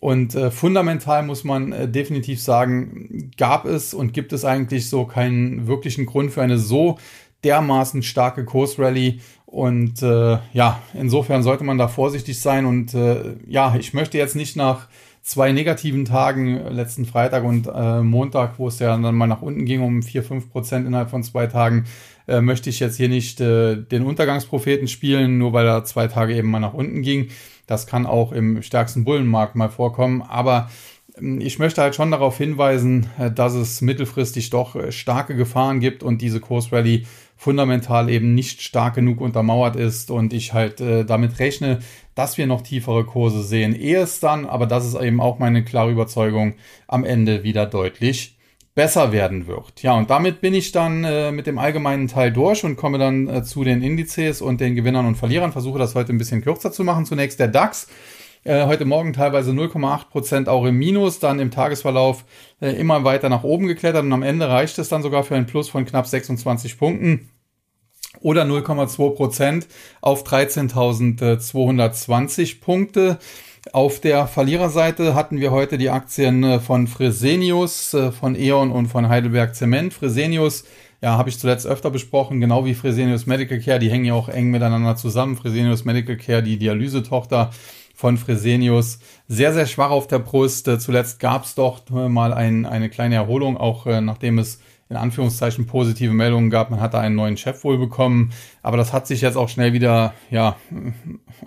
Und 0.00 0.34
äh, 0.34 0.50
fundamental 0.50 1.22
muss 1.22 1.44
man 1.44 1.72
äh, 1.72 1.88
definitiv 1.88 2.42
sagen, 2.42 3.30
gab 3.36 3.64
es 3.64 3.94
und 3.94 4.12
gibt 4.12 4.32
es 4.32 4.44
eigentlich 4.44 4.88
so 4.88 5.04
keinen 5.04 5.66
wirklichen 5.66 6.06
Grund 6.06 6.32
für 6.32 6.42
eine 6.42 6.58
so 6.58 6.98
dermaßen 7.44 8.02
starke 8.02 8.44
Kursrally. 8.44 9.20
Und 9.46 10.02
äh, 10.02 10.38
ja, 10.52 10.80
insofern 10.94 11.42
sollte 11.42 11.64
man 11.64 11.78
da 11.78 11.88
vorsichtig 11.88 12.40
sein. 12.40 12.66
Und 12.66 12.94
äh, 12.94 13.36
ja, 13.46 13.76
ich 13.78 13.94
möchte 13.94 14.18
jetzt 14.18 14.34
nicht 14.34 14.56
nach 14.56 14.88
zwei 15.22 15.52
negativen 15.52 16.04
Tagen, 16.04 16.60
letzten 16.70 17.06
Freitag 17.06 17.44
und 17.44 17.66
äh, 17.66 18.02
Montag, 18.02 18.58
wo 18.58 18.68
es 18.68 18.78
ja 18.78 18.96
dann 18.96 19.14
mal 19.14 19.26
nach 19.26 19.42
unten 19.42 19.64
ging 19.64 19.80
um 19.80 20.02
4, 20.02 20.22
5 20.22 20.50
Prozent 20.50 20.86
innerhalb 20.86 21.10
von 21.10 21.22
zwei 21.22 21.46
Tagen, 21.46 21.84
äh, 22.28 22.40
möchte 22.40 22.68
ich 22.68 22.78
jetzt 22.78 22.96
hier 22.96 23.08
nicht 23.08 23.40
äh, 23.40 23.76
den 23.76 24.04
Untergangspropheten 24.04 24.86
spielen, 24.86 25.38
nur 25.38 25.52
weil 25.52 25.66
er 25.66 25.84
zwei 25.84 26.08
Tage 26.08 26.34
eben 26.34 26.50
mal 26.50 26.60
nach 26.60 26.74
unten 26.74 27.02
ging. 27.02 27.28
Das 27.66 27.86
kann 27.86 28.06
auch 28.06 28.32
im 28.32 28.62
stärksten 28.62 29.04
Bullenmarkt 29.04 29.56
mal 29.56 29.68
vorkommen. 29.68 30.22
Aber 30.22 30.70
ähm, 31.18 31.40
ich 31.40 31.58
möchte 31.58 31.82
halt 31.82 31.94
schon 31.94 32.10
darauf 32.10 32.38
hinweisen, 32.38 33.08
äh, 33.18 33.30
dass 33.30 33.54
es 33.54 33.80
mittelfristig 33.80 34.50
doch 34.50 34.76
äh, 34.76 34.92
starke 34.92 35.36
Gefahren 35.36 35.80
gibt 35.80 36.02
und 36.02 36.22
diese 36.22 36.40
Kursrally 36.40 37.06
fundamental 37.36 38.08
eben 38.10 38.34
nicht 38.34 38.62
stark 38.62 38.94
genug 38.94 39.20
untermauert 39.20 39.76
ist 39.76 40.10
und 40.10 40.32
ich 40.32 40.52
halt 40.52 40.80
äh, 40.80 41.04
damit 41.04 41.38
rechne, 41.38 41.80
dass 42.14 42.38
wir 42.38 42.46
noch 42.46 42.62
tiefere 42.62 43.04
Kurse 43.04 43.42
sehen. 43.42 43.74
Ehe 43.74 44.00
es 44.00 44.20
dann, 44.20 44.46
aber 44.46 44.66
das 44.66 44.86
ist 44.86 44.94
eben 44.94 45.20
auch 45.20 45.38
meine 45.38 45.64
klare 45.64 45.90
Überzeugung, 45.90 46.54
am 46.86 47.04
Ende 47.04 47.42
wieder 47.42 47.66
deutlich 47.66 48.33
besser 48.74 49.12
werden 49.12 49.46
wird. 49.46 49.82
Ja, 49.82 49.94
und 49.94 50.10
damit 50.10 50.40
bin 50.40 50.54
ich 50.54 50.72
dann 50.72 51.04
äh, 51.04 51.30
mit 51.30 51.46
dem 51.46 51.58
allgemeinen 51.58 52.08
Teil 52.08 52.32
durch 52.32 52.64
und 52.64 52.74
komme 52.76 52.98
dann 52.98 53.28
äh, 53.28 53.44
zu 53.44 53.62
den 53.62 53.82
Indizes 53.82 54.42
und 54.42 54.60
den 54.60 54.74
Gewinnern 54.74 55.06
und 55.06 55.14
Verlierern. 55.16 55.52
Versuche 55.52 55.78
das 55.78 55.94
heute 55.94 56.12
ein 56.12 56.18
bisschen 56.18 56.42
kürzer 56.42 56.72
zu 56.72 56.82
machen. 56.82 57.06
Zunächst 57.06 57.38
der 57.38 57.46
DAX. 57.48 57.86
Äh, 58.42 58.66
heute 58.66 58.84
Morgen 58.84 59.12
teilweise 59.14 59.52
0,8 59.52 60.10
Prozent 60.10 60.48
auch 60.50 60.66
im 60.66 60.76
Minus, 60.76 61.18
dann 61.18 61.38
im 61.38 61.50
Tagesverlauf 61.50 62.26
äh, 62.60 62.72
immer 62.72 63.04
weiter 63.04 63.30
nach 63.30 63.42
oben 63.42 63.66
geklettert 63.66 64.04
und 64.04 64.12
am 64.12 64.22
Ende 64.22 64.50
reicht 64.50 64.78
es 64.78 64.90
dann 64.90 65.02
sogar 65.02 65.24
für 65.24 65.34
ein 65.34 65.46
Plus 65.46 65.70
von 65.70 65.86
knapp 65.86 66.06
26 66.06 66.76
Punkten 66.76 67.30
oder 68.20 68.42
0,2 68.42 69.14
Prozent 69.14 69.66
auf 70.02 70.24
13.220 70.24 72.60
Punkte. 72.60 73.18
Auf 73.72 73.98
der 73.98 74.26
Verliererseite 74.26 75.14
hatten 75.14 75.40
wir 75.40 75.50
heute 75.50 75.78
die 75.78 75.88
Aktien 75.88 76.44
äh, 76.44 76.60
von 76.60 76.86
Fresenius, 76.86 77.94
äh, 77.94 78.12
von 78.12 78.36
E.ON 78.36 78.70
und 78.70 78.88
von 78.88 79.08
Heidelberg 79.08 79.54
Zement. 79.54 79.94
Fresenius, 79.94 80.64
ja, 81.00 81.16
habe 81.16 81.30
ich 81.30 81.38
zuletzt 81.38 81.66
öfter 81.66 81.90
besprochen, 81.90 82.40
genau 82.40 82.66
wie 82.66 82.74
Fresenius 82.74 83.24
Medical 83.24 83.58
Care, 83.60 83.78
die 83.78 83.90
hängen 83.90 84.04
ja 84.04 84.12
auch 84.12 84.28
eng 84.28 84.50
miteinander 84.50 84.96
zusammen. 84.96 85.36
Fresenius 85.36 85.86
Medical 85.86 86.16
Care, 86.18 86.42
die 86.42 86.58
Dialysetochter 86.58 87.52
von 87.94 88.18
Fresenius, 88.18 88.98
sehr, 89.28 89.54
sehr 89.54 89.66
schwach 89.66 89.90
auf 89.90 90.08
der 90.08 90.18
Brust. 90.18 90.68
Äh, 90.68 90.78
zuletzt 90.78 91.18
gab 91.18 91.44
es 91.44 91.54
doch 91.54 91.88
mal 91.88 92.34
ein, 92.34 92.66
eine 92.66 92.90
kleine 92.90 93.14
Erholung, 93.14 93.56
auch 93.56 93.86
nachdem 93.86 94.38
es 94.38 94.60
in 94.94 95.00
Anführungszeichen 95.00 95.66
positive 95.66 96.14
Meldungen 96.14 96.50
gab. 96.50 96.70
Man 96.70 96.80
hatte 96.80 97.00
einen 97.00 97.16
neuen 97.16 97.36
Chef 97.36 97.64
wohl 97.64 97.78
bekommen, 97.78 98.30
aber 98.62 98.76
das 98.76 98.92
hat 98.92 99.08
sich 99.08 99.22
jetzt 99.22 99.36
auch 99.36 99.48
schnell 99.48 99.72
wieder 99.72 100.14
ja, 100.30 100.54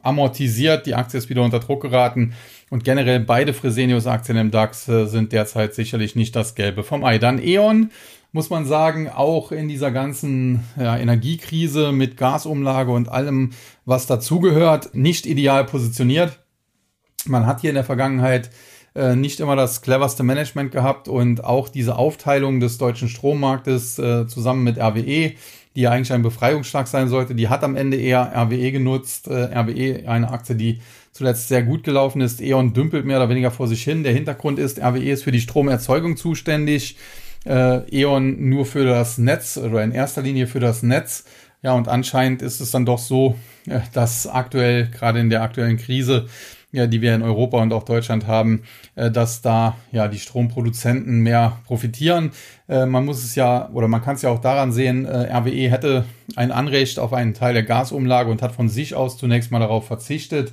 amortisiert. 0.04 0.86
Die 0.86 0.96
Aktie 0.96 1.18
ist 1.18 1.30
wieder 1.30 1.44
unter 1.44 1.60
Druck 1.60 1.82
geraten 1.82 2.34
und 2.70 2.84
generell 2.84 3.22
beide 3.22 3.54
Fresenius-Aktien 3.54 4.38
im 4.38 4.52
DAX 4.52 4.90
äh, 4.90 5.06
sind 5.06 5.32
derzeit 5.32 5.74
sicherlich 5.76 6.18
nicht 6.18 6.36
das 6.36 6.56
Gelbe 6.56 6.84
vom 6.84 7.06
Ei. 7.06 7.20
Dann 7.20 7.42
E.ON 7.42 7.90
muss 8.34 8.50
man 8.50 8.66
sagen, 8.66 9.10
auch 9.10 9.54
in 9.54 9.70
dieser 9.70 9.92
ganzen 9.92 10.66
ja, 10.78 10.98
Energiekrise 10.98 11.94
mit 11.94 12.18
Gasumlage 12.18 12.92
und 12.92 13.08
allem, 13.08 13.52
was 13.86 14.08
dazugehört, 14.08 14.94
nicht 14.94 15.26
ideal 15.26 15.64
positioniert. 15.64 16.38
Man 17.26 17.46
hat 17.46 17.62
hier 17.62 17.70
in 17.70 17.76
der 17.76 17.86
Vergangenheit 17.86 18.50
äh, 18.98 19.16
nicht 19.16 19.40
immer 19.40 19.56
das 19.56 19.82
cleverste 19.82 20.24
Management 20.24 20.72
gehabt 20.72 21.08
und 21.08 21.44
auch 21.44 21.70
diese 21.70 21.98
Aufteilung 21.98 22.60
des 22.60 22.78
deutschen 22.78 23.10
Strommarktes 23.10 24.00
äh, 24.00 24.28
zusammen 24.28 24.64
mit 24.64 24.80
RWE, 24.80 25.34
die 25.76 25.82
ja 25.82 25.92
eigentlich 25.92 26.12
ein 26.12 26.24
Befreiungsschlag 26.24 26.88
sein 26.88 27.08
sollte, 27.08 27.36
die 27.36 27.50
hat 27.50 27.64
am 27.64 27.76
Ende 27.76 27.98
eher 27.98 28.34
RWE 28.36 28.72
genutzt. 28.72 29.28
Äh, 29.28 29.56
RWE, 29.56 30.10
eine 30.10 30.32
Aktie, 30.32 30.56
die 30.56 30.82
zuletzt 31.12 31.48
sehr 31.48 31.62
gut 31.62 31.84
gelaufen 31.84 32.22
ist. 32.22 32.42
E.ON 32.42 32.74
dümpelt 32.74 33.06
mehr 33.06 33.18
oder 33.18 33.30
weniger 33.30 33.52
vor 33.52 33.68
sich 33.68 33.84
hin. 33.84 34.04
Der 34.04 34.14
Hintergrund 34.14 34.58
ist, 34.58 34.80
RWE 34.80 35.12
ist 35.12 35.24
für 35.24 35.32
die 35.32 35.42
Stromerzeugung 35.42 36.18
zuständig. 36.18 36.98
Äh, 37.46 37.82
E.ON 37.92 38.50
nur 38.50 38.66
für 38.66 38.86
das 38.86 39.20
Netz 39.20 39.58
oder 39.58 39.84
in 39.84 39.92
erster 39.92 40.24
Linie 40.24 40.48
für 40.48 40.60
das 40.60 40.82
Netz. 40.82 41.26
Ja, 41.62 41.74
und 41.74 41.88
anscheinend 41.88 42.42
ist 42.42 42.60
es 42.60 42.72
dann 42.72 42.86
doch 42.86 43.00
so, 43.00 43.36
äh, 43.68 43.80
dass 43.94 44.28
aktuell, 44.28 44.90
gerade 44.90 45.20
in 45.20 45.30
der 45.30 45.44
aktuellen 45.44 45.78
Krise, 45.78 46.28
ja, 46.72 46.86
die 46.88 47.02
wir 47.02 47.16
in 47.16 47.22
Europa 47.22 47.62
und 47.62 47.72
auch 47.72 47.84
Deutschland 47.84 48.28
haben, 48.28 48.64
äh, 48.96 49.10
dass 49.10 49.42
da 49.42 49.78
ja 49.92 50.08
die 50.08 50.20
Stromproduzenten 50.20 51.22
mehr 51.22 51.60
profitieren. 51.66 52.32
Äh, 52.68 52.86
man 52.86 53.06
muss 53.06 53.24
es 53.24 53.36
ja 53.36 53.70
oder 53.74 53.88
man 53.88 54.02
kann 54.02 54.16
es 54.16 54.22
ja 54.22 54.30
auch 54.30 54.42
daran 54.42 54.72
sehen, 54.72 55.06
äh, 55.06 55.34
RWE 55.34 55.72
hätte 55.72 56.06
ein 56.36 56.52
Anrecht 56.52 57.00
auf 57.00 57.14
einen 57.14 57.34
Teil 57.34 57.54
der 57.54 57.64
Gasumlage 57.64 58.30
und 58.30 58.42
hat 58.42 58.52
von 58.52 58.70
sich 58.70 58.96
aus 58.96 59.18
zunächst 59.18 59.52
mal 59.52 59.60
darauf 59.60 59.88
verzichtet 59.88 60.52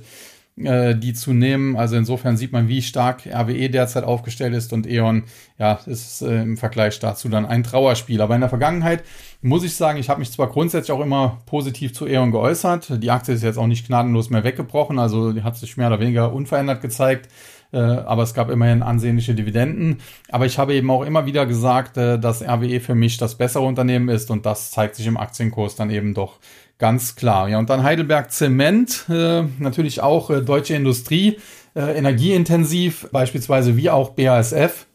äh, 0.57 0.95
die 0.95 1.13
zu 1.13 1.33
nehmen. 1.33 1.75
Also 1.75 1.95
insofern 1.95 2.37
sieht 2.37 2.51
man, 2.51 2.67
wie 2.67 2.81
stark 2.81 3.25
RWE 3.27 3.69
derzeit 3.69 4.03
aufgestellt 4.03 4.53
ist 4.53 4.73
und 4.73 4.87
E.ON, 4.87 5.23
ja, 5.57 5.79
ist 5.85 6.21
äh, 6.21 6.41
im 6.41 6.57
Vergleich 6.57 6.99
dazu 6.99 7.29
dann 7.29 7.45
ein 7.45 7.63
Trauerspiel. 7.63 8.21
Aber 8.21 8.35
in 8.35 8.41
der 8.41 8.49
Vergangenheit 8.49 9.03
muss 9.41 9.63
ich 9.63 9.75
sagen, 9.75 9.99
ich 9.99 10.09
habe 10.09 10.19
mich 10.19 10.31
zwar 10.31 10.47
grundsätzlich 10.47 10.91
auch 10.91 11.03
immer 11.03 11.41
positiv 11.45 11.93
zu 11.93 12.07
E.ON 12.07 12.31
geäußert. 12.31 13.03
Die 13.03 13.11
Aktie 13.11 13.33
ist 13.33 13.43
jetzt 13.43 13.57
auch 13.57 13.67
nicht 13.67 13.87
gnadenlos 13.87 14.29
mehr 14.29 14.43
weggebrochen, 14.43 14.99
also 14.99 15.33
die 15.33 15.43
hat 15.43 15.57
sich 15.57 15.77
mehr 15.77 15.87
oder 15.87 15.99
weniger 15.99 16.33
unverändert 16.33 16.81
gezeigt 16.81 17.29
äh, 17.75 17.79
aber 17.79 18.23
es 18.23 18.33
gab 18.33 18.49
immerhin 18.49 18.81
ansehnliche 18.81 19.35
Dividenden. 19.35 19.99
Aber 20.29 20.45
ich 20.45 20.57
habe 20.57 20.73
eben 20.73 20.89
auch 20.89 21.03
immer 21.03 21.25
wieder 21.25 21.45
gesagt, 21.45 21.97
äh, 21.97 22.17
dass 22.17 22.41
RWE 22.41 22.79
für 22.79 22.95
mich 22.95 23.17
das 23.17 23.35
bessere 23.35 23.63
Unternehmen 23.63 24.09
ist 24.09 24.31
und 24.31 24.45
das 24.45 24.71
zeigt 24.71 24.95
sich 24.95 25.07
im 25.07 25.17
Aktienkurs 25.17 25.75
dann 25.75 25.89
eben 25.89 26.13
doch 26.13 26.39
Ganz 26.77 27.15
klar. 27.15 27.47
Ja, 27.47 27.57
und 27.57 27.69
dann 27.69 27.83
Heidelberg 27.83 28.31
Zement, 28.31 29.05
äh, 29.09 29.43
natürlich 29.59 30.01
auch 30.01 30.29
äh, 30.29 30.41
deutsche 30.41 30.75
Industrie, 30.75 31.37
äh, 31.73 31.97
energieintensiv, 31.97 33.07
beispielsweise 33.11 33.77
wie 33.77 33.89
auch 33.89 34.09
BASF. 34.09 34.85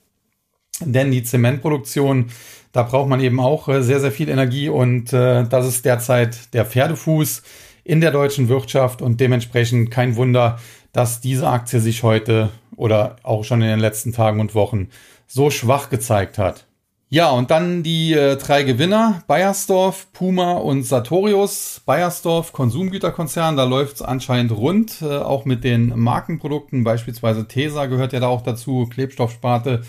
Denn 0.80 1.10
die 1.10 1.22
Zementproduktion, 1.22 2.26
da 2.72 2.82
braucht 2.82 3.08
man 3.08 3.20
eben 3.20 3.40
auch 3.40 3.68
äh, 3.68 3.82
sehr, 3.82 4.00
sehr 4.00 4.12
viel 4.12 4.28
Energie 4.28 4.68
und 4.68 5.12
äh, 5.12 5.44
das 5.44 5.66
ist 5.66 5.84
derzeit 5.84 6.52
der 6.54 6.66
Pferdefuß 6.66 7.42
in 7.84 8.00
der 8.00 8.10
deutschen 8.10 8.48
Wirtschaft 8.48 9.00
und 9.00 9.20
dementsprechend 9.20 9.90
kein 9.90 10.16
Wunder, 10.16 10.58
dass 10.92 11.20
diese 11.20 11.48
Aktie 11.48 11.80
sich 11.80 12.02
heute 12.02 12.50
oder 12.76 13.16
auch 13.22 13.44
schon 13.44 13.62
in 13.62 13.68
den 13.68 13.80
letzten 13.80 14.12
Tagen 14.12 14.40
und 14.40 14.54
Wochen 14.54 14.88
so 15.26 15.50
schwach 15.50 15.90
gezeigt 15.90 16.38
hat. 16.38 16.66
Ja, 17.12 17.30
und 17.30 17.50
dann 17.50 17.82
die 17.82 18.12
äh, 18.12 18.36
drei 18.36 18.62
Gewinner, 18.62 19.24
Bayersdorf, 19.26 20.06
Puma 20.12 20.52
und 20.52 20.84
Sartorius. 20.84 21.82
Bayersdorf, 21.84 22.52
Konsumgüterkonzern, 22.52 23.56
da 23.56 23.64
läuft 23.64 23.96
es 23.96 24.02
anscheinend 24.02 24.52
rund, 24.52 25.02
äh, 25.02 25.16
auch 25.16 25.44
mit 25.44 25.64
den 25.64 25.98
Markenprodukten, 25.98 26.84
beispielsweise 26.84 27.48
Tesa 27.48 27.86
gehört 27.86 28.12
ja 28.12 28.20
da 28.20 28.28
auch 28.28 28.42
dazu, 28.42 28.86
Klebstoffsparte. 28.88 29.82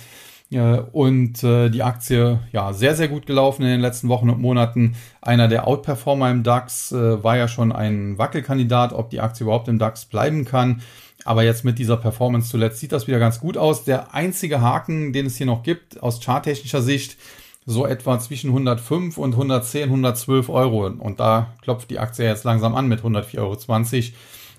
Äh, 0.52 0.82
und 0.92 1.44
äh, 1.44 1.70
die 1.70 1.84
Aktie, 1.84 2.40
ja, 2.52 2.74
sehr, 2.74 2.96
sehr 2.96 3.08
gut 3.08 3.26
gelaufen 3.26 3.64
in 3.64 3.70
den 3.70 3.82
letzten 3.82 4.10
Wochen 4.10 4.30
und 4.30 4.42
Monaten. 4.42 4.96
Einer 5.22 5.48
der 5.48 5.68
Outperformer 5.68 6.30
im 6.30 6.44
DAX 6.44 6.92
äh, 6.92 7.24
war 7.24 7.38
ja 7.38 7.48
schon 7.48 7.72
ein 7.72 8.18
Wackelkandidat, 8.18 8.94
ob 8.94 9.10
die 9.10 9.22
Aktie 9.22 9.46
überhaupt 9.46 9.68
im 9.68 9.80
DAX 9.80 10.06
bleiben 10.06 10.46
kann. 10.46 10.82
Aber 11.24 11.44
jetzt 11.44 11.64
mit 11.64 11.78
dieser 11.80 11.98
Performance 11.98 12.50
zuletzt 12.50 12.80
sieht 12.80 12.92
das 12.92 13.08
wieder 13.08 13.20
ganz 13.20 13.40
gut 13.40 13.56
aus. 13.56 13.84
Der 13.84 14.14
einzige 14.14 14.62
Haken, 14.62 15.14
den 15.14 15.28
es 15.28 15.38
hier 15.38 15.46
noch 15.46 15.64
gibt, 15.64 16.02
aus 16.02 16.20
charttechnischer 16.20 16.82
Sicht, 16.82 17.18
so 17.66 17.86
etwa 17.86 18.20
zwischen 18.20 18.50
105 18.50 19.18
und 19.18 19.34
110, 19.34 19.84
112 19.84 20.50
Euro. 20.50 20.88
Und 20.88 21.20
da 21.20 21.54
klopft 21.62 21.92
die 21.92 22.00
Aktie 22.00 22.26
jetzt 22.26 22.44
langsam 22.44 22.74
an 22.76 22.88
mit 22.88 23.02
104,20 23.02 23.38
Euro. 23.40 23.56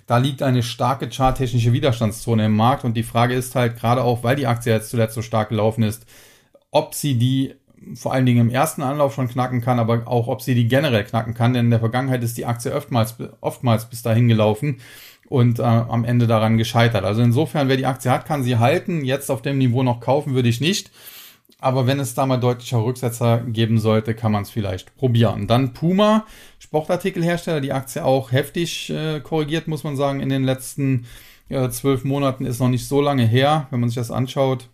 Da 0.07 0.19
liegt 0.19 0.43
eine 0.43 0.63
starke 0.63 1.09
charttechnische 1.09 1.73
Widerstandszone 1.73 2.47
im 2.47 2.57
Markt. 2.57 2.85
Und 2.85 2.95
die 2.95 3.03
Frage 3.03 3.35
ist 3.35 3.55
halt 3.55 3.79
gerade 3.79 4.03
auch, 4.03 4.23
weil 4.23 4.37
die 4.37 4.47
Aktie 4.47 4.73
jetzt 4.73 4.91
zuletzt 4.91 5.15
so 5.15 5.23
stark 5.23 5.51
gelaufen 5.51 5.83
ist, 5.83 6.07
ob 6.71 6.95
sie 6.95 7.19
die 7.19 7.55
vor 7.95 8.13
allen 8.13 8.27
Dingen 8.27 8.49
im 8.49 8.51
ersten 8.51 8.83
Anlauf 8.83 9.15
schon 9.15 9.29
knacken 9.29 9.61
kann, 9.61 9.79
aber 9.79 10.03
auch 10.07 10.29
ob 10.29 10.43
sie 10.43 10.55
die 10.55 10.69
generell 10.69 11.05
knacken 11.05 11.35
kann, 11.35 11.53
denn 11.53 11.67
in 11.67 11.71
der 11.71 11.81
Vergangenheit 11.81 12.23
ist 12.23 12.39
die 12.39 12.47
Aktie 12.47 12.75
oftmals, 12.75 13.17
oftmals 13.41 13.87
bis 13.87 14.03
dahin 14.03 14.29
gelaufen 14.29 14.81
und 15.29 15.59
äh, 15.59 15.63
am 15.63 16.05
Ende 16.05 16.27
daran 16.27 16.59
gescheitert. 16.59 17.05
Also 17.05 17.23
insofern, 17.23 17.69
wer 17.69 17.77
die 17.77 17.87
Aktie 17.87 18.11
hat, 18.11 18.27
kann 18.27 18.43
sie 18.43 18.59
halten. 18.59 19.05
Jetzt 19.05 19.31
auf 19.31 19.43
dem 19.43 19.59
Niveau 19.59 19.83
noch 19.83 20.01
kaufen 20.01 20.35
würde 20.35 20.49
ich 20.49 20.61
nicht. 20.61 20.91
Aber 21.63 21.87
wenn 21.87 22.01
es 22.01 22.15
da 22.15 22.27
mal 22.27 22.39
deutlicher 22.39 22.85
Rücksetzer 22.85 23.39
geben 23.47 23.79
sollte, 23.79 24.15
kann 24.15 24.33
man 24.33 24.43
es 24.43 24.51
vielleicht 24.51 24.97
probieren. 24.97 25.47
Dann 25.47 25.73
Puma, 25.73 26.27
Sportartikelhersteller, 26.59 27.61
die 27.61 27.73
Aktie 27.73 28.05
auch 28.05 28.33
heftig 28.33 28.91
äh, 28.91 29.21
korrigiert, 29.21 29.69
muss 29.69 29.85
man 29.85 29.97
sagen, 29.97 30.21
in 30.21 30.29
den 30.29 30.45
letzten 30.45 31.07
äh, 31.49 31.69
zwölf 31.71 32.05
Monaten 32.05 32.47
ist 32.47 32.59
noch 32.59 32.69
nicht 32.69 32.87
so 32.87 33.01
lange 33.01 33.25
her, 33.25 33.69
wenn 33.71 33.81
man 33.81 33.89
sich 33.89 33.97
das 33.97 34.11
anschaut. 34.11 34.69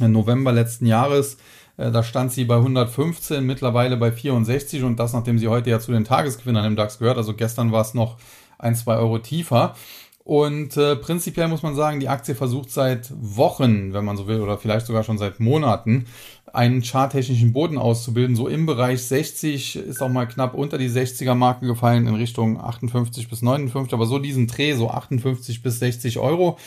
November 0.00 0.52
letzten 0.52 0.86
Jahres 0.86 1.38
äh, 1.76 1.90
da 1.90 2.02
stand 2.02 2.32
sie 2.32 2.44
bei 2.44 2.56
115, 2.56 3.44
mittlerweile 3.44 3.96
bei 3.96 4.12
64 4.12 4.82
und 4.82 4.98
das, 4.98 5.12
nachdem 5.12 5.38
sie 5.38 5.48
heute 5.48 5.70
ja 5.70 5.80
zu 5.80 5.92
den 5.92 6.04
Tagesgewinnern 6.04 6.64
im 6.64 6.76
DAX 6.76 6.98
gehört. 6.98 7.16
Also 7.16 7.34
gestern 7.34 7.72
war 7.72 7.82
es 7.82 7.94
noch 7.94 8.16
ein, 8.58 8.74
zwei 8.74 8.96
Euro 8.96 9.18
tiefer. 9.18 9.74
Und 10.24 10.78
äh, 10.78 10.96
prinzipiell 10.96 11.48
muss 11.48 11.62
man 11.62 11.76
sagen, 11.76 12.00
die 12.00 12.08
Aktie 12.08 12.34
versucht 12.34 12.70
seit 12.70 13.12
Wochen, 13.14 13.92
wenn 13.92 14.06
man 14.06 14.16
so 14.16 14.26
will, 14.26 14.40
oder 14.40 14.56
vielleicht 14.56 14.86
sogar 14.86 15.04
schon 15.04 15.18
seit 15.18 15.38
Monaten, 15.38 16.06
einen 16.50 16.82
charttechnischen 16.82 17.52
Boden 17.52 17.76
auszubilden. 17.76 18.34
So 18.34 18.48
im 18.48 18.64
Bereich 18.64 19.02
60 19.02 19.76
ist 19.76 20.02
auch 20.02 20.08
mal 20.08 20.26
knapp 20.26 20.54
unter 20.54 20.78
die 20.78 20.88
60er 20.88 21.34
Marke 21.34 21.66
gefallen 21.66 22.06
in 22.06 22.14
Richtung 22.14 22.58
58 22.58 23.28
bis 23.28 23.42
59, 23.42 23.92
aber 23.92 24.06
so 24.06 24.18
diesen 24.18 24.46
Dreh, 24.46 24.72
so 24.72 24.88
58 24.88 25.62
bis 25.62 25.78
60 25.80 26.18
Euro. 26.18 26.58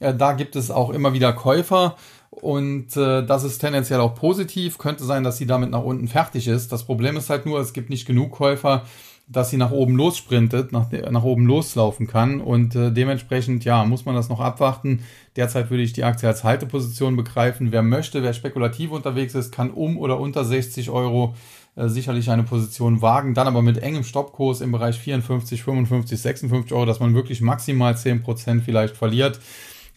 Äh, 0.00 0.14
da 0.14 0.32
gibt 0.32 0.56
es 0.56 0.70
auch 0.70 0.88
immer 0.88 1.12
wieder 1.12 1.34
Käufer 1.34 1.96
und 2.30 2.96
äh, 2.96 3.26
das 3.26 3.44
ist 3.44 3.58
tendenziell 3.58 4.00
auch 4.00 4.14
positiv. 4.14 4.78
Könnte 4.78 5.04
sein, 5.04 5.22
dass 5.22 5.36
sie 5.36 5.46
damit 5.46 5.70
nach 5.70 5.84
unten 5.84 6.08
fertig 6.08 6.48
ist. 6.48 6.72
Das 6.72 6.84
Problem 6.84 7.18
ist 7.18 7.28
halt 7.28 7.44
nur, 7.44 7.60
es 7.60 7.74
gibt 7.74 7.90
nicht 7.90 8.06
genug 8.06 8.32
Käufer, 8.32 8.84
dass 9.28 9.50
sie 9.50 9.56
nach 9.56 9.70
oben 9.70 9.96
lossprintet, 9.96 10.72
nach, 10.72 10.90
nach 10.90 11.22
oben 11.22 11.46
loslaufen 11.46 12.06
kann. 12.06 12.40
Und 12.40 12.74
äh, 12.74 12.92
dementsprechend, 12.92 13.64
ja, 13.64 13.84
muss 13.84 14.04
man 14.04 14.14
das 14.14 14.28
noch 14.28 14.40
abwarten. 14.40 15.00
Derzeit 15.36 15.70
würde 15.70 15.82
ich 15.82 15.92
die 15.92 16.04
Aktie 16.04 16.28
als 16.28 16.44
Halteposition 16.44 17.16
begreifen. 17.16 17.72
Wer 17.72 17.82
möchte, 17.82 18.22
wer 18.22 18.34
spekulativ 18.34 18.90
unterwegs 18.90 19.34
ist, 19.34 19.52
kann 19.52 19.70
um 19.70 19.96
oder 19.96 20.20
unter 20.20 20.44
60 20.44 20.90
Euro 20.90 21.34
äh, 21.74 21.88
sicherlich 21.88 22.30
eine 22.30 22.42
Position 22.42 23.00
wagen. 23.00 23.32
Dann 23.32 23.46
aber 23.46 23.62
mit 23.62 23.78
engem 23.78 24.04
Stoppkurs 24.04 24.60
im 24.60 24.72
Bereich 24.72 24.98
54, 24.98 25.62
55, 25.62 26.20
56 26.20 26.72
Euro, 26.74 26.84
dass 26.84 27.00
man 27.00 27.14
wirklich 27.14 27.40
maximal 27.40 27.94
10% 27.94 28.60
vielleicht 28.60 28.96
verliert. 28.96 29.40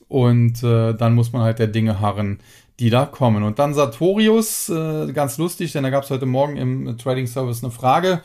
Und 0.08 0.64
äh, 0.64 0.94
dann 0.94 1.16
muss 1.16 1.34
man 1.34 1.42
halt 1.42 1.60
der 1.60 1.68
Dinge 1.68 2.00
harren, 2.00 2.40
die 2.80 2.90
da 2.90 3.06
kommen. 3.06 3.44
Und 3.44 3.60
dann 3.60 3.74
Sartorius, 3.74 4.70
äh, 4.70 5.12
ganz 5.12 5.38
lustig, 5.38 5.74
denn 5.74 5.84
da 5.84 5.90
gab 5.90 6.04
es 6.04 6.10
heute 6.10 6.26
Morgen 6.26 6.56
im 6.56 6.98
Trading 6.98 7.28
Service 7.28 7.64
eine 7.64 7.72
Frage, 7.72 8.22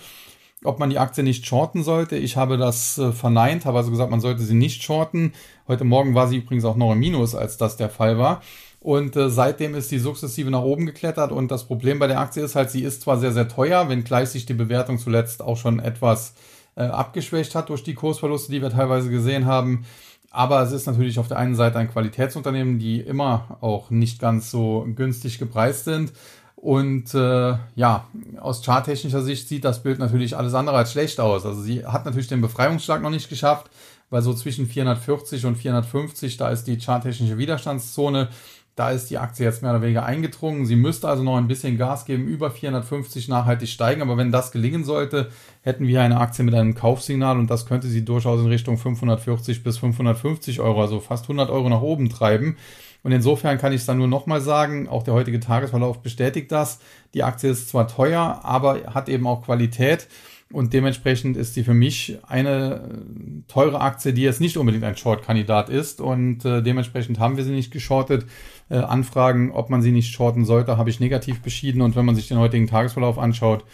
ob 0.65 0.79
man 0.79 0.91
die 0.91 0.99
Aktie 0.99 1.25
nicht 1.25 1.47
shorten 1.47 1.83
sollte. 1.83 2.17
Ich 2.17 2.37
habe 2.37 2.59
das 2.59 2.99
äh, 2.99 3.13
verneint, 3.13 3.65
habe 3.65 3.79
also 3.79 3.91
gesagt, 3.91 4.11
man 4.11 4.21
sollte 4.21 4.43
sie 4.43 4.55
nicht 4.55 4.83
shorten. 4.83 5.33
Heute 5.69 5.85
Morgen 5.85 6.15
war 6.15 6.29
sie 6.29 6.39
übrigens 6.39 6.65
auch 6.65 6.77
noch 6.77 6.93
im 6.93 6.99
Minus, 6.99 7.35
als 7.35 7.57
das 7.57 7.77
der 7.77 7.89
Fall 7.89 8.19
war. 8.19 8.43
Und 8.81 9.15
äh, 9.17 9.31
seitdem 9.31 9.75
ist 9.75 9.91
sie 9.91 9.99
sukzessive 9.99 10.51
nach 10.51 10.63
oben 10.63 10.87
geklettert. 10.87 11.33
Und 11.33 11.51
das 11.51 11.65
Problem 11.65 11.99
bei 11.99 12.07
der 12.07 12.21
Aktie 12.21 12.43
ist 12.43 12.57
halt, 12.57 12.71
sie 12.71 12.83
ist 12.83 13.03
zwar 13.03 13.19
sehr, 13.19 13.33
sehr 13.33 13.49
teuer, 13.49 13.89
wenngleich 13.89 14.31
sich 14.31 14.47
die 14.47 14.55
Bewertung 14.55 14.99
zuletzt 14.99 15.43
auch 15.43 15.57
schon 15.57 15.81
etwas 15.81 16.35
äh, 16.77 16.83
abgeschwächt 16.83 17.55
hat 17.55 17.69
durch 17.69 17.83
die 17.83 17.95
Kursverluste, 17.95 18.53
die 18.53 18.63
wir 18.63 18.71
teilweise 18.71 19.11
gesehen 19.11 19.47
haben. 19.47 19.85
Aber 20.31 20.63
es 20.63 20.73
ist 20.73 20.87
natürlich 20.87 21.19
auf 21.19 21.29
der 21.29 21.39
einen 21.39 21.57
Seite 21.57 21.79
ein 21.79 21.91
Qualitätsunternehmen, 21.91 22.79
die 22.79 23.01
immer 23.01 23.59
auch 23.61 23.91
nicht 23.91 24.21
ganz 24.21 24.51
so 24.51 24.87
günstig 24.95 25.39
gepreist 25.39 25.85
sind. 25.85 26.13
Und 26.61 27.15
äh, 27.15 27.55
ja, 27.75 28.07
aus 28.39 28.63
charttechnischer 28.63 29.23
Sicht 29.23 29.49
sieht 29.49 29.65
das 29.65 29.83
Bild 29.83 29.99
natürlich 29.99 30.37
alles 30.37 30.53
andere 30.53 30.77
als 30.77 30.93
schlecht 30.93 31.19
aus. 31.19 31.47
Also 31.47 31.63
sie 31.63 31.87
hat 31.87 32.05
natürlich 32.05 32.29
den 32.29 32.43
Befreiungsschlag 32.43 33.01
noch 33.01 33.09
nicht 33.09 33.31
geschafft, 33.31 33.71
weil 34.11 34.21
so 34.21 34.35
zwischen 34.35 34.67
440 34.67 35.47
und 35.47 35.57
450, 35.57 36.37
da 36.37 36.51
ist 36.51 36.65
die 36.65 36.79
charttechnische 36.79 37.39
Widerstandszone. 37.39 38.29
Da 38.77 38.91
ist 38.91 39.09
die 39.09 39.17
Aktie 39.17 39.47
jetzt 39.47 39.63
mehr 39.63 39.73
oder 39.73 39.81
weniger 39.81 40.05
eingedrungen. 40.05 40.67
Sie 40.67 40.77
müsste 40.77 41.09
also 41.09 41.23
noch 41.23 41.39
ein 41.39 41.49
bisschen 41.49 41.79
Gas 41.79 42.05
geben, 42.05 42.27
über 42.27 42.51
450 42.51 43.29
nachhaltig 43.29 43.71
steigen. 43.71 44.03
Aber 44.03 44.19
wenn 44.19 44.31
das 44.31 44.53
gelingen 44.53 44.85
sollte, 44.85 45.31
hätten 45.63 45.87
wir 45.87 46.03
eine 46.03 46.21
Aktie 46.21 46.45
mit 46.45 46.55
einem 46.55 46.75
Kaufsignal 46.75 47.39
und 47.39 47.51
das 47.51 47.65
könnte 47.65 47.89
sie 47.89 48.05
durchaus 48.05 48.39
in 48.39 48.47
Richtung 48.47 48.77
540 48.77 49.65
bis 49.65 49.79
550 49.79 50.61
Euro, 50.61 50.83
also 50.83 51.01
fast 51.01 51.25
100 51.25 51.49
Euro 51.49 51.71
nach 51.71 51.81
oben 51.81 52.11
treiben. 52.11 52.59
Und 53.03 53.13
insofern 53.13 53.59
kann 53.59 53.73
ich 53.73 53.81
es 53.81 53.87
dann 53.87 53.99
nur 53.99 54.09
nochmal 54.09 54.41
sagen, 54.41 54.89
auch 54.89 55.03
der 55.03 55.15
heutige 55.15 55.41
Tagesverlauf 55.41 56.03
bestätigt 56.03 56.53
das. 56.53 56.81
Die 57.15 57.23
Aktie 57.23 57.51
ist 57.51 57.69
zwar 57.69 57.89
teuer, 57.89 58.41
aber 58.43 58.95
hat 58.95 59.09
eben 59.09 59.27
auch 59.27 59.45
Qualität. 59.45 60.09
Und 60.53 60.73
dementsprechend 60.73 61.37
ist 61.37 61.55
sie 61.55 61.63
für 61.63 61.75
mich 61.75 62.19
eine 62.27 62.75
äh, 62.75 63.43
teure 63.47 63.81
Aktie, 63.81 64.13
die 64.13 64.23
jetzt 64.23 64.41
nicht 64.41 64.57
unbedingt 64.57 64.83
ein 64.83 64.97
Short-Kandidat 64.97 65.69
ist. 65.69 66.01
Und 66.01 66.45
äh, 66.45 66.61
dementsprechend 66.61 67.21
haben 67.21 67.37
wir 67.37 67.45
sie 67.45 67.53
nicht 67.53 67.71
geschortet. 67.71 68.27
Äh, 68.69 68.79
Anfragen, 68.79 69.53
ob 69.53 69.71
man 69.71 69.81
sie 69.81 69.93
nicht 69.93 70.13
shorten 70.13 70.45
sollte, 70.45 70.77
habe 70.77 70.91
ich 70.91 70.99
negativ 70.99 71.41
beschieden. 71.41 71.83
Und 71.83 71.95
wenn 71.95 72.05
man 72.05 72.17
sich 72.17 72.27
den 72.27 72.39
heutigen 72.39 72.67
Tagesverlauf 72.67 73.17
anschaut, 73.17 73.65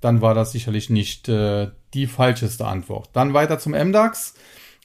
dann 0.00 0.22
war 0.22 0.34
das 0.34 0.52
sicherlich 0.52 0.88
nicht 0.88 1.28
äh, 1.28 1.68
die 1.92 2.06
falscheste 2.06 2.66
Antwort. 2.66 3.10
Dann 3.12 3.34
weiter 3.34 3.58
zum 3.58 3.72
MDAX. 3.72 4.34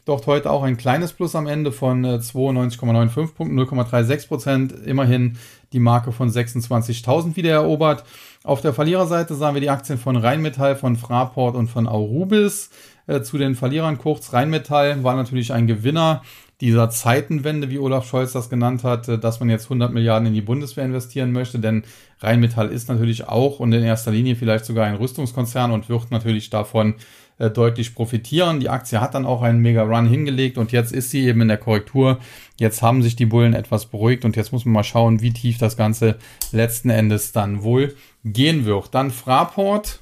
Dort 0.07 0.25
heute 0.25 0.51
auch 0.51 0.63
ein 0.63 0.77
kleines 0.77 1.11
Plus 1.11 1.35
am 1.35 1.47
Ende 1.47 1.73
von 1.73 2.05
92,95 2.05 3.23
äh, 3.23 3.27
Punkten, 3.27 3.59
0,36 3.59 4.27
Prozent. 4.29 4.71
Immerhin 4.85 5.37
die 5.73 5.81
Marke 5.81 6.13
von 6.13 6.29
26.000 6.29 7.35
wieder 7.35 7.51
erobert. 7.51 8.05
Auf 8.45 8.61
der 8.61 8.73
Verliererseite 8.73 9.35
sahen 9.35 9.53
wir 9.53 9.59
die 9.59 9.69
Aktien 9.69 9.99
von 9.99 10.15
Rheinmetall, 10.15 10.77
von 10.77 10.95
Fraport 10.95 11.57
und 11.57 11.67
von 11.67 11.89
Aurubis. 11.89 12.69
Äh, 13.07 13.21
zu 13.21 13.37
den 13.37 13.55
Verlierern 13.55 13.97
kurz. 13.97 14.31
Rheinmetall 14.31 15.03
war 15.03 15.15
natürlich 15.15 15.51
ein 15.53 15.65
Gewinner 15.65 16.21
dieser 16.59 16.89
Zeitenwende, 16.89 17.69
wie 17.69 17.79
Olaf 17.79 18.07
Scholz 18.07 18.33
das 18.33 18.49
genannt 18.49 18.83
hat, 18.83 19.07
äh, 19.07 19.17
dass 19.17 19.39
man 19.39 19.49
jetzt 19.49 19.65
100 19.65 19.93
Milliarden 19.93 20.27
in 20.27 20.33
die 20.33 20.41
Bundeswehr 20.41 20.83
investieren 20.83 21.31
möchte, 21.31 21.59
denn 21.59 21.83
Rheinmetall 22.19 22.69
ist 22.69 22.89
natürlich 22.89 23.27
auch 23.27 23.59
und 23.59 23.71
in 23.71 23.83
erster 23.83 24.11
Linie 24.11 24.35
vielleicht 24.35 24.65
sogar 24.65 24.85
ein 24.85 24.95
Rüstungskonzern 24.95 25.71
und 25.71 25.87
wird 25.87 26.11
natürlich 26.11 26.49
davon 26.49 26.95
äh, 27.39 27.51
deutlich 27.51 27.93
profitieren. 27.93 28.59
Die 28.59 28.69
Aktie 28.69 28.99
hat 28.99 29.13
dann 29.13 29.25
auch 29.25 29.43
einen 29.43 29.59
Mega 29.59 29.83
Run 29.83 30.07
hingelegt 30.07 30.57
und 30.57 30.71
jetzt 30.71 30.91
ist 30.91 31.11
sie 31.11 31.25
eben 31.25 31.41
in 31.41 31.47
der 31.47 31.57
Korrektur. 31.57 32.17
Jetzt 32.57 32.81
haben 32.81 33.03
sich 33.03 33.15
die 33.15 33.27
Bullen 33.27 33.53
etwas 33.53 33.85
beruhigt 33.85 34.25
und 34.25 34.35
jetzt 34.35 34.51
muss 34.51 34.65
man 34.65 34.73
mal 34.73 34.83
schauen, 34.83 35.21
wie 35.21 35.31
tief 35.31 35.59
das 35.59 35.77
Ganze 35.77 36.17
letzten 36.51 36.89
Endes 36.89 37.33
dann 37.33 37.61
wohl 37.61 37.95
gehen 38.23 38.65
wird. 38.65 38.95
Dann 38.95 39.11
Fraport. 39.11 39.99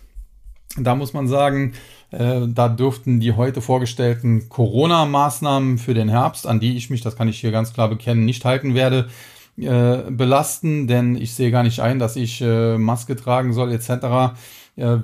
Da 0.78 0.96
muss 0.96 1.14
man 1.14 1.28
sagen, 1.28 1.74
äh, 2.12 2.42
da 2.48 2.70
dürften 2.70 3.20
die 3.20 3.34
heute 3.34 3.62
vorgestellten 3.62 4.48
Corona-Maßnahmen 4.48 5.78
für 5.78 5.94
den 5.94 6.10
Herbst, 6.10 6.48
an 6.48 6.60
die 6.60 6.78
ich 6.78 6.90
mich, 6.90 7.02
das 7.02 7.18
kann 7.18 7.28
ich 7.28 7.40
hier 7.40 7.52
ganz 7.52 7.74
klar 7.74 7.90
bekennen, 7.90 8.26
nicht 8.26 8.46
halten 8.46 8.76
werde, 8.76 9.10
äh, 9.58 10.10
belasten, 10.10 10.88
denn 10.88 11.16
ich 11.16 11.34
sehe 11.34 11.52
gar 11.52 11.64
nicht 11.64 11.80
ein, 11.82 12.00
dass 12.00 12.16
ich 12.16 12.42
äh, 12.42 12.78
Maske 12.78 13.16
tragen 13.16 13.54
soll 13.54 13.72
etc 13.72 14.36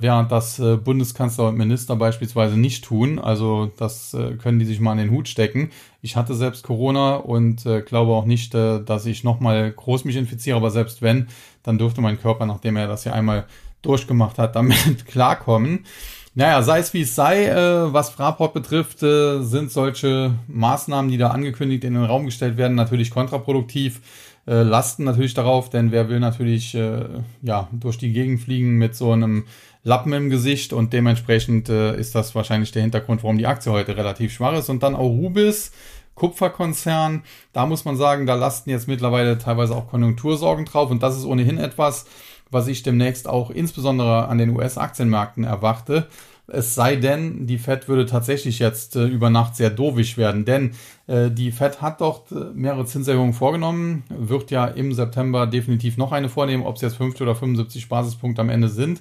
während 0.00 0.30
das 0.30 0.58
äh, 0.58 0.76
Bundeskanzler 0.76 1.48
und 1.48 1.56
Minister 1.56 1.96
beispielsweise 1.96 2.58
nicht 2.58 2.84
tun. 2.84 3.18
Also 3.18 3.70
das 3.78 4.12
äh, 4.12 4.36
können 4.36 4.58
die 4.58 4.66
sich 4.66 4.80
mal 4.80 4.92
in 4.92 4.98
den 4.98 5.10
Hut 5.10 5.28
stecken. 5.28 5.70
Ich 6.02 6.16
hatte 6.16 6.34
selbst 6.34 6.62
Corona 6.62 7.16
und 7.16 7.64
äh, 7.64 7.80
glaube 7.80 8.12
auch 8.12 8.26
nicht, 8.26 8.54
dass 8.54 9.06
ich 9.06 9.24
nochmal 9.24 9.72
groß 9.72 10.04
mich 10.04 10.16
infiziere, 10.16 10.56
aber 10.56 10.70
selbst 10.70 11.00
wenn, 11.00 11.28
dann 11.62 11.78
dürfte 11.78 12.00
mein 12.00 12.20
Körper, 12.20 12.44
nachdem 12.44 12.76
er 12.76 12.86
das 12.86 13.04
ja 13.04 13.12
einmal 13.12 13.46
durchgemacht 13.82 14.38
hat, 14.38 14.56
damit 14.56 15.06
klarkommen. 15.06 15.86
Naja, 16.34 16.62
sei 16.62 16.78
es 16.78 16.94
wie 16.94 17.02
es 17.02 17.14
sei, 17.14 17.46
äh, 17.46 17.92
was 17.92 18.08
Fraport 18.08 18.54
betrifft, 18.54 19.02
äh, 19.02 19.42
sind 19.42 19.70
solche 19.70 20.32
Maßnahmen, 20.48 21.10
die 21.10 21.18
da 21.18 21.28
angekündigt 21.28 21.84
in 21.84 21.92
den 21.92 22.04
Raum 22.04 22.24
gestellt 22.24 22.56
werden, 22.56 22.74
natürlich 22.74 23.10
kontraproduktiv 23.10 24.00
äh, 24.46 24.62
lasten 24.62 25.04
natürlich 25.04 25.34
darauf, 25.34 25.70
denn 25.70 25.92
wer 25.92 26.08
will 26.08 26.20
natürlich 26.20 26.74
äh, 26.74 27.04
ja 27.42 27.68
durch 27.70 27.98
die 27.98 28.12
Gegend 28.12 28.40
fliegen 28.40 28.78
mit 28.78 28.96
so 28.96 29.12
einem 29.12 29.44
Lappen 29.84 30.12
im 30.12 30.30
Gesicht 30.30 30.72
und 30.72 30.92
dementsprechend 30.92 31.68
äh, 31.68 31.96
ist 31.96 32.14
das 32.14 32.34
wahrscheinlich 32.34 32.72
der 32.72 32.82
Hintergrund, 32.82 33.22
warum 33.22 33.38
die 33.38 33.46
Aktie 33.46 33.70
heute 33.70 33.96
relativ 33.96 34.32
schwach 34.32 34.54
ist. 34.54 34.68
Und 34.68 34.82
dann 34.82 34.94
auch 34.94 35.08
Rubis, 35.08 35.72
Kupferkonzern, 36.14 37.22
da 37.52 37.66
muss 37.66 37.84
man 37.84 37.96
sagen, 37.96 38.26
da 38.26 38.34
lasten 38.34 38.70
jetzt 38.70 38.88
mittlerweile 38.88 39.38
teilweise 39.38 39.76
auch 39.76 39.88
Konjunktursorgen 39.88 40.64
drauf 40.64 40.90
und 40.90 41.02
das 41.02 41.16
ist 41.16 41.24
ohnehin 41.24 41.58
etwas, 41.58 42.06
was 42.52 42.68
ich 42.68 42.82
demnächst 42.82 43.28
auch 43.28 43.50
insbesondere 43.50 44.28
an 44.28 44.38
den 44.38 44.50
US-Aktienmärkten 44.50 45.44
erwarte. 45.44 46.06
Es 46.46 46.74
sei 46.74 46.96
denn, 46.96 47.46
die 47.46 47.58
Fed 47.58 47.88
würde 47.88 48.04
tatsächlich 48.04 48.58
jetzt 48.58 48.96
äh, 48.96 49.06
über 49.06 49.30
Nacht 49.30 49.56
sehr 49.56 49.70
dovisch 49.70 50.16
werden, 50.18 50.44
denn 50.44 50.72
äh, 51.06 51.30
die 51.30 51.52
Fed 51.52 51.80
hat 51.80 52.00
doch 52.00 52.30
äh, 52.30 52.34
mehrere 52.52 52.84
Zinserhöhungen 52.84 53.32
vorgenommen, 53.32 54.04
wird 54.08 54.50
ja 54.50 54.66
im 54.66 54.92
September 54.92 55.46
definitiv 55.46 55.96
noch 55.96 56.12
eine 56.12 56.28
vornehmen, 56.28 56.64
ob 56.64 56.76
es 56.76 56.82
jetzt 56.82 56.96
50 56.96 57.22
oder 57.22 57.34
75 57.34 57.88
Basispunkte 57.88 58.42
am 58.42 58.50
Ende 58.50 58.68
sind 58.68 59.00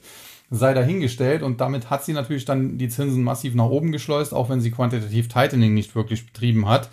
sei 0.53 0.73
dahingestellt 0.73 1.43
und 1.43 1.61
damit 1.61 1.89
hat 1.89 2.03
sie 2.03 2.11
natürlich 2.11 2.43
dann 2.43 2.77
die 2.77 2.89
Zinsen 2.89 3.23
massiv 3.23 3.55
nach 3.55 3.69
oben 3.69 3.93
geschleust, 3.93 4.33
auch 4.33 4.49
wenn 4.49 4.59
sie 4.59 4.69
quantitativ 4.69 5.29
Tightening 5.29 5.73
nicht 5.73 5.95
wirklich 5.95 6.25
betrieben 6.25 6.67
hat. 6.67 6.89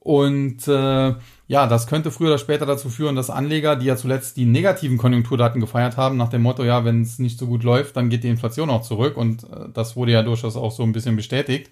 Und 0.00 0.66
äh, 0.66 1.14
ja, 1.50 1.66
das 1.66 1.88
könnte 1.88 2.12
früher 2.12 2.28
oder 2.28 2.38
später 2.38 2.64
dazu 2.64 2.88
führen, 2.90 3.16
dass 3.16 3.28
Anleger, 3.28 3.74
die 3.74 3.86
ja 3.86 3.96
zuletzt 3.96 4.36
die 4.36 4.44
negativen 4.44 4.98
Konjunkturdaten 4.98 5.60
gefeiert 5.60 5.96
haben, 5.96 6.16
nach 6.16 6.28
dem 6.28 6.42
Motto, 6.42 6.62
ja, 6.62 6.84
wenn 6.84 7.02
es 7.02 7.18
nicht 7.18 7.40
so 7.40 7.46
gut 7.48 7.64
läuft, 7.64 7.96
dann 7.96 8.08
geht 8.08 8.22
die 8.22 8.28
Inflation 8.28 8.70
auch 8.70 8.82
zurück. 8.82 9.16
Und 9.16 9.42
äh, 9.42 9.68
das 9.74 9.96
wurde 9.96 10.12
ja 10.12 10.22
durchaus 10.22 10.54
auch 10.54 10.70
so 10.70 10.84
ein 10.84 10.92
bisschen 10.92 11.16
bestätigt. 11.16 11.68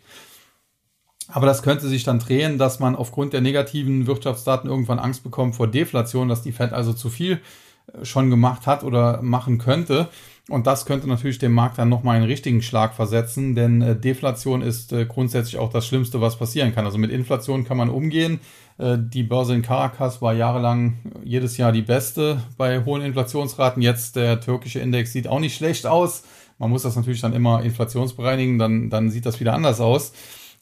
Aber 1.29 1.47
das 1.47 1.62
könnte 1.62 1.87
sich 1.87 2.03
dann 2.03 2.19
drehen, 2.19 2.59
dass 2.59 2.81
man 2.81 2.97
aufgrund 2.97 3.35
der 3.35 3.41
negativen 3.41 4.09
Wirtschaftsdaten 4.09 4.69
irgendwann 4.69 4.99
Angst 4.99 5.23
bekommt 5.23 5.55
vor 5.55 5.69
Deflation, 5.69 6.29
dass 6.29 6.43
die 6.43 6.51
Fed 6.51 6.73
also 6.73 6.93
zu 6.93 7.09
viel 7.09 7.41
äh, 7.93 8.05
schon 8.05 8.31
gemacht 8.31 8.67
hat 8.67 8.83
oder 8.83 9.23
machen 9.23 9.59
könnte. 9.59 10.09
Und 10.49 10.67
das 10.67 10.87
könnte 10.87 11.07
natürlich 11.07 11.39
dem 11.39 11.53
Markt 11.53 11.77
dann 11.77 11.91
nochmal 11.91 12.17
einen 12.17 12.25
richtigen 12.25 12.63
Schlag 12.63 12.95
versetzen, 12.95 13.55
denn 13.55 13.83
äh, 13.83 13.95
Deflation 13.95 14.63
ist 14.63 14.93
äh, 14.95 15.05
grundsätzlich 15.05 15.59
auch 15.59 15.71
das 15.71 15.87
Schlimmste, 15.87 16.23
was 16.23 16.39
passieren 16.39 16.75
kann. 16.75 16.87
Also 16.87 16.97
mit 16.97 17.11
Inflation 17.11 17.65
kann 17.65 17.77
man 17.77 17.91
umgehen. 17.91 18.41
Äh, 18.79 18.97
die 18.99 19.25
Börse 19.25 19.55
in 19.55 19.61
Caracas 19.61 20.23
war 20.23 20.33
jahrelang 20.33 20.99
jedes 21.23 21.59
Jahr 21.59 21.71
die 21.71 21.83
beste 21.83 22.43
bei 22.57 22.83
hohen 22.83 23.03
Inflationsraten. 23.03 23.83
Jetzt 23.83 24.17
der 24.17 24.41
türkische 24.41 24.81
Index 24.81 25.13
sieht 25.13 25.29
auch 25.29 25.41
nicht 25.41 25.55
schlecht 25.55 25.87
aus. 25.87 26.23
Man 26.59 26.71
muss 26.71 26.83
das 26.83 26.97
natürlich 26.97 27.21
dann 27.21 27.35
immer 27.35 27.63
inflationsbereinigen, 27.63 28.59
dann, 28.59 28.89
dann 28.89 29.11
sieht 29.11 29.27
das 29.27 29.41
wieder 29.41 29.53
anders 29.53 29.81
aus. 29.81 30.13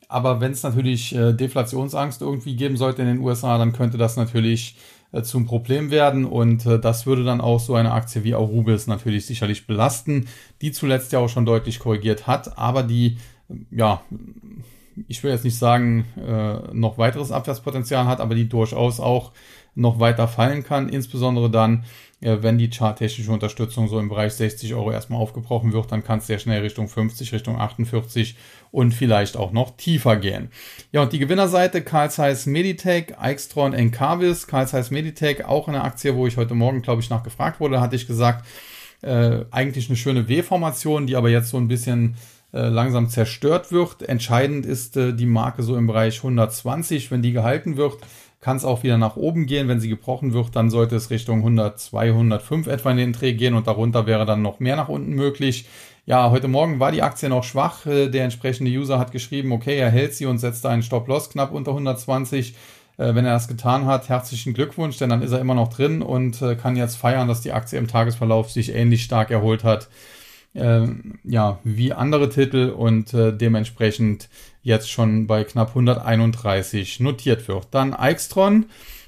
Aber 0.08 0.40
wenn 0.40 0.52
es 0.52 0.62
natürlich 0.62 1.14
äh, 1.14 1.32
Deflationsangst 1.32 2.22
irgendwie 2.22 2.56
geben 2.56 2.76
sollte 2.76 3.02
in 3.02 3.08
den 3.08 3.18
USA, 3.18 3.58
dann 3.58 3.72
könnte 3.72 3.98
das 3.98 4.16
natürlich 4.16 4.76
äh, 5.12 5.22
zum 5.22 5.46
Problem 5.46 5.90
werden. 5.90 6.24
Und 6.24 6.64
äh, 6.66 6.78
das 6.78 7.06
würde 7.06 7.24
dann 7.24 7.40
auch 7.40 7.60
so 7.60 7.74
eine 7.74 7.92
Aktie 7.92 8.22
wie 8.22 8.34
Arubis 8.34 8.86
natürlich 8.86 9.26
sicherlich 9.26 9.66
belasten, 9.66 10.28
die 10.62 10.72
zuletzt 10.72 11.12
ja 11.12 11.18
auch 11.18 11.28
schon 11.28 11.46
deutlich 11.46 11.78
korrigiert 11.78 12.26
hat, 12.26 12.56
aber 12.56 12.82
die, 12.82 13.18
ja, 13.70 14.02
ich 15.08 15.22
will 15.22 15.30
jetzt 15.30 15.44
nicht 15.44 15.58
sagen, 15.58 16.06
noch 16.72 16.96
weiteres 16.96 17.30
Abwärtspotenzial 17.30 18.06
hat, 18.06 18.18
aber 18.18 18.34
die 18.34 18.48
durchaus 18.48 18.98
auch 18.98 19.32
noch 19.74 20.00
weiter 20.00 20.26
fallen 20.26 20.64
kann, 20.64 20.88
insbesondere 20.88 21.50
dann, 21.50 21.84
wenn 22.20 22.56
die 22.56 22.70
charttechnische 22.70 23.30
Unterstützung 23.30 23.88
so 23.88 23.98
im 23.98 24.08
Bereich 24.08 24.32
60 24.32 24.74
Euro 24.74 24.90
erstmal 24.90 25.20
aufgebrochen 25.20 25.72
wird, 25.72 25.92
dann 25.92 26.02
kann 26.02 26.20
es 26.20 26.26
sehr 26.26 26.38
schnell 26.38 26.62
Richtung 26.62 26.88
50, 26.88 27.32
Richtung 27.32 27.60
48 27.60 28.36
und 28.70 28.92
vielleicht 28.92 29.36
auch 29.36 29.52
noch 29.52 29.76
tiefer 29.76 30.16
gehen. 30.16 30.48
Ja, 30.92 31.02
und 31.02 31.12
die 31.12 31.18
Gewinnerseite 31.18 31.82
Carl 31.82 32.10
Zeiss 32.10 32.46
Meditech, 32.46 33.18
Aixtron 33.18 33.74
Encarvis, 33.74 34.46
Carl 34.46 34.66
Zeiss 34.66 34.90
Meditech, 34.90 35.44
auch 35.44 35.68
eine 35.68 35.84
Aktie, 35.84 36.16
wo 36.16 36.26
ich 36.26 36.38
heute 36.38 36.54
Morgen, 36.54 36.80
glaube 36.80 37.02
ich, 37.02 37.10
nachgefragt 37.10 37.60
wurde, 37.60 37.82
hatte 37.82 37.96
ich 37.96 38.06
gesagt, 38.06 38.46
äh, 39.02 39.44
eigentlich 39.50 39.88
eine 39.88 39.96
schöne 39.96 40.28
W-Formation, 40.28 41.06
die 41.06 41.16
aber 41.16 41.28
jetzt 41.28 41.50
so 41.50 41.58
ein 41.58 41.68
bisschen 41.68 42.16
äh, 42.52 42.68
langsam 42.68 43.08
zerstört 43.08 43.72
wird. 43.72 44.02
Entscheidend 44.02 44.64
ist 44.64 44.96
äh, 44.96 45.12
die 45.12 45.26
Marke 45.26 45.62
so 45.62 45.76
im 45.76 45.86
Bereich 45.86 46.18
120. 46.18 47.10
Wenn 47.10 47.20
die 47.20 47.32
gehalten 47.32 47.76
wird, 47.76 47.98
kann 48.46 48.58
es 48.58 48.64
auch 48.64 48.84
wieder 48.84 48.96
nach 48.96 49.16
oben 49.16 49.46
gehen. 49.46 49.66
Wenn 49.66 49.80
sie 49.80 49.88
gebrochen 49.88 50.32
wird, 50.32 50.54
dann 50.54 50.70
sollte 50.70 50.94
es 50.94 51.10
Richtung 51.10 51.38
102, 51.38 52.10
105 52.10 52.68
etwa 52.68 52.92
in 52.92 52.96
den 52.96 53.12
Dreh 53.12 53.32
gehen 53.32 53.54
und 53.54 53.66
darunter 53.66 54.06
wäre 54.06 54.24
dann 54.24 54.40
noch 54.40 54.60
mehr 54.60 54.76
nach 54.76 54.88
unten 54.88 55.14
möglich. 55.14 55.66
Ja, 56.04 56.30
heute 56.30 56.46
Morgen 56.46 56.78
war 56.78 56.92
die 56.92 57.02
Aktie 57.02 57.28
noch 57.28 57.42
schwach. 57.42 57.86
Äh, 57.86 58.08
der 58.08 58.22
entsprechende 58.22 58.70
User 58.70 59.00
hat 59.00 59.10
geschrieben, 59.10 59.50
okay, 59.50 59.76
er 59.76 59.90
hält 59.90 60.14
sie 60.14 60.26
und 60.26 60.38
setzt 60.38 60.64
einen 60.64 60.84
Stop-Loss 60.84 61.30
knapp 61.30 61.50
unter 61.50 61.72
120. 61.72 62.54
Äh, 62.98 63.16
wenn 63.16 63.24
er 63.24 63.32
das 63.32 63.48
getan 63.48 63.86
hat, 63.86 64.08
herzlichen 64.08 64.54
Glückwunsch, 64.54 64.96
denn 64.96 65.10
dann 65.10 65.22
ist 65.22 65.32
er 65.32 65.40
immer 65.40 65.56
noch 65.56 65.74
drin 65.74 66.00
und 66.00 66.40
äh, 66.40 66.54
kann 66.54 66.76
jetzt 66.76 66.94
feiern, 66.94 67.26
dass 67.26 67.40
die 67.40 67.50
Aktie 67.50 67.80
im 67.80 67.88
Tagesverlauf 67.88 68.52
sich 68.52 68.72
ähnlich 68.72 69.02
stark 69.02 69.32
erholt 69.32 69.64
hat 69.64 69.88
ähm, 70.56 71.18
ja, 71.24 71.58
wie 71.64 71.92
andere 71.92 72.28
Titel 72.28 72.70
und 72.70 73.12
äh, 73.14 73.36
dementsprechend 73.36 74.28
jetzt 74.62 74.90
schon 74.90 75.26
bei 75.26 75.44
knapp 75.44 75.68
131 75.68 77.00
notiert 77.00 77.46
wird. 77.48 77.68
Dann 77.70 77.94
Aixtron, 77.94 78.66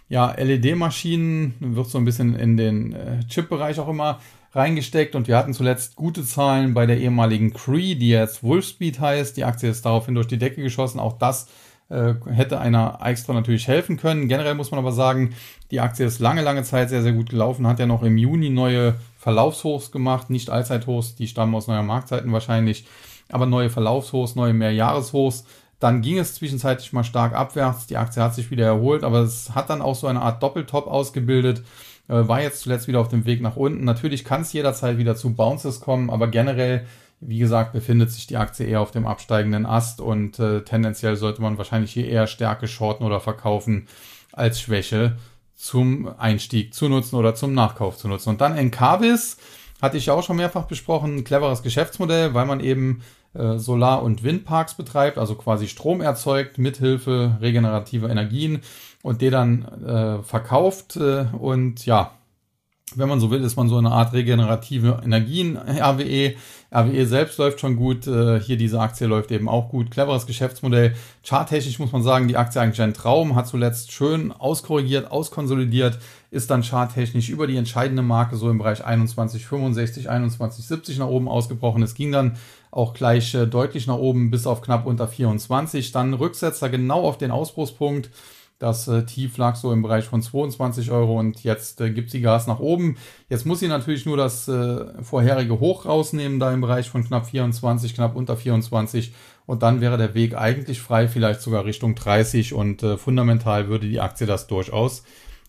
ja, 0.08 0.32
LED-Maschinen 0.32 1.54
wird 1.60 1.88
so 1.88 1.98
ein 1.98 2.04
bisschen 2.04 2.34
in 2.34 2.56
den 2.56 2.92
äh, 2.92 3.20
Chip-Bereich 3.28 3.80
auch 3.80 3.88
immer 3.88 4.20
reingesteckt 4.52 5.14
und 5.14 5.28
wir 5.28 5.36
hatten 5.36 5.52
zuletzt 5.52 5.96
gute 5.96 6.24
Zahlen 6.24 6.74
bei 6.74 6.86
der 6.86 6.98
ehemaligen 6.98 7.52
Cree, 7.52 7.94
die 7.94 8.08
jetzt 8.08 8.42
Wolfspeed 8.42 9.00
heißt. 9.00 9.36
Die 9.36 9.44
Aktie 9.44 9.68
ist 9.68 9.84
daraufhin 9.84 10.14
durch 10.14 10.26
die 10.26 10.38
Decke 10.38 10.62
geschossen. 10.62 11.00
Auch 11.00 11.18
das 11.18 11.48
äh, 11.90 12.14
hätte 12.30 12.60
einer 12.60 12.98
Extra 13.02 13.32
natürlich 13.32 13.68
helfen 13.68 13.96
können. 13.96 14.28
Generell 14.28 14.54
muss 14.54 14.70
man 14.70 14.78
aber 14.78 14.92
sagen, 14.92 15.34
die 15.70 15.80
Aktie 15.80 16.06
ist 16.06 16.18
lange, 16.18 16.42
lange 16.42 16.62
Zeit 16.62 16.88
sehr, 16.88 17.02
sehr 17.02 17.12
gut 17.12 17.30
gelaufen, 17.30 17.66
hat 17.66 17.78
ja 17.78 17.86
noch 17.86 18.02
im 18.02 18.16
Juni 18.16 18.50
neue 18.50 18.94
Verlaufshochs 19.18 19.90
gemacht, 19.90 20.30
nicht 20.30 20.50
Allzeithochs, 20.50 21.14
die 21.14 21.28
stammen 21.28 21.54
aus 21.54 21.66
neuer 21.66 21.82
Marktzeiten 21.82 22.32
wahrscheinlich, 22.32 22.86
aber 23.28 23.46
neue 23.46 23.70
Verlaufshochs, 23.70 24.34
neue 24.34 24.54
Mehrjahreshochs. 24.54 25.44
Dann 25.78 26.02
ging 26.02 26.18
es 26.18 26.34
zwischenzeitlich 26.34 26.92
mal 26.92 27.04
stark 27.04 27.34
abwärts, 27.34 27.86
die 27.86 27.98
Aktie 27.98 28.22
hat 28.22 28.34
sich 28.34 28.50
wieder 28.50 28.66
erholt, 28.66 29.04
aber 29.04 29.20
es 29.20 29.54
hat 29.54 29.70
dann 29.70 29.82
auch 29.82 29.94
so 29.94 30.06
eine 30.06 30.22
Art 30.22 30.42
Doppeltop 30.42 30.86
ausgebildet, 30.86 31.62
äh, 32.08 32.26
war 32.26 32.40
jetzt 32.40 32.62
zuletzt 32.62 32.88
wieder 32.88 33.00
auf 33.00 33.08
dem 33.08 33.26
Weg 33.26 33.42
nach 33.42 33.56
unten. 33.56 33.84
Natürlich 33.84 34.24
kann 34.24 34.40
es 34.40 34.52
jederzeit 34.52 34.98
wieder 34.98 35.14
zu 35.14 35.34
Bounces 35.34 35.80
kommen, 35.80 36.10
aber 36.10 36.28
generell 36.28 36.86
wie 37.20 37.38
gesagt, 37.38 37.72
befindet 37.72 38.12
sich 38.12 38.26
die 38.26 38.36
Aktie 38.36 38.66
eher 38.66 38.80
auf 38.80 38.92
dem 38.92 39.06
absteigenden 39.06 39.66
Ast 39.66 40.00
und 40.00 40.38
äh, 40.38 40.62
tendenziell 40.62 41.16
sollte 41.16 41.42
man 41.42 41.58
wahrscheinlich 41.58 41.92
hier 41.92 42.08
eher 42.08 42.26
Stärke 42.26 42.68
shorten 42.68 43.04
oder 43.04 43.20
verkaufen 43.20 43.88
als 44.32 44.60
Schwäche 44.60 45.16
zum 45.58 46.08
Einstieg 46.18 46.72
zu 46.72 46.88
nutzen 46.88 47.16
oder 47.16 47.34
zum 47.34 47.52
Nachkauf 47.52 47.96
zu 47.98 48.06
nutzen. 48.06 48.30
Und 48.30 48.40
dann 48.40 48.56
Encarvis 48.56 49.38
hatte 49.82 49.96
ich 49.96 50.08
auch 50.10 50.22
schon 50.22 50.36
mehrfach 50.36 50.64
besprochen, 50.64 51.16
ein 51.16 51.24
cleveres 51.24 51.64
Geschäftsmodell, 51.64 52.32
weil 52.32 52.46
man 52.46 52.60
eben 52.60 53.02
äh, 53.34 53.58
Solar- 53.58 54.04
und 54.04 54.22
Windparks 54.22 54.74
betreibt, 54.74 55.18
also 55.18 55.34
quasi 55.34 55.66
Strom 55.66 56.00
erzeugt 56.00 56.58
mithilfe 56.58 57.38
regenerativer 57.40 58.08
Energien 58.08 58.60
und 59.02 59.20
der 59.20 59.32
dann 59.32 59.64
äh, 59.84 60.22
verkauft 60.22 60.96
äh, 60.96 61.26
und 61.36 61.84
ja, 61.84 62.12
wenn 62.94 63.08
man 63.08 63.20
so 63.20 63.30
will, 63.30 63.42
ist 63.42 63.56
man 63.56 63.68
so 63.68 63.76
eine 63.76 63.90
Art 63.90 64.12
regenerative 64.12 65.02
Energien 65.04 65.58
RWE. 65.58 66.36
RWE 66.70 67.06
selbst 67.06 67.38
läuft 67.38 67.60
schon 67.60 67.76
gut. 67.76 68.06
Äh, 68.06 68.40
hier 68.40 68.58
diese 68.58 68.80
Aktie 68.80 69.06
läuft 69.06 69.30
eben 69.30 69.48
auch 69.48 69.70
gut. 69.70 69.90
Cleveres 69.90 70.26
Geschäftsmodell. 70.26 70.94
Charttechnisch 71.24 71.78
muss 71.78 71.92
man 71.92 72.02
sagen, 72.02 72.28
die 72.28 72.36
Aktie 72.36 72.60
eigentlich 72.60 72.82
ein 72.82 72.92
Traum. 72.92 73.34
Hat 73.34 73.46
zuletzt 73.46 73.92
schön 73.92 74.32
auskorrigiert, 74.32 75.10
auskonsolidiert. 75.10 75.98
Ist 76.30 76.50
dann 76.50 76.62
charttechnisch 76.62 77.30
über 77.30 77.46
die 77.46 77.56
entscheidende 77.56 78.02
Marke 78.02 78.36
so 78.36 78.50
im 78.50 78.58
Bereich 78.58 78.86
21,65, 78.86 80.08
21,70 80.08 80.98
nach 80.98 81.06
oben 81.06 81.28
ausgebrochen. 81.28 81.82
Es 81.82 81.94
ging 81.94 82.12
dann 82.12 82.36
auch 82.70 82.92
gleich 82.92 83.34
äh, 83.34 83.46
deutlich 83.46 83.86
nach 83.86 83.96
oben 83.96 84.30
bis 84.30 84.46
auf 84.46 84.60
knapp 84.60 84.84
unter 84.84 85.08
24. 85.08 85.90
Dann 85.92 86.12
Rücksetzer 86.12 86.68
genau 86.68 87.00
auf 87.02 87.16
den 87.16 87.30
Ausbruchspunkt. 87.30 88.10
Das 88.58 88.88
äh, 88.88 89.04
Tief 89.04 89.36
lag 89.36 89.54
so 89.54 89.72
im 89.72 89.82
Bereich 89.82 90.06
von 90.06 90.20
22 90.20 90.90
Euro 90.90 91.16
und 91.16 91.44
jetzt 91.44 91.80
äh, 91.80 91.90
gibt 91.90 92.10
sie 92.10 92.20
Gas 92.20 92.48
nach 92.48 92.58
oben. 92.58 92.96
Jetzt 93.28 93.46
muss 93.46 93.60
sie 93.60 93.68
natürlich 93.68 94.04
nur 94.04 94.16
das 94.16 94.48
äh, 94.48 95.00
vorherige 95.02 95.60
Hoch 95.60 95.86
rausnehmen, 95.86 96.40
da 96.40 96.52
im 96.52 96.60
Bereich 96.60 96.90
von 96.90 97.04
knapp 97.04 97.26
24, 97.26 97.94
knapp 97.94 98.16
unter 98.16 98.36
24. 98.36 99.12
Und 99.46 99.62
dann 99.62 99.80
wäre 99.80 99.96
der 99.96 100.14
Weg 100.14 100.36
eigentlich 100.36 100.80
frei, 100.80 101.06
vielleicht 101.06 101.40
sogar 101.40 101.64
Richtung 101.64 101.94
30. 101.94 102.52
Und 102.52 102.82
äh, 102.82 102.98
fundamental 102.98 103.68
würde 103.68 103.88
die 103.88 104.00
Aktie 104.00 104.26
das 104.26 104.48
durchaus 104.48 105.04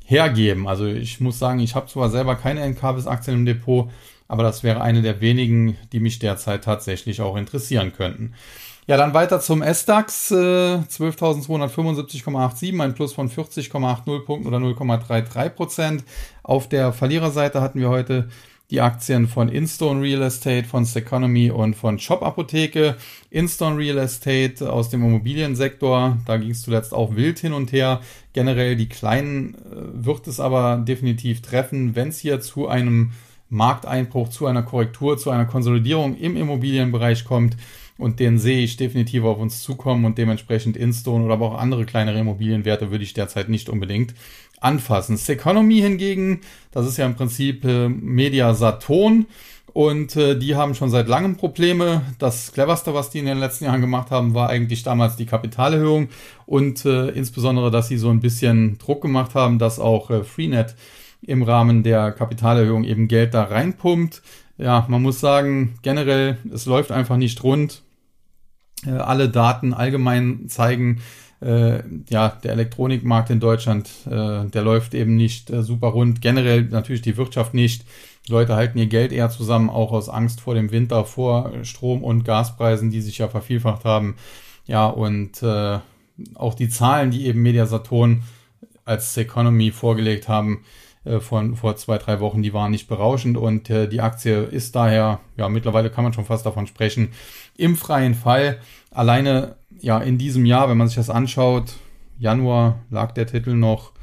hergeben. 0.10 0.68
Also 0.68 0.88
ich 0.88 1.20
muss 1.20 1.38
sagen, 1.38 1.60
ich 1.60 1.76
habe 1.76 1.86
zwar 1.88 2.10
selber 2.10 2.36
keine 2.36 2.62
Encarvis-Aktien 2.62 3.38
im 3.38 3.46
Depot, 3.46 3.92
aber 4.28 4.42
das 4.42 4.64
wäre 4.64 4.82
eine 4.82 5.04
der 5.04 5.22
wenigen, 5.22 5.78
die 5.92 6.00
mich 6.00 6.18
derzeit 6.18 6.64
tatsächlich 6.64 7.22
auch 7.22 7.38
interessieren 7.38 7.94
könnten. 7.94 8.34
Ja, 8.88 8.98
dann 8.98 9.14
weiter 9.14 9.40
zum 9.40 9.62
S-DAX, 9.62 10.32
äh, 10.32 10.80
12.275,87, 10.80 12.82
ein 12.82 12.96
Plus 12.96 13.14
von 13.14 13.30
40,80 13.30 14.26
Punkten 14.26 14.48
oder 14.48 14.58
0,33 14.58 15.50
Prozent. 15.50 16.04
Auf 16.42 16.68
der 16.68 16.92
Verliererseite 16.92 17.62
hatten 17.62 17.80
wir 17.80 17.90
heute 17.90 18.30
die 18.72 18.82
Aktien 18.82 19.28
von 19.28 19.50
Instone 19.50 20.02
Real 20.02 20.22
Estate, 20.22 20.68
von 20.68 20.86
Seconomy 20.86 21.50
und 21.50 21.76
von 21.76 21.98
Shop 21.98 22.22
Apotheke. 22.22 22.98
Instone 23.32 23.78
Real 23.78 23.98
Estate 23.98 24.72
aus 24.72 24.90
dem 24.90 25.04
Immobiliensektor, 25.04 26.18
da 26.26 26.38
ging 26.38 26.52
es 26.52 26.62
zuletzt 26.62 26.94
auch 26.94 27.16
wild 27.16 27.40
hin 27.40 27.54
und 27.54 27.72
her. 27.72 28.02
Generell 28.34 28.76
die 28.76 28.90
kleinen 28.90 29.56
äh, 29.56 30.06
wird 30.06 30.28
es 30.28 30.40
aber 30.40 30.78
definitiv 30.78 31.42
treffen, 31.42 31.96
wenn 31.96 32.10
es 32.10 32.20
hier 32.20 32.42
zu 32.42 32.68
einem 32.68 33.12
Markteinbruch, 33.50 34.30
zu 34.30 34.46
einer 34.46 34.62
Korrektur, 34.62 35.18
zu 35.18 35.32
einer 35.32 35.46
Konsolidierung 35.46 36.16
im 36.18 36.38
Immobilienbereich 36.38 37.26
kommt 37.26 37.58
und 38.00 38.20
den 38.20 38.40
sehe 38.40 38.64
ich 38.64 38.78
definitiv 38.78 39.24
auf 39.26 39.40
uns 39.40 39.62
zukommen 39.62 40.06
und 40.06 40.18
dementsprechend 40.18 40.78
Instone 40.78 41.26
oder 41.26 41.34
aber 41.34 41.48
auch 41.48 41.58
andere 41.60 41.86
kleinere 41.86 42.20
Immobilienwerte 42.20 42.92
würde 42.92 43.04
ich 43.04 43.14
derzeit 43.14 43.50
nicht 43.50 43.68
unbedingt 43.68 44.14
anfassen. 44.62 45.18
Seconomy 45.18 45.80
hingegen, 45.80 46.42
das 46.72 46.88
ist 46.88 46.98
ja 46.98 47.06
im 47.06 47.16
Prinzip 47.16 47.64
äh, 47.66 47.90
Media 47.90 48.54
Saturn 48.54 49.26
und 49.74 50.16
äh, 50.16 50.38
die 50.38 50.56
haben 50.56 50.76
schon 50.76 50.90
seit 50.90 51.08
langem 51.08 51.38
Probleme. 51.38 52.02
Das 52.18 52.52
cleverste, 52.52 52.94
was 52.94 53.10
die 53.10 53.20
in 53.20 53.26
den 53.26 53.40
letzten 53.40 53.66
Jahren 53.66 53.82
gemacht 53.82 54.12
haben, 54.12 54.34
war 54.34 54.50
eigentlich 54.50 54.84
damals 54.84 55.16
die 55.16 55.26
Kapitalerhöhung 55.26 56.10
und 56.46 56.86
äh, 56.86 57.10
insbesondere, 57.10 57.72
dass 57.72 57.88
sie 57.88 57.98
so 57.98 58.10
ein 58.10 58.20
bisschen 58.20 58.78
Druck 58.78 59.02
gemacht 59.02 59.36
haben, 59.36 59.60
dass 59.60 59.80
auch 59.80 60.10
äh, 60.10 60.24
Freenet 60.24 60.76
im 61.22 61.44
Rahmen 61.44 61.84
der 61.84 62.12
Kapitalerhöhung 62.12 62.84
eben 62.84 63.08
Geld 63.08 63.34
da 63.34 63.44
reinpumpt. 63.44 64.22
Ja, 64.58 64.86
man 64.90 65.02
muss 65.02 65.20
sagen, 65.20 65.76
generell, 65.82 66.38
es 66.54 66.66
läuft 66.66 66.92
einfach 66.92 67.18
nicht 67.18 67.44
rund. 67.44 67.84
Äh, 68.86 68.92
alle 68.92 69.30
Daten 69.30 69.74
allgemein 69.74 70.48
zeigen 70.48 71.02
äh, 71.42 71.84
ja, 72.10 72.30
der 72.30 72.52
Elektronikmarkt 72.52 73.30
in 73.30 73.40
Deutschland, 73.40 73.90
äh, 74.06 74.46
der 74.46 74.62
läuft 74.62 74.94
eben 74.94 75.16
nicht 75.16 75.50
äh, 75.50 75.64
super 75.64 75.88
rund. 75.88 76.22
Generell 76.22 76.64
natürlich 76.64 77.02
die 77.02 77.18
Wirtschaft 77.18 77.54
nicht. 77.54 77.86
Die 78.28 78.32
Leute 78.32 78.56
halten 78.56 78.78
ihr 78.78 78.88
Geld 78.88 79.12
eher 79.12 79.30
zusammen, 79.30 79.70
auch 79.70 79.92
aus 79.92 80.10
Angst 80.10 80.42
vor 80.42 80.54
dem 80.54 80.72
Winter, 80.72 81.06
vor 81.06 81.52
Strom- 81.64 82.04
und 82.04 82.26
Gaspreisen, 82.26 82.92
die 82.92 83.02
sich 83.02 83.18
ja 83.20 83.28
vervielfacht 83.28 83.86
haben. 83.86 84.18
Ja, 84.66 84.88
und 84.88 85.42
äh, 85.42 85.80
auch 86.36 86.54
die 86.54 86.70
Zahlen, 86.70 87.12
die 87.12 87.26
eben 87.26 87.42
Mediasaturn 87.42 88.24
als 88.86 89.16
Economy 89.18 89.72
vorgelegt 89.72 90.28
haben, 90.28 90.64
äh, 91.10 91.20
von 91.20 91.56
vor 91.56 91.76
zwei, 91.76 91.98
drei 91.98 92.20
Wochen, 92.20 92.44
die 92.44 92.54
waren 92.54 92.72
nicht 92.72 92.88
berauschend 92.88 93.38
und 93.38 93.70
äh, 93.70 93.88
die 93.88 94.02
Aktie 94.02 94.44
ist 94.44 94.76
daher, 94.76 95.20
ja, 95.38 95.50
mittlerweile 95.50 95.90
kann 95.90 96.04
man 96.04 96.14
schon 96.14 96.26
fast 96.26 96.46
davon 96.46 96.68
sprechen, 96.68 97.10
im 97.58 97.76
freien 97.76 98.14
Fall. 98.14 98.60
Alleine, 98.92 99.56
ja, 99.80 100.00
in 100.00 100.18
diesem 100.18 100.46
Jahr, 100.46 100.70
wenn 100.70 100.78
man 100.78 100.88
sich 100.88 100.98
das 100.98 101.10
anschaut, 101.10 101.74
Januar 102.20 102.80
lag 102.90 103.12
der 103.14 103.28
Titel 103.28 103.54
noch, 103.54 103.94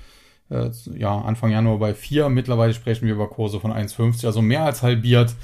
äh, 0.51 0.71
ja, 0.97 1.17
Anfang 1.21 1.51
Januar 1.51 1.79
bei 1.79 1.95
4, 1.95 2.29
mittlerweile 2.29 2.75
sprechen 2.75 3.07
wir 3.07 3.15
über 3.15 3.29
Kurse 3.29 3.61
von 3.61 3.73
1,50, 3.73 4.27
also 4.27 4.43
mehr 4.43 4.65
als 4.65 4.83
halbiert. 4.83 5.35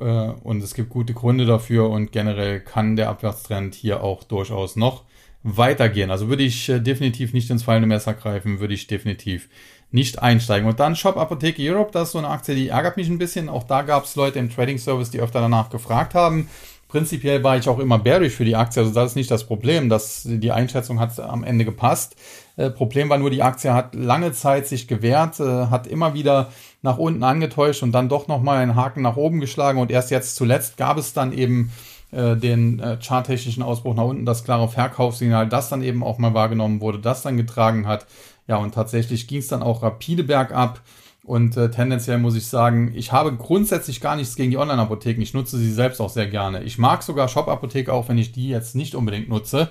Äh, 0.00 0.04
und 0.04 0.62
es 0.62 0.74
gibt 0.74 0.90
gute 0.90 1.14
Gründe 1.14 1.46
dafür 1.46 1.90
und 1.90 2.12
generell 2.12 2.60
kann 2.60 2.96
der 2.96 3.08
Abwärtstrend 3.08 3.74
hier 3.74 4.02
auch 4.02 4.24
durchaus 4.24 4.76
noch 4.76 5.04
weitergehen. 5.44 6.10
Also 6.10 6.28
würde 6.28 6.42
ich 6.42 6.68
äh, 6.68 6.80
definitiv 6.80 7.32
nicht 7.32 7.50
ins 7.50 7.62
fallende 7.62 7.86
Messer 7.86 8.14
greifen, 8.14 8.60
würde 8.60 8.74
ich 8.74 8.86
definitiv 8.86 9.48
nicht 9.94 10.20
einsteigen. 10.20 10.68
Und 10.68 10.80
dann 10.80 10.96
Shop 10.96 11.16
Apotheke 11.16 11.62
Europe, 11.62 11.92
das 11.92 12.08
ist 12.08 12.12
so 12.12 12.18
eine 12.18 12.28
Aktie, 12.28 12.56
die 12.56 12.68
ärgert 12.68 12.96
mich 12.96 13.08
ein 13.08 13.18
bisschen. 13.18 13.48
Auch 13.48 13.62
da 13.62 13.82
gab 13.82 14.04
es 14.04 14.16
Leute 14.16 14.40
im 14.40 14.50
Trading 14.50 14.76
Service, 14.76 15.10
die 15.10 15.20
öfter 15.20 15.40
danach 15.40 15.70
gefragt 15.70 16.14
haben. 16.14 16.48
Prinzipiell 16.88 17.44
war 17.44 17.56
ich 17.56 17.68
auch 17.68 17.78
immer 17.78 17.98
bearish 18.00 18.34
für 18.34 18.44
die 18.44 18.56
Aktie, 18.56 18.82
also 18.82 18.92
das 18.92 19.10
ist 19.10 19.16
nicht 19.16 19.30
das 19.30 19.44
Problem, 19.44 19.88
dass 19.88 20.22
die 20.24 20.52
Einschätzung 20.52 21.00
hat 21.00 21.18
am 21.20 21.44
Ende 21.44 21.64
gepasst. 21.64 22.16
Äh, 22.56 22.70
Problem 22.70 23.08
war 23.08 23.18
nur, 23.18 23.30
die 23.30 23.42
Aktie 23.42 23.72
hat 23.72 23.94
lange 23.94 24.32
Zeit 24.32 24.66
sich 24.66 24.88
gewehrt, 24.88 25.38
äh, 25.40 25.66
hat 25.66 25.86
immer 25.86 26.14
wieder 26.14 26.50
nach 26.82 26.98
unten 26.98 27.22
angetäuscht 27.22 27.82
und 27.82 27.92
dann 27.92 28.08
doch 28.08 28.28
nochmal 28.28 28.58
einen 28.58 28.74
Haken 28.74 29.02
nach 29.02 29.16
oben 29.16 29.40
geschlagen 29.40 29.78
und 29.80 29.90
erst 29.90 30.10
jetzt 30.10 30.36
zuletzt 30.36 30.76
gab 30.76 30.98
es 30.98 31.12
dann 31.12 31.32
eben 31.32 31.72
äh, 32.10 32.36
den 32.36 32.78
äh, 32.78 32.96
charttechnischen 33.00 33.64
Ausbruch 33.64 33.94
nach 33.94 34.04
unten, 34.04 34.24
das 34.24 34.44
klare 34.44 34.68
Verkaufssignal, 34.68 35.48
das 35.48 35.68
dann 35.68 35.82
eben 35.82 36.04
auch 36.04 36.18
mal 36.18 36.32
wahrgenommen 36.34 36.80
wurde, 36.80 37.00
das 37.00 37.22
dann 37.22 37.36
getragen 37.36 37.88
hat. 37.88 38.06
Ja, 38.46 38.56
und 38.56 38.74
tatsächlich 38.74 39.26
ging 39.26 39.38
es 39.38 39.48
dann 39.48 39.62
auch 39.62 39.82
rapide 39.82 40.24
bergab. 40.24 40.80
Und 41.24 41.56
äh, 41.56 41.70
tendenziell 41.70 42.18
muss 42.18 42.36
ich 42.36 42.46
sagen, 42.46 42.92
ich 42.94 43.10
habe 43.10 43.34
grundsätzlich 43.34 44.02
gar 44.02 44.14
nichts 44.14 44.36
gegen 44.36 44.50
die 44.50 44.58
Online-Apotheken. 44.58 45.22
Ich 45.22 45.32
nutze 45.32 45.56
sie 45.56 45.72
selbst 45.72 46.00
auch 46.00 46.10
sehr 46.10 46.26
gerne. 46.26 46.62
Ich 46.62 46.76
mag 46.76 47.02
sogar 47.02 47.28
Shop-Apotheke, 47.28 47.92
auch 47.92 48.10
wenn 48.10 48.18
ich 48.18 48.32
die 48.32 48.48
jetzt 48.48 48.76
nicht 48.76 48.94
unbedingt 48.94 49.30
nutze. 49.30 49.70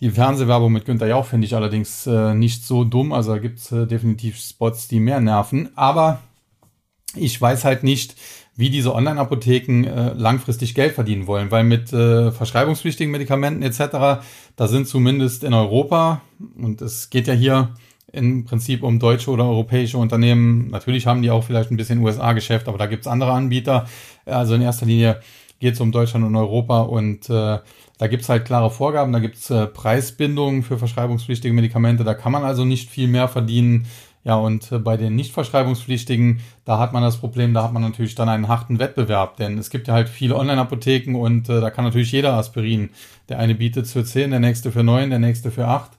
Die 0.00 0.10
Fernsehwerbung 0.10 0.72
mit 0.72 0.86
Günther 0.86 1.06
Jauch 1.06 1.26
finde 1.26 1.46
ich 1.46 1.54
allerdings 1.54 2.06
äh, 2.08 2.34
nicht 2.34 2.64
so 2.64 2.82
dumm. 2.82 3.12
Also 3.12 3.32
da 3.34 3.38
gibt 3.38 3.60
es 3.60 3.70
äh, 3.70 3.86
definitiv 3.86 4.36
Spots, 4.36 4.88
die 4.88 4.98
mehr 4.98 5.20
nerven. 5.20 5.70
Aber 5.76 6.20
ich 7.14 7.40
weiß 7.40 7.64
halt 7.64 7.84
nicht, 7.84 8.16
wie 8.56 8.70
diese 8.70 8.94
Online-Apotheken 8.94 9.84
äh, 9.84 10.12
langfristig 10.14 10.74
Geld 10.74 10.94
verdienen 10.94 11.26
wollen, 11.26 11.50
weil 11.50 11.64
mit 11.64 11.92
äh, 11.92 12.30
verschreibungspflichtigen 12.30 13.10
Medikamenten 13.10 13.62
etc., 13.62 14.24
da 14.56 14.68
sind 14.68 14.86
zumindest 14.86 15.42
in 15.42 15.54
Europa, 15.54 16.22
und 16.56 16.80
es 16.80 17.10
geht 17.10 17.26
ja 17.26 17.34
hier 17.34 17.74
im 18.12 18.44
Prinzip 18.44 18.84
um 18.84 19.00
deutsche 19.00 19.30
oder 19.30 19.44
europäische 19.44 19.98
Unternehmen, 19.98 20.70
natürlich 20.70 21.06
haben 21.06 21.22
die 21.22 21.30
auch 21.30 21.42
vielleicht 21.42 21.72
ein 21.72 21.76
bisschen 21.76 21.98
USA-Geschäft, 21.98 22.68
aber 22.68 22.78
da 22.78 22.86
gibt's 22.86 23.08
andere 23.08 23.32
Anbieter. 23.32 23.86
Also 24.24 24.54
in 24.54 24.62
erster 24.62 24.86
Linie 24.86 25.20
geht 25.58 25.74
es 25.74 25.80
um 25.80 25.90
Deutschland 25.90 26.24
und 26.24 26.36
Europa 26.36 26.82
und 26.82 27.28
äh, 27.28 27.58
da 27.98 28.06
gibt's 28.06 28.28
halt 28.28 28.44
klare 28.44 28.70
Vorgaben, 28.70 29.12
da 29.12 29.18
gibt's 29.18 29.50
äh, 29.50 29.66
Preisbindungen 29.66 30.62
für 30.62 30.78
verschreibungspflichtige 30.78 31.54
Medikamente, 31.54 32.04
da 32.04 32.14
kann 32.14 32.32
man 32.32 32.44
also 32.44 32.64
nicht 32.64 32.88
viel 32.88 33.08
mehr 33.08 33.26
verdienen 33.26 33.86
ja, 34.24 34.36
und 34.36 34.72
äh, 34.72 34.78
bei 34.78 34.96
den 34.96 35.14
nicht 35.14 35.32
verschreibungspflichtigen, 35.32 36.40
da 36.64 36.78
hat 36.78 36.94
man 36.94 37.02
das 37.02 37.18
Problem, 37.18 37.52
da 37.52 37.62
hat 37.62 37.74
man 37.74 37.82
natürlich 37.82 38.14
dann 38.14 38.30
einen 38.30 38.48
harten 38.48 38.78
Wettbewerb, 38.78 39.36
denn 39.36 39.58
es 39.58 39.68
gibt 39.68 39.86
ja 39.86 39.94
halt 39.94 40.08
viele 40.08 40.36
Online-Apotheken 40.36 41.14
und 41.14 41.50
äh, 41.50 41.60
da 41.60 41.70
kann 41.70 41.84
natürlich 41.84 42.10
jeder 42.10 42.32
Aspirin. 42.32 42.88
Der 43.28 43.38
eine 43.38 43.54
bietet 43.54 43.86
für 43.86 44.02
10, 44.02 44.30
der 44.30 44.40
nächste 44.40 44.72
für 44.72 44.82
9, 44.82 45.10
der 45.10 45.18
nächste 45.18 45.50
für 45.50 45.68
8. 45.68 45.90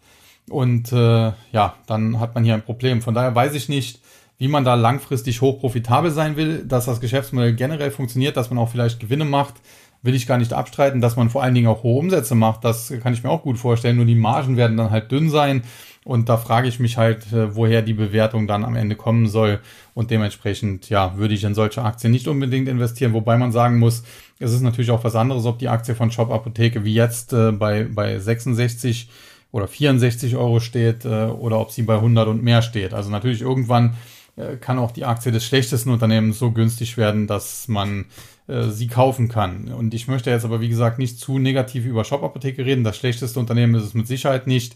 Und 0.49 0.91
äh, 0.91 1.31
ja, 1.51 1.75
dann 1.85 2.19
hat 2.19 2.33
man 2.33 2.43
hier 2.43 2.55
ein 2.55 2.63
Problem. 2.63 3.01
Von 3.03 3.13
daher 3.13 3.33
weiß 3.33 3.53
ich 3.53 3.69
nicht, 3.69 4.01
wie 4.37 4.47
man 4.47 4.65
da 4.65 4.73
langfristig 4.73 5.41
hoch 5.41 5.59
profitabel 5.59 6.11
sein 6.11 6.35
will, 6.35 6.65
dass 6.65 6.85
das 6.85 7.01
Geschäftsmodell 7.01 7.53
generell 7.53 7.91
funktioniert, 7.91 8.37
dass 8.37 8.49
man 8.49 8.59
auch 8.59 8.69
vielleicht 8.69 8.99
Gewinne 8.99 9.25
macht, 9.25 9.55
will 10.01 10.15
ich 10.15 10.27
gar 10.27 10.37
nicht 10.37 10.53
abstreiten, 10.53 11.01
dass 11.01 11.15
man 11.15 11.29
vor 11.29 11.41
allen 11.41 11.55
Dingen 11.55 11.67
auch 11.67 11.83
hohe 11.83 11.99
Umsätze 11.99 12.35
macht, 12.35 12.63
das 12.63 12.93
kann 13.01 13.13
ich 13.13 13.23
mir 13.23 13.29
auch 13.29 13.43
gut 13.43 13.57
vorstellen, 13.57 13.95
nur 13.95 14.05
die 14.05 14.15
Margen 14.15 14.57
werden 14.57 14.77
dann 14.77 14.91
halt 14.91 15.11
dünn 15.11 15.29
sein 15.29 15.63
und 16.05 16.29
da 16.29 16.37
frage 16.37 16.67
ich 16.67 16.79
mich 16.79 16.97
halt, 16.97 17.33
äh, 17.33 17.55
woher 17.55 17.81
die 17.81 17.95
Bewertung 17.95 18.45
dann 18.45 18.63
am 18.63 18.75
Ende 18.75 18.95
kommen 18.95 19.27
soll. 19.27 19.59
Und 19.95 20.11
dementsprechend, 20.11 20.87
ja, 20.87 21.17
würde 21.17 21.33
ich 21.33 21.43
in 21.43 21.55
solche 21.55 21.81
Aktien 21.81 22.11
nicht 22.11 22.27
unbedingt 22.27 22.67
investieren. 22.67 23.13
Wobei 23.13 23.37
man 23.37 23.51
sagen 23.51 23.79
muss, 23.79 24.03
es 24.37 24.53
ist 24.53 24.61
natürlich 24.61 24.91
auch 24.91 25.03
was 25.03 25.15
anderes, 25.15 25.45
ob 25.45 25.57
die 25.57 25.67
Aktie 25.67 25.95
von 25.95 26.11
Shop 26.11 26.31
Apotheke 26.31 26.85
wie 26.85 26.93
jetzt 26.93 27.33
äh, 27.33 27.51
bei, 27.51 27.85
bei 27.85 28.19
66 28.19 29.09
oder 29.51 29.67
64 29.67 30.35
Euro 30.35 30.59
steht 30.59 31.05
äh, 31.05 31.25
oder 31.25 31.59
ob 31.59 31.71
sie 31.71 31.81
bei 31.81 31.95
100 31.95 32.27
und 32.27 32.43
mehr 32.43 32.61
steht. 32.61 32.93
Also 32.93 33.09
natürlich 33.09 33.41
irgendwann 33.41 33.95
äh, 34.35 34.57
kann 34.57 34.77
auch 34.77 34.91
die 34.91 35.05
Aktie 35.05 35.31
des 35.31 35.43
schlechtesten 35.43 35.89
Unternehmens 35.89 36.37
so 36.37 36.51
günstig 36.51 36.97
werden, 36.97 37.25
dass 37.25 37.67
man 37.67 38.05
äh, 38.47 38.69
sie 38.69 38.87
kaufen 38.87 39.27
kann. 39.27 39.69
Und 39.69 39.93
ich 39.95 40.07
möchte 40.07 40.29
jetzt 40.29 40.45
aber, 40.45 40.61
wie 40.61 40.69
gesagt, 40.69 40.99
nicht 40.99 41.19
zu 41.19 41.39
negativ 41.39 41.85
über 41.85 42.03
Shop 42.03 42.21
Apotheke 42.21 42.63
reden. 42.63 42.83
Das 42.83 42.95
schlechteste 42.95 43.39
Unternehmen 43.39 43.73
ist 43.73 43.85
es 43.85 43.93
mit 43.95 44.07
Sicherheit 44.07 44.45
nicht 44.45 44.75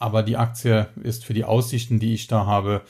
aber 0.00 0.24
die 0.24 0.36
Aktie 0.36 0.88
ist 1.04 1.24
für 1.24 1.34
die 1.34 1.44
Aussichten, 1.44 2.00
die 2.00 2.14
ich 2.14 2.26
da 2.26 2.46
habe, 2.46 2.80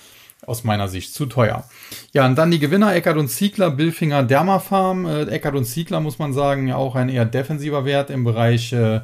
aus 0.46 0.64
meiner 0.64 0.88
Sicht 0.88 1.12
zu 1.12 1.26
teuer. 1.26 1.64
Ja, 2.12 2.24
und 2.24 2.36
dann 2.36 2.50
die 2.50 2.58
Gewinner 2.58 2.94
Eckert 2.94 3.18
und 3.18 3.28
Ziegler, 3.28 3.70
Billfinger, 3.70 4.22
Dermafarm. 4.22 5.04
Äh, 5.04 5.24
Eckert 5.24 5.54
und 5.54 5.66
Ziegler 5.66 6.00
muss 6.00 6.18
man 6.18 6.32
sagen, 6.32 6.66
ja 6.66 6.76
auch 6.76 6.94
ein 6.94 7.11
eher 7.11 7.26
defensiver 7.26 7.84
Wert 7.84 8.08
im 8.08 8.24
Bereich 8.24 8.72
äh, 8.72 9.00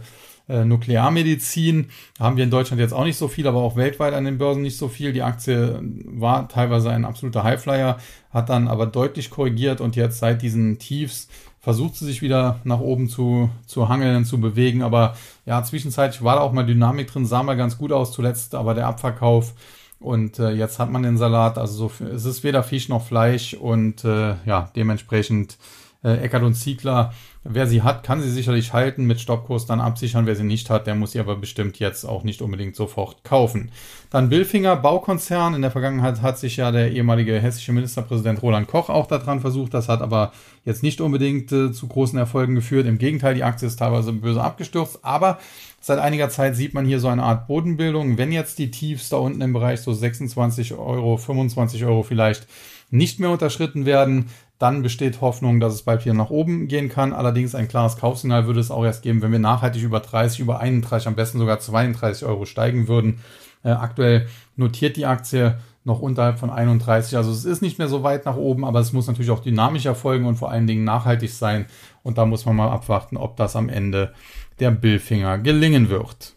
äh, 0.49 0.65
Nuklearmedizin. 0.65 1.89
Haben 2.19 2.37
wir 2.37 2.45
in 2.45 2.51
Deutschland 2.51 2.81
jetzt 2.81 2.95
auch 2.95 3.05
nicht 3.05 3.19
so 3.19 3.29
viel, 3.29 3.47
aber 3.47 3.59
auch 3.59 3.77
weltweit 3.77 4.15
an 4.15 4.25
den 4.25 4.39
Börsen 4.39 4.63
nicht 4.63 4.79
so 4.79 4.89
viel. 4.89 5.13
Die 5.13 5.23
Aktie 5.23 5.81
war 6.05 6.49
teilweise 6.49 6.91
ein 6.91 7.05
absoluter 7.05 7.43
Highflyer, 7.43 7.99
hat 8.33 8.49
dann 8.49 8.69
aber 8.69 8.87
deutlich 8.87 9.31
korrigiert 9.31 9.81
und 9.81 9.97
jetzt 9.97 10.21
seit 10.21 10.43
diesen 10.43 10.79
Tiefs 10.79 11.29
versucht 11.67 11.97
sie 11.97 12.05
sich 12.05 12.23
wieder 12.23 12.61
nach 12.63 12.79
oben 12.79 13.09
zu, 13.09 13.51
zu 13.67 13.89
hangeln, 13.89 14.25
zu 14.25 14.41
bewegen. 14.41 14.83
Aber 14.83 15.17
ja, 15.47 15.65
zwischenzeitlich 15.65 16.23
war 16.23 16.37
da 16.37 16.43
auch 16.43 16.53
mal 16.53 16.65
Dynamik 16.65 17.09
drin, 17.11 17.27
sah 17.27 17.43
mal 17.43 17.57
ganz 17.57 17.77
gut 17.77 17.91
aus 17.91 18.13
zuletzt, 18.13 18.55
aber 18.55 18.73
der 18.73 18.87
Abverkauf 18.87 19.53
und 19.99 20.39
äh, 20.39 20.53
jetzt 20.53 20.79
hat 20.79 20.93
man 20.93 21.03
den 21.03 21.19
Salat. 21.19 21.59
Also 21.59 21.89
so, 21.89 22.05
es 22.05 22.25
ist 22.25 22.45
weder 22.45 22.63
Fisch 22.63 22.89
noch 22.89 23.05
Fleisch 23.05 23.53
und 23.53 24.05
äh, 24.05 24.37
ja, 24.47 24.71
dementsprechend 24.77 25.59
äh, 26.07 26.19
Eckert 26.19 26.43
und 26.43 26.55
Ziegler 26.55 27.13
Wer 27.49 27.67
sie 27.67 27.83
hat, 27.83 28.03
kann 28.03 28.21
sie 28.21 28.31
sicherlich 28.31 28.73
halten, 28.73 29.05
mit 29.05 29.21
Stoppkurs 29.21 29.67
dann 29.67 29.81
absichern. 29.81 30.27
Wer 30.27 30.35
sie 30.35 30.43
nicht 30.43 30.69
hat, 30.69 30.87
der 30.87 30.97
muss 30.97 31.13
sie 31.13 31.21
aber 31.21 31.37
bestimmt 31.37 31.79
jetzt 31.79 32.05
auch 32.05 32.25
nicht 32.25 32.43
unbedingt 32.43 32.75
sofort 32.75 33.23
kaufen. 33.23 33.71
Dann 34.11 34.29
Billfinger 34.29 34.75
Baukonzern. 34.77 35.55
In 35.55 35.63
der 35.63 35.71
Vergangenheit 35.71 36.23
hat 36.23 36.39
sich 36.39 36.57
ja 36.57 36.73
der 36.73 36.91
ehemalige 36.91 37.39
hessische 37.39 37.73
Ministerpräsident 37.73 38.43
Roland 38.43 38.67
Koch 38.67 38.89
auch 38.89 39.07
daran 39.07 39.41
versucht. 39.41 39.75
Das 39.75 39.89
hat 39.89 40.03
aber 40.03 40.33
jetzt 40.65 40.83
nicht 40.83 41.01
unbedingt 41.01 41.53
äh, 41.53 41.71
zu 41.73 41.87
großen 41.87 42.19
Erfolgen 42.19 42.57
geführt. 42.57 42.87
Im 42.87 42.99
Gegenteil, 42.99 43.35
die 43.35 43.45
Aktie 43.45 43.69
ist 43.69 43.77
teilweise 43.77 44.13
böse 44.13 44.43
abgestürzt. 44.43 45.01
Aber 45.03 45.39
seit 45.81 46.01
einiger 46.01 46.31
Zeit 46.31 46.57
sieht 46.57 46.75
man 46.75 46.85
hier 46.85 46.99
so 46.99 47.09
eine 47.09 47.23
Art 47.23 47.47
Bodenbildung. 47.47 48.19
Wenn 48.19 48.33
jetzt 48.33 48.59
die 48.59 48.73
Tiefs 48.73 49.09
da 49.09 49.19
unten 49.19 49.41
im 49.41 49.53
Bereich 49.53 49.81
so 49.83 49.93
26 49.93 50.75
Euro, 50.75 51.17
25 51.17 51.85
Euro 51.85 52.03
vielleicht 52.03 52.49
nicht 52.91 53.21
mehr 53.21 53.31
unterschritten 53.31 53.85
werden, 53.85 54.27
dann 54.59 54.83
besteht 54.83 55.21
Hoffnung, 55.21 55.61
dass 55.61 55.75
es 55.75 55.83
bald 55.83 56.05
wieder 56.05 56.15
nach 56.15 56.31
oben 56.31 56.69
gehen 56.69 56.89
kann. 56.89 57.13
Allerdings 57.13 57.55
ein 57.55 57.69
klares 57.69 57.97
Kaufsignal 57.99 58.47
würde 58.47 58.61
es 58.61 58.71
auch 58.71 58.85
erst 58.85 59.03
geben, 59.03 59.21
wenn 59.21 59.33
wir 59.33 59.39
nachhaltig 59.39 59.83
über 59.83 60.01
30, 60.01 60.41
über 60.41 60.61
31, 60.61 61.09
am 61.09 61.15
besten 61.15 61.39
sogar 61.39 61.61
32 61.61 62.27
Euro 62.27 62.47
steigen 62.47 62.89
würden. 62.89 63.21
Äh, 63.63 63.71
aktuell 63.71 64.29
notiert 64.57 64.97
die 64.97 65.07
Aktie 65.07 65.59
noch 65.85 66.01
unterhalb 66.01 66.39
von 66.39 66.51
31. 66.51 67.17
Also 67.17 67.31
es 67.31 67.45
ist 67.45 67.63
nicht 67.63 67.79
mehr 67.79 67.89
so 67.89 68.03
weit 68.03 68.25
nach 68.25 68.37
oben, 68.37 68.65
aber 68.65 68.81
es 68.81 68.93
muss 68.93 69.07
natürlich 69.07 69.31
auch 69.31 69.43
dynamisch 69.43 69.87
erfolgen 69.87 70.27
und 70.27 70.37
vor 70.37 70.51
allen 70.51 70.67
Dingen 70.67 70.85
nachhaltig 70.85 71.31
sein. 71.31 71.67
Und 72.03 72.19
da 72.19 72.27
muss 72.27 72.47
man 72.47 72.57
mal 72.57 72.71
abwarten, 72.71 73.17
ob 73.17 73.37
das 73.37 73.57
am 73.57 73.69
Ende 73.69 74.13
der 74.59 74.71
Billfinger 74.71 75.39
gelingen 75.39 75.89
wird. 75.91 76.35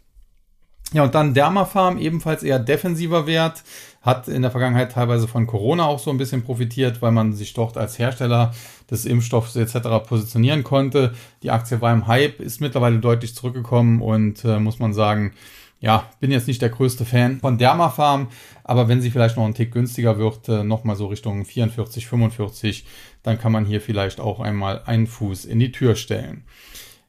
Ja, 0.91 1.03
und 1.03 1.13
dann 1.15 1.33
Dermafarm, 1.33 1.99
ebenfalls 1.99 2.43
eher 2.43 2.59
defensiver 2.59 3.27
Wert 3.27 3.63
hat 4.01 4.27
in 4.27 4.41
der 4.41 4.51
Vergangenheit 4.51 4.93
teilweise 4.93 5.27
von 5.27 5.45
Corona 5.45 5.85
auch 5.85 5.99
so 5.99 6.09
ein 6.09 6.17
bisschen 6.17 6.43
profitiert, 6.43 7.01
weil 7.01 7.11
man 7.11 7.33
sich 7.33 7.53
dort 7.53 7.77
als 7.77 7.99
Hersteller 7.99 8.53
des 8.89 9.05
Impfstoffs 9.05 9.55
etc. 9.55 10.07
positionieren 10.07 10.63
konnte. 10.63 11.13
Die 11.43 11.51
Aktie 11.51 11.81
war 11.81 11.91
im 11.91 12.07
Hype, 12.07 12.39
ist 12.39 12.61
mittlerweile 12.61 12.99
deutlich 12.99 13.35
zurückgekommen 13.35 14.01
und 14.01 14.45
äh, 14.45 14.59
muss 14.59 14.79
man 14.79 14.93
sagen, 14.93 15.33
ja, 15.81 16.09
bin 16.19 16.31
jetzt 16.31 16.47
nicht 16.47 16.61
der 16.61 16.69
größte 16.69 17.05
Fan 17.05 17.39
von 17.39 17.57
Dermafarm, 17.57 18.27
aber 18.63 18.87
wenn 18.87 19.01
sie 19.01 19.11
vielleicht 19.11 19.37
noch 19.37 19.45
ein 19.45 19.53
Tick 19.53 19.71
günstiger 19.71 20.17
wird, 20.17 20.49
äh, 20.49 20.63
nochmal 20.63 20.95
so 20.95 21.07
Richtung 21.07 21.45
44, 21.45 22.07
45, 22.07 22.85
dann 23.23 23.39
kann 23.39 23.51
man 23.51 23.65
hier 23.65 23.81
vielleicht 23.81 24.19
auch 24.19 24.39
einmal 24.39 24.81
einen 24.85 25.07
Fuß 25.07 25.45
in 25.45 25.59
die 25.59 25.71
Tür 25.71 25.95
stellen. 25.95 26.43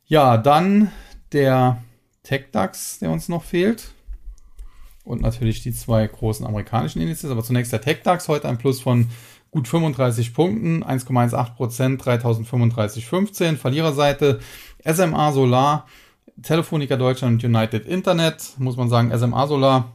Ja, 0.06 0.36
dann 0.36 0.90
der 1.32 1.82
TechDAX, 2.22 3.00
der 3.00 3.10
uns 3.10 3.28
noch 3.28 3.44
fehlt. 3.44 3.90
Und 5.10 5.22
natürlich 5.22 5.62
die 5.62 5.72
zwei 5.72 6.06
großen 6.06 6.46
amerikanischen 6.46 7.02
Indizes. 7.02 7.30
Aber 7.30 7.42
zunächst 7.42 7.72
der 7.72 7.80
TechDAX, 7.80 8.28
heute 8.28 8.48
ein 8.48 8.58
Plus 8.58 8.80
von 8.80 9.08
gut 9.50 9.66
35 9.66 10.32
Punkten, 10.32 10.84
1,18 10.84 11.54
Prozent, 11.56 12.02
3035,15. 12.02 13.56
Verliererseite 13.56 14.38
SMA 14.84 15.32
Solar, 15.32 15.86
Telefonica 16.42 16.96
Deutschland 16.96 17.42
und 17.42 17.56
United 17.56 17.86
Internet. 17.86 18.54
Muss 18.58 18.76
man 18.76 18.88
sagen, 18.88 19.16
SMA 19.16 19.46
Solar 19.46 19.92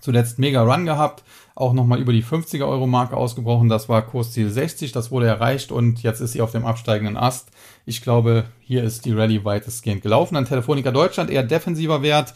zuletzt 0.00 0.38
mega 0.38 0.62
Run 0.62 0.84
gehabt, 0.84 1.24
auch 1.54 1.72
nochmal 1.72 2.00
über 2.00 2.12
die 2.12 2.22
50er 2.22 2.68
Euro 2.68 2.86
Marke 2.86 3.16
ausgebrochen. 3.16 3.68
Das 3.68 3.88
war 3.88 4.02
Kursziel 4.02 4.50
60, 4.50 4.92
das 4.92 5.10
wurde 5.10 5.26
erreicht 5.26 5.72
und 5.72 6.02
jetzt 6.02 6.20
ist 6.20 6.32
sie 6.32 6.42
auf 6.42 6.52
dem 6.52 6.66
absteigenden 6.66 7.16
Ast. 7.16 7.48
Ich 7.86 8.02
glaube, 8.02 8.44
hier 8.60 8.84
ist 8.84 9.04
die 9.06 9.12
Rallye 9.12 9.44
weitestgehend 9.44 10.02
gelaufen. 10.02 10.34
Dann 10.34 10.44
Telefonica 10.44 10.90
Deutschland 10.90 11.30
eher 11.30 11.42
defensiver 11.42 12.02
Wert. 12.02 12.34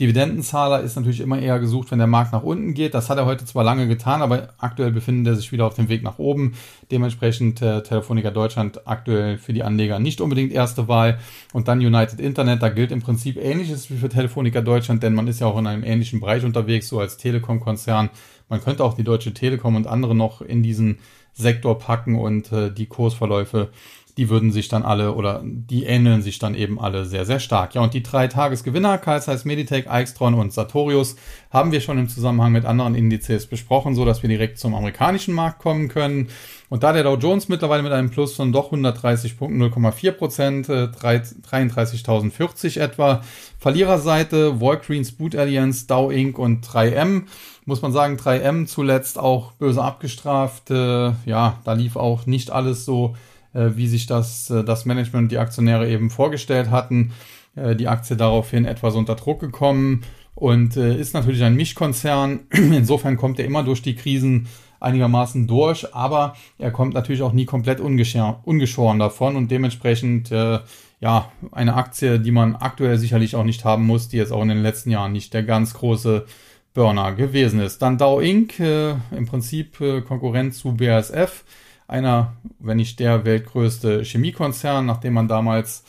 Dividendenzahler 0.00 0.80
ist 0.80 0.94
natürlich 0.94 1.18
immer 1.18 1.40
eher 1.40 1.58
gesucht, 1.58 1.90
wenn 1.90 1.98
der 1.98 2.06
Markt 2.06 2.32
nach 2.32 2.44
unten 2.44 2.72
geht. 2.72 2.94
Das 2.94 3.10
hat 3.10 3.18
er 3.18 3.26
heute 3.26 3.44
zwar 3.44 3.64
lange 3.64 3.88
getan, 3.88 4.22
aber 4.22 4.50
aktuell 4.58 4.92
befindet 4.92 5.32
er 5.32 5.36
sich 5.36 5.50
wieder 5.50 5.66
auf 5.66 5.74
dem 5.74 5.88
Weg 5.88 6.04
nach 6.04 6.20
oben. 6.20 6.54
Dementsprechend 6.92 7.60
äh, 7.62 7.82
Telefonica 7.82 8.30
Deutschland 8.30 8.86
aktuell 8.86 9.38
für 9.38 9.52
die 9.52 9.64
Anleger 9.64 9.98
nicht 9.98 10.20
unbedingt 10.20 10.52
erste 10.52 10.86
Wahl. 10.86 11.18
Und 11.52 11.66
dann 11.66 11.80
United 11.80 12.20
Internet, 12.20 12.62
da 12.62 12.68
gilt 12.68 12.92
im 12.92 13.02
Prinzip 13.02 13.36
ähnliches 13.36 13.90
wie 13.90 13.96
für 13.96 14.08
Telefonica 14.08 14.60
Deutschland, 14.60 15.02
denn 15.02 15.14
man 15.14 15.26
ist 15.26 15.40
ja 15.40 15.48
auch 15.48 15.58
in 15.58 15.66
einem 15.66 15.82
ähnlichen 15.82 16.20
Bereich 16.20 16.44
unterwegs, 16.44 16.88
so 16.88 17.00
als 17.00 17.16
Telekom-Konzern. 17.16 18.10
Man 18.48 18.62
könnte 18.62 18.84
auch 18.84 18.94
die 18.94 19.04
Deutsche 19.04 19.34
Telekom 19.34 19.74
und 19.74 19.88
andere 19.88 20.14
noch 20.14 20.42
in 20.42 20.62
diesen 20.62 20.98
Sektor 21.32 21.78
packen 21.78 22.16
und 22.16 22.52
äh, 22.52 22.72
die 22.72 22.86
Kursverläufe 22.86 23.70
die 24.18 24.28
würden 24.28 24.50
sich 24.50 24.66
dann 24.66 24.82
alle 24.82 25.14
oder 25.14 25.42
die 25.44 25.84
ähneln 25.84 26.22
sich 26.22 26.40
dann 26.40 26.56
eben 26.56 26.80
alle 26.80 27.04
sehr, 27.04 27.24
sehr 27.24 27.38
stark. 27.38 27.76
Ja, 27.76 27.82
und 27.82 27.94
die 27.94 28.02
drei 28.02 28.26
Tagesgewinner, 28.26 28.98
Carl 28.98 29.22
Zeiss 29.22 29.44
Meditech, 29.44 29.88
Aixtron 29.88 30.34
und 30.34 30.52
Sartorius, 30.52 31.14
haben 31.50 31.70
wir 31.70 31.80
schon 31.80 31.98
im 31.98 32.08
Zusammenhang 32.08 32.50
mit 32.50 32.64
anderen 32.64 32.96
Indizes 32.96 33.46
besprochen, 33.46 33.94
so 33.94 34.04
dass 34.04 34.22
wir 34.22 34.28
direkt 34.28 34.58
zum 34.58 34.74
amerikanischen 34.74 35.34
Markt 35.34 35.60
kommen 35.60 35.86
können. 35.86 36.30
Und 36.68 36.82
da 36.82 36.92
der 36.92 37.04
Dow 37.04 37.16
Jones 37.16 37.48
mittlerweile 37.48 37.84
mit 37.84 37.92
einem 37.92 38.10
Plus 38.10 38.34
von 38.34 38.50
doch 38.50 38.66
130 38.66 39.38
Punkten, 39.38 39.62
0,4 39.62 40.10
Prozent, 40.10 40.68
33.040 40.68 42.76
äh, 42.76 42.80
etwa. 42.82 43.22
Verliererseite, 43.60 44.60
Walgreens 44.60 45.12
Boot 45.12 45.36
Alliance, 45.36 45.86
Dow 45.86 46.10
Inc. 46.10 46.40
und 46.40 46.66
3M. 46.66 47.22
Muss 47.66 47.82
man 47.82 47.92
sagen, 47.92 48.16
3M 48.16 48.66
zuletzt 48.66 49.16
auch 49.16 49.52
böse 49.52 49.80
abgestraft. 49.80 50.72
Äh, 50.72 51.12
ja, 51.24 51.60
da 51.64 51.74
lief 51.74 51.94
auch 51.94 52.26
nicht 52.26 52.50
alles 52.50 52.84
so 52.84 53.14
wie 53.52 53.88
sich 53.88 54.06
das, 54.06 54.50
äh, 54.50 54.64
das 54.64 54.84
Management 54.84 55.24
und 55.24 55.32
die 55.32 55.38
Aktionäre 55.38 55.88
eben 55.88 56.10
vorgestellt 56.10 56.70
hatten. 56.70 57.12
Äh, 57.56 57.76
die 57.76 57.88
Aktie 57.88 58.16
daraufhin 58.16 58.64
etwas 58.64 58.94
unter 58.94 59.14
Druck 59.14 59.40
gekommen 59.40 60.02
und 60.34 60.76
ist 60.76 61.14
natürlich 61.14 61.42
ein 61.42 61.56
Mischkonzern. 61.56 62.40
Insofern 62.50 63.16
kommt 63.16 63.40
er 63.40 63.44
immer 63.44 63.64
durch 63.64 63.82
die 63.82 63.96
Krisen 63.96 64.46
einigermaßen 64.80 65.46
durch, 65.46 65.94
aber 65.94 66.36
er 66.58 66.70
kommt 66.70 66.94
natürlich 66.94 67.22
auch 67.22 67.32
nie 67.32 67.44
komplett 67.44 67.80
ungeschoren 67.80 68.98
davon 68.98 69.36
und 69.36 69.50
dementsprechend 69.50 70.30
äh, 70.30 70.60
ja 71.00 71.32
eine 71.52 71.74
Aktie, 71.74 72.20
die 72.20 72.30
man 72.30 72.56
aktuell 72.56 72.98
sicherlich 72.98 73.36
auch 73.36 73.44
nicht 73.44 73.64
haben 73.64 73.86
muss, 73.86 74.08
die 74.08 74.16
jetzt 74.16 74.32
auch 74.32 74.42
in 74.42 74.48
den 74.48 74.62
letzten 74.62 74.90
Jahren 74.90 75.12
nicht 75.12 75.34
der 75.34 75.42
ganz 75.42 75.74
große 75.74 76.26
Burner 76.74 77.12
gewesen 77.12 77.60
ist. 77.60 77.82
Dann 77.82 77.98
Dow 77.98 78.20
Inc., 78.20 78.60
äh, 78.60 78.94
im 79.10 79.26
Prinzip 79.26 79.80
äh, 79.80 80.00
Konkurrent 80.00 80.54
zu 80.54 80.76
BASF, 80.76 81.44
einer, 81.88 82.34
wenn 82.60 82.76
nicht 82.76 83.00
der 83.00 83.24
weltgrößte 83.24 84.04
Chemiekonzern, 84.04 84.86
nachdem 84.86 85.14
man 85.14 85.26
damals 85.26 85.84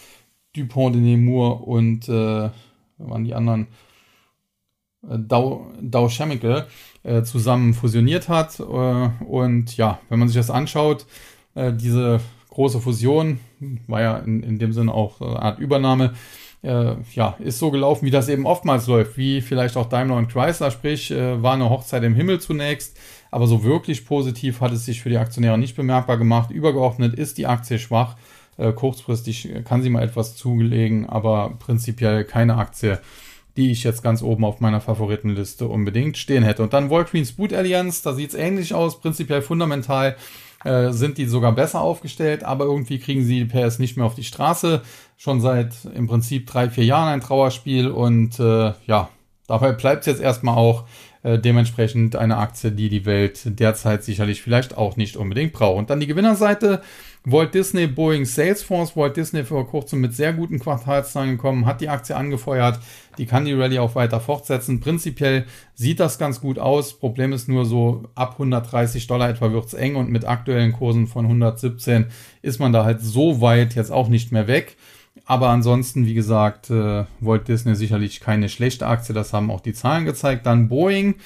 Dupont 0.55 0.95
de 0.95 1.01
Nemours 1.01 1.61
und 1.63 2.09
äh, 2.09 2.49
waren 2.97 3.23
die 3.23 3.35
anderen 3.35 3.67
äh, 5.07 5.17
Dow, 5.19 5.67
Dow 5.81 6.09
Chemical 6.09 6.67
äh, 7.03 7.21
zusammen 7.23 7.73
fusioniert 7.73 8.29
hat. 8.29 8.59
Äh, 8.59 8.63
und 8.63 9.77
ja, 9.77 9.99
wenn 10.09 10.19
man 10.19 10.27
sich 10.27 10.37
das 10.37 10.49
anschaut, 10.49 11.05
äh, 11.53 11.73
diese 11.73 12.21
große 12.49 12.79
Fusion 12.79 13.39
war 13.87 14.01
ja 14.01 14.17
in, 14.17 14.41
in 14.41 14.57
dem 14.57 14.73
Sinne 14.73 14.93
auch 14.93 15.21
eine 15.21 15.41
Art 15.41 15.59
Übernahme. 15.59 16.13
Äh, 16.61 16.95
ja, 17.13 17.35
ist 17.39 17.59
so 17.59 17.71
gelaufen, 17.71 18.05
wie 18.05 18.11
das 18.11 18.27
eben 18.27 18.45
oftmals 18.45 18.87
läuft, 18.87 19.17
wie 19.17 19.41
vielleicht 19.41 19.77
auch 19.77 19.87
Daimler 19.87 20.17
und 20.17 20.29
Chrysler, 20.29 20.71
sprich, 20.71 21.09
war 21.11 21.53
eine 21.53 21.69
Hochzeit 21.69 22.03
im 22.03 22.15
Himmel 22.15 22.41
zunächst, 22.41 22.97
aber 23.31 23.47
so 23.47 23.63
wirklich 23.63 24.05
positiv 24.05 24.61
hat 24.61 24.71
es 24.71 24.85
sich 24.85 25.01
für 25.01 25.09
die 25.09 25.17
Aktionäre 25.17 25.57
nicht 25.57 25.75
bemerkbar 25.75 26.17
gemacht. 26.17 26.51
Übergeordnet 26.51 27.13
ist 27.13 27.37
die 27.37 27.47
Aktie 27.47 27.79
schwach. 27.79 28.15
Äh, 28.57 28.73
kurzfristig 28.73 29.49
kann 29.65 29.81
sie 29.81 29.89
mal 29.89 30.03
etwas 30.03 30.35
zulegen, 30.35 31.07
aber 31.07 31.55
prinzipiell 31.59 32.25
keine 32.25 32.57
Aktie, 32.57 32.99
die 33.55 33.71
ich 33.71 33.83
jetzt 33.83 34.03
ganz 34.03 34.21
oben 34.21 34.43
auf 34.45 34.59
meiner 34.59 34.81
Favoritenliste 34.81 35.67
unbedingt 35.67 36.17
stehen 36.17 36.43
hätte. 36.43 36.63
Und 36.63 36.73
dann 36.73 36.89
Walgreens 36.89 37.33
Boot 37.33 37.53
Alliance, 37.53 38.01
da 38.03 38.13
sieht 38.13 38.29
es 38.29 38.35
ähnlich 38.35 38.73
aus, 38.73 38.99
prinzipiell 38.99 39.41
fundamental 39.41 40.15
äh, 40.65 40.91
sind 40.91 41.17
die 41.17 41.25
sogar 41.25 41.53
besser 41.53 41.81
aufgestellt, 41.81 42.43
aber 42.43 42.65
irgendwie 42.65 42.99
kriegen 42.99 43.23
sie 43.23 43.45
die 43.45 43.45
PS 43.45 43.79
nicht 43.79 43.95
mehr 43.95 44.05
auf 44.05 44.15
die 44.15 44.23
Straße. 44.23 44.81
Schon 45.17 45.41
seit 45.41 45.73
im 45.95 46.07
Prinzip 46.07 46.47
drei, 46.47 46.69
vier 46.69 46.85
Jahren 46.85 47.07
ein 47.07 47.21
Trauerspiel 47.21 47.89
und 47.89 48.39
äh, 48.39 48.73
ja, 48.85 49.09
dabei 49.47 49.71
bleibt 49.71 50.01
es 50.01 50.07
jetzt 50.07 50.21
erstmal 50.21 50.57
auch. 50.57 50.85
Äh, 51.21 51.37
dementsprechend 51.37 52.15
eine 52.15 52.37
Aktie, 52.37 52.71
die 52.71 52.87
die 52.87 53.05
Welt 53.05 53.41
derzeit 53.59 54.05
sicherlich 54.05 54.41
vielleicht 54.41 54.77
auch 54.77 54.95
nicht 54.95 55.17
unbedingt 55.17 55.51
braucht. 55.51 55.77
Und 55.77 55.89
dann 55.89 55.99
die 55.99 56.07
Gewinnerseite. 56.07 56.81
Walt 57.25 57.53
Disney, 57.53 57.87
Boeing, 57.87 58.23
Salesforce. 58.23 58.95
Walt 58.95 59.17
Disney 59.17 59.43
vor 59.43 59.67
kurzem 59.67 59.99
mit 59.99 60.15
sehr 60.15 60.31
guten 60.31 60.59
Quartalszahlen 60.59 61.31
gekommen, 61.31 61.65
hat 61.65 61.81
die 61.81 61.89
Aktie 61.89 62.15
angefeuert. 62.15 62.79
Die 63.17 63.25
kann 63.25 63.43
die 63.43 63.51
Rallye 63.51 63.79
auch 63.79 63.95
weiter 63.95 64.21
fortsetzen. 64.21 64.79
Prinzipiell 64.79 65.45
sieht 65.73 65.99
das 65.99 66.17
ganz 66.17 66.39
gut 66.39 66.57
aus. 66.57 66.97
Problem 66.97 67.33
ist 67.33 67.49
nur 67.49 67.65
so, 67.65 68.03
ab 68.15 68.33
130 68.33 69.05
Dollar 69.07 69.29
etwa 69.29 69.51
wird's 69.51 69.73
eng 69.73 69.97
und 69.97 70.09
mit 70.09 70.23
aktuellen 70.23 70.71
Kursen 70.71 71.07
von 71.07 71.25
117 71.25 72.05
ist 72.41 72.59
man 72.61 72.71
da 72.71 72.85
halt 72.85 73.01
so 73.01 73.41
weit 73.41 73.75
jetzt 73.75 73.91
auch 73.91 74.07
nicht 74.07 74.31
mehr 74.31 74.47
weg. 74.47 74.77
Aber 75.29 75.49
ansonsten, 75.49 76.07
wie 76.07 76.15
gesagt, 76.15 76.71
äh, 76.71 77.05
Walt 77.19 77.47
Disney 77.47 77.75
sicherlich 77.75 78.19
keine 78.19 78.49
schlechte 78.49 78.87
Aktie. 78.87 79.13
Das 79.13 79.31
haben 79.31 79.51
auch 79.51 79.59
die 79.59 79.73
Zahlen 79.73 80.05
gezeigt. 80.05 80.47
Dann 80.47 80.69
Boeing, 80.69 81.17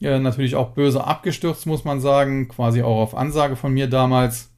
äh, 0.00 0.18
natürlich 0.18 0.56
auch 0.56 0.70
böse 0.70 1.04
abgestürzt, 1.04 1.66
muss 1.66 1.84
man 1.84 2.00
sagen. 2.00 2.48
Quasi 2.48 2.80
auch 2.80 2.96
auf 2.96 3.14
Ansage 3.14 3.56
von 3.56 3.74
mir 3.74 3.86
damals. 3.86 4.48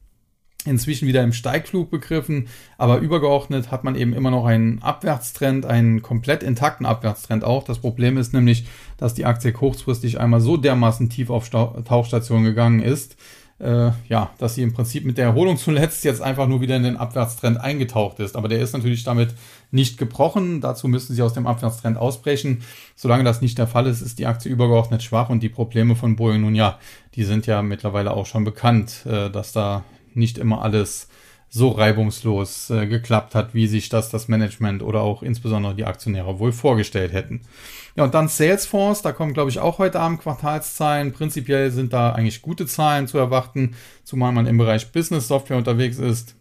Inzwischen 0.65 1.05
wieder 1.05 1.21
im 1.21 1.33
Steigflug 1.33 1.91
begriffen, 1.91 2.47
aber 2.77 2.99
übergeordnet 2.99 3.69
hat 3.69 3.83
man 3.83 3.95
eben 3.95 4.13
immer 4.13 4.31
noch 4.31 4.45
einen 4.45 4.81
Abwärtstrend, 4.81 5.65
einen 5.65 6.01
komplett 6.01 6.41
intakten 6.41 6.85
Abwärtstrend 6.85 7.43
auch. 7.43 7.65
Das 7.65 7.79
Problem 7.79 8.17
ist 8.17 8.33
nämlich, 8.33 8.65
dass 8.95 9.13
die 9.13 9.25
Aktie 9.25 9.51
kurzfristig 9.51 10.21
einmal 10.21 10.39
so 10.39 10.55
dermaßen 10.55 11.09
tief 11.09 11.29
auf 11.29 11.49
Tauchstation 11.49 12.45
gegangen 12.45 12.79
ist, 12.79 13.17
äh, 13.63 13.91
ja, 14.09 14.31
dass 14.37 14.55
sie 14.55 14.61
im 14.61 14.73
Prinzip 14.73 15.05
mit 15.05 15.17
der 15.17 15.25
Erholung 15.25 15.57
zuletzt 15.57 16.03
jetzt 16.03 16.21
einfach 16.21 16.47
nur 16.47 16.61
wieder 16.61 16.75
in 16.75 16.83
den 16.83 16.97
Abwärtstrend 16.97 17.59
eingetaucht 17.59 18.19
ist. 18.19 18.35
Aber 18.35 18.47
der 18.47 18.59
ist 18.59 18.73
natürlich 18.73 19.03
damit 19.03 19.33
nicht 19.71 19.97
gebrochen. 19.97 20.59
Dazu 20.61 20.87
müssen 20.87 21.15
sie 21.15 21.21
aus 21.21 21.33
dem 21.33 21.47
Abwärtstrend 21.47 21.97
ausbrechen. 21.97 22.63
Solange 22.95 23.23
das 23.23 23.41
nicht 23.41 23.57
der 23.57 23.67
Fall 23.67 23.87
ist, 23.87 24.01
ist 24.01 24.19
die 24.19 24.27
Aktie 24.27 24.51
übergeordnet 24.51 25.01
schwach 25.01 25.29
und 25.29 25.41
die 25.41 25.49
Probleme 25.49 25.95
von 25.95 26.15
Boeing 26.15 26.41
nun 26.41 26.55
ja, 26.55 26.77
die 27.15 27.23
sind 27.23 27.47
ja 27.47 27.61
mittlerweile 27.61 28.11
auch 28.11 28.25
schon 28.25 28.43
bekannt, 28.43 29.05
äh, 29.05 29.29
dass 29.29 29.53
da 29.53 29.83
nicht 30.13 30.37
immer 30.37 30.61
alles 30.61 31.07
so 31.49 31.69
reibungslos 31.69 32.71
äh, 32.71 32.87
geklappt 32.87 33.35
hat, 33.35 33.53
wie 33.53 33.67
sich 33.67 33.87
das 33.87 34.09
das 34.09 34.27
Management 34.27 34.81
oder 34.81 35.01
auch 35.01 35.21
insbesondere 35.21 35.75
die 35.75 35.85
Aktionäre 35.85 36.39
wohl 36.39 36.51
vorgestellt 36.51 37.13
hätten. 37.13 37.41
Ja, 37.95 38.03
und 38.05 38.13
dann 38.15 38.27
Salesforce, 38.27 39.03
da 39.03 39.11
kommen, 39.11 39.33
glaube 39.33 39.51
ich, 39.51 39.59
auch 39.59 39.77
heute 39.77 39.99
Abend 39.99 40.21
Quartalszahlen. 40.21 41.13
Prinzipiell 41.13 41.69
sind 41.71 41.93
da 41.93 42.11
eigentlich 42.11 42.41
gute 42.41 42.65
Zahlen 42.65 43.07
zu 43.07 43.19
erwarten, 43.19 43.75
zumal 44.03 44.31
man 44.31 44.47
im 44.47 44.57
Bereich 44.57 44.91
Business 44.91 45.27
Software 45.27 45.57
unterwegs 45.57 45.99
ist. 45.99 46.35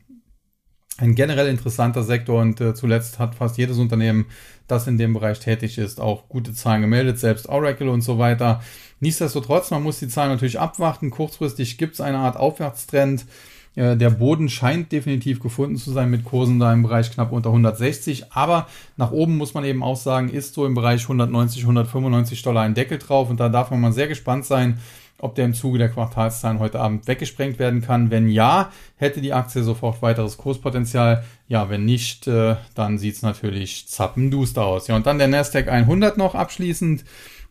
Ein 0.97 1.15
generell 1.15 1.49
interessanter 1.49 2.03
Sektor 2.05 2.41
und 2.41 2.61
äh, 2.61 2.75
zuletzt 2.75 3.19
hat 3.19 3.35
fast 3.35 3.59
jedes 3.59 3.79
Unternehmen, 3.79 4.27
das 4.67 4.87
in 4.87 4.99
dem 4.99 5.13
Bereich 5.13 5.41
tätig 5.41 5.77
ist, 5.77 6.01
auch 6.01 6.29
gute 6.29 6.55
Zahlen 6.55 6.83
gemeldet, 6.83 7.19
selbst 7.19 7.49
Oracle 7.49 7.89
und 7.89 8.03
so 8.03 8.19
weiter. 8.19 8.63
Nichtsdestotrotz, 9.01 9.71
man 9.71 9.83
muss 9.83 9.99
die 9.99 10.09
Zahlen 10.09 10.31
natürlich 10.31 10.61
abwarten. 10.61 11.11
Kurzfristig 11.11 11.77
gibt 11.77 11.95
es 11.95 12.01
eine 12.01 12.19
Art 12.19 12.37
Aufwärtstrend. 12.37 13.27
Äh, 13.75 13.97
der 13.97 14.11
Boden 14.11 14.49
scheint 14.49 14.93
definitiv 14.93 15.41
gefunden 15.41 15.77
zu 15.77 15.93
sein 15.93 16.11
mit 16.11 16.25
Kursen 16.25 16.59
da 16.59 16.73
im 16.73 16.83
Bereich 16.83 17.11
knapp 17.11 17.33
unter 17.33 17.51
160. 17.51 18.33
Aber 18.33 18.66
nach 18.97 19.12
oben 19.12 19.37
muss 19.37 19.55
man 19.55 19.64
eben 19.64 19.83
auch 19.83 19.97
sagen, 19.97 20.29
ist 20.29 20.55
so 20.55 20.66
im 20.66 20.75
Bereich 20.75 21.03
190, 21.03 21.62
195 21.62 22.43
Dollar 22.43 22.62
ein 22.62 22.75
Deckel 22.75 22.99
drauf. 22.99 23.31
Und 23.31 23.41
da 23.41 23.49
darf 23.49 23.70
man 23.70 23.81
mal 23.81 23.93
sehr 23.93 24.09
gespannt 24.09 24.45
sein, 24.45 24.79
ob 25.18 25.37
der 25.37 25.45
im 25.45 25.55
Zuge 25.55 25.79
der 25.79 25.89
Quartalszahlen 25.89 26.59
heute 26.59 26.81
Abend 26.81 27.07
weggesprengt 27.07 27.59
werden 27.59 27.81
kann. 27.81 28.11
Wenn 28.11 28.29
ja, 28.29 28.70
hätte 28.97 29.20
die 29.20 29.33
Aktie 29.33 29.62
sofort 29.62 30.03
weiteres 30.03 30.37
Kurspotenzial. 30.37 31.25
Ja, 31.49 31.70
wenn 31.70 31.85
nicht, 31.85 32.27
äh, 32.27 32.57
dann 32.75 32.99
sieht 32.99 33.14
es 33.14 33.23
natürlich 33.23 33.89
zappenduster 33.89 34.64
aus. 34.64 34.89
Ja, 34.89 34.97
und 34.97 35.07
dann 35.07 35.18
der 35.18 35.29
Nasdaq 35.29 35.68
100 35.68 36.18
noch 36.18 36.35
abschließend. 36.35 37.05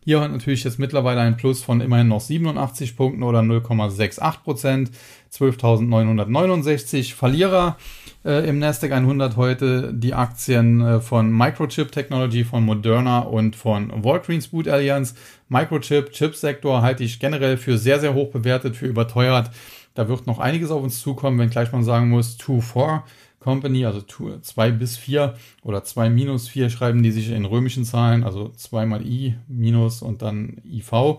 Hier 0.04 0.20
hat 0.20 0.32
natürlich 0.32 0.64
jetzt 0.64 0.80
mittlerweile 0.80 1.20
ein 1.20 1.36
Plus 1.36 1.62
von 1.62 1.80
immerhin 1.80 2.08
noch 2.08 2.20
87 2.20 2.96
Punkten 2.96 3.22
oder 3.22 3.38
0,68 3.38 4.42
Prozent. 4.42 4.90
12.969 5.32 7.14
Verlierer 7.14 7.76
äh, 8.24 8.48
im 8.48 8.58
Nasdaq 8.58 8.90
100 8.90 9.36
heute 9.36 9.94
die 9.94 10.12
Aktien 10.12 10.80
äh, 10.80 11.00
von 11.00 11.30
Microchip 11.30 11.92
Technology, 11.92 12.42
von 12.42 12.64
Moderna 12.64 13.20
und 13.20 13.54
von 13.54 13.92
Walgreens 14.02 14.48
Boot 14.48 14.66
Alliance. 14.66 15.14
Microchip, 15.48 16.10
Chipsektor 16.10 16.82
halte 16.82 17.04
ich 17.04 17.20
generell 17.20 17.56
für 17.56 17.78
sehr, 17.78 18.00
sehr 18.00 18.14
hoch 18.14 18.32
bewertet, 18.32 18.74
für 18.74 18.86
überteuert. 18.86 19.50
Da 19.94 20.08
wird 20.08 20.26
noch 20.26 20.40
einiges 20.40 20.72
auf 20.72 20.82
uns 20.82 21.00
zukommen, 21.00 21.38
wenn 21.38 21.50
gleich 21.50 21.70
man 21.70 21.84
sagen 21.84 22.08
muss, 22.08 22.38
2-4 22.40 23.02
Company, 23.42 23.84
also 23.84 24.00
2 24.00 24.70
bis 24.70 24.96
4 24.96 25.34
oder 25.62 25.84
2 25.84 26.08
minus 26.10 26.48
4 26.48 26.70
schreiben 26.70 27.02
die 27.02 27.10
sich 27.10 27.30
in 27.30 27.44
römischen 27.44 27.84
Zahlen, 27.84 28.24
also 28.24 28.48
2 28.56 28.86
mal 28.86 29.06
I 29.06 29.36
minus 29.48 30.02
und 30.02 30.22
dann 30.22 30.62
IV, 30.64 31.18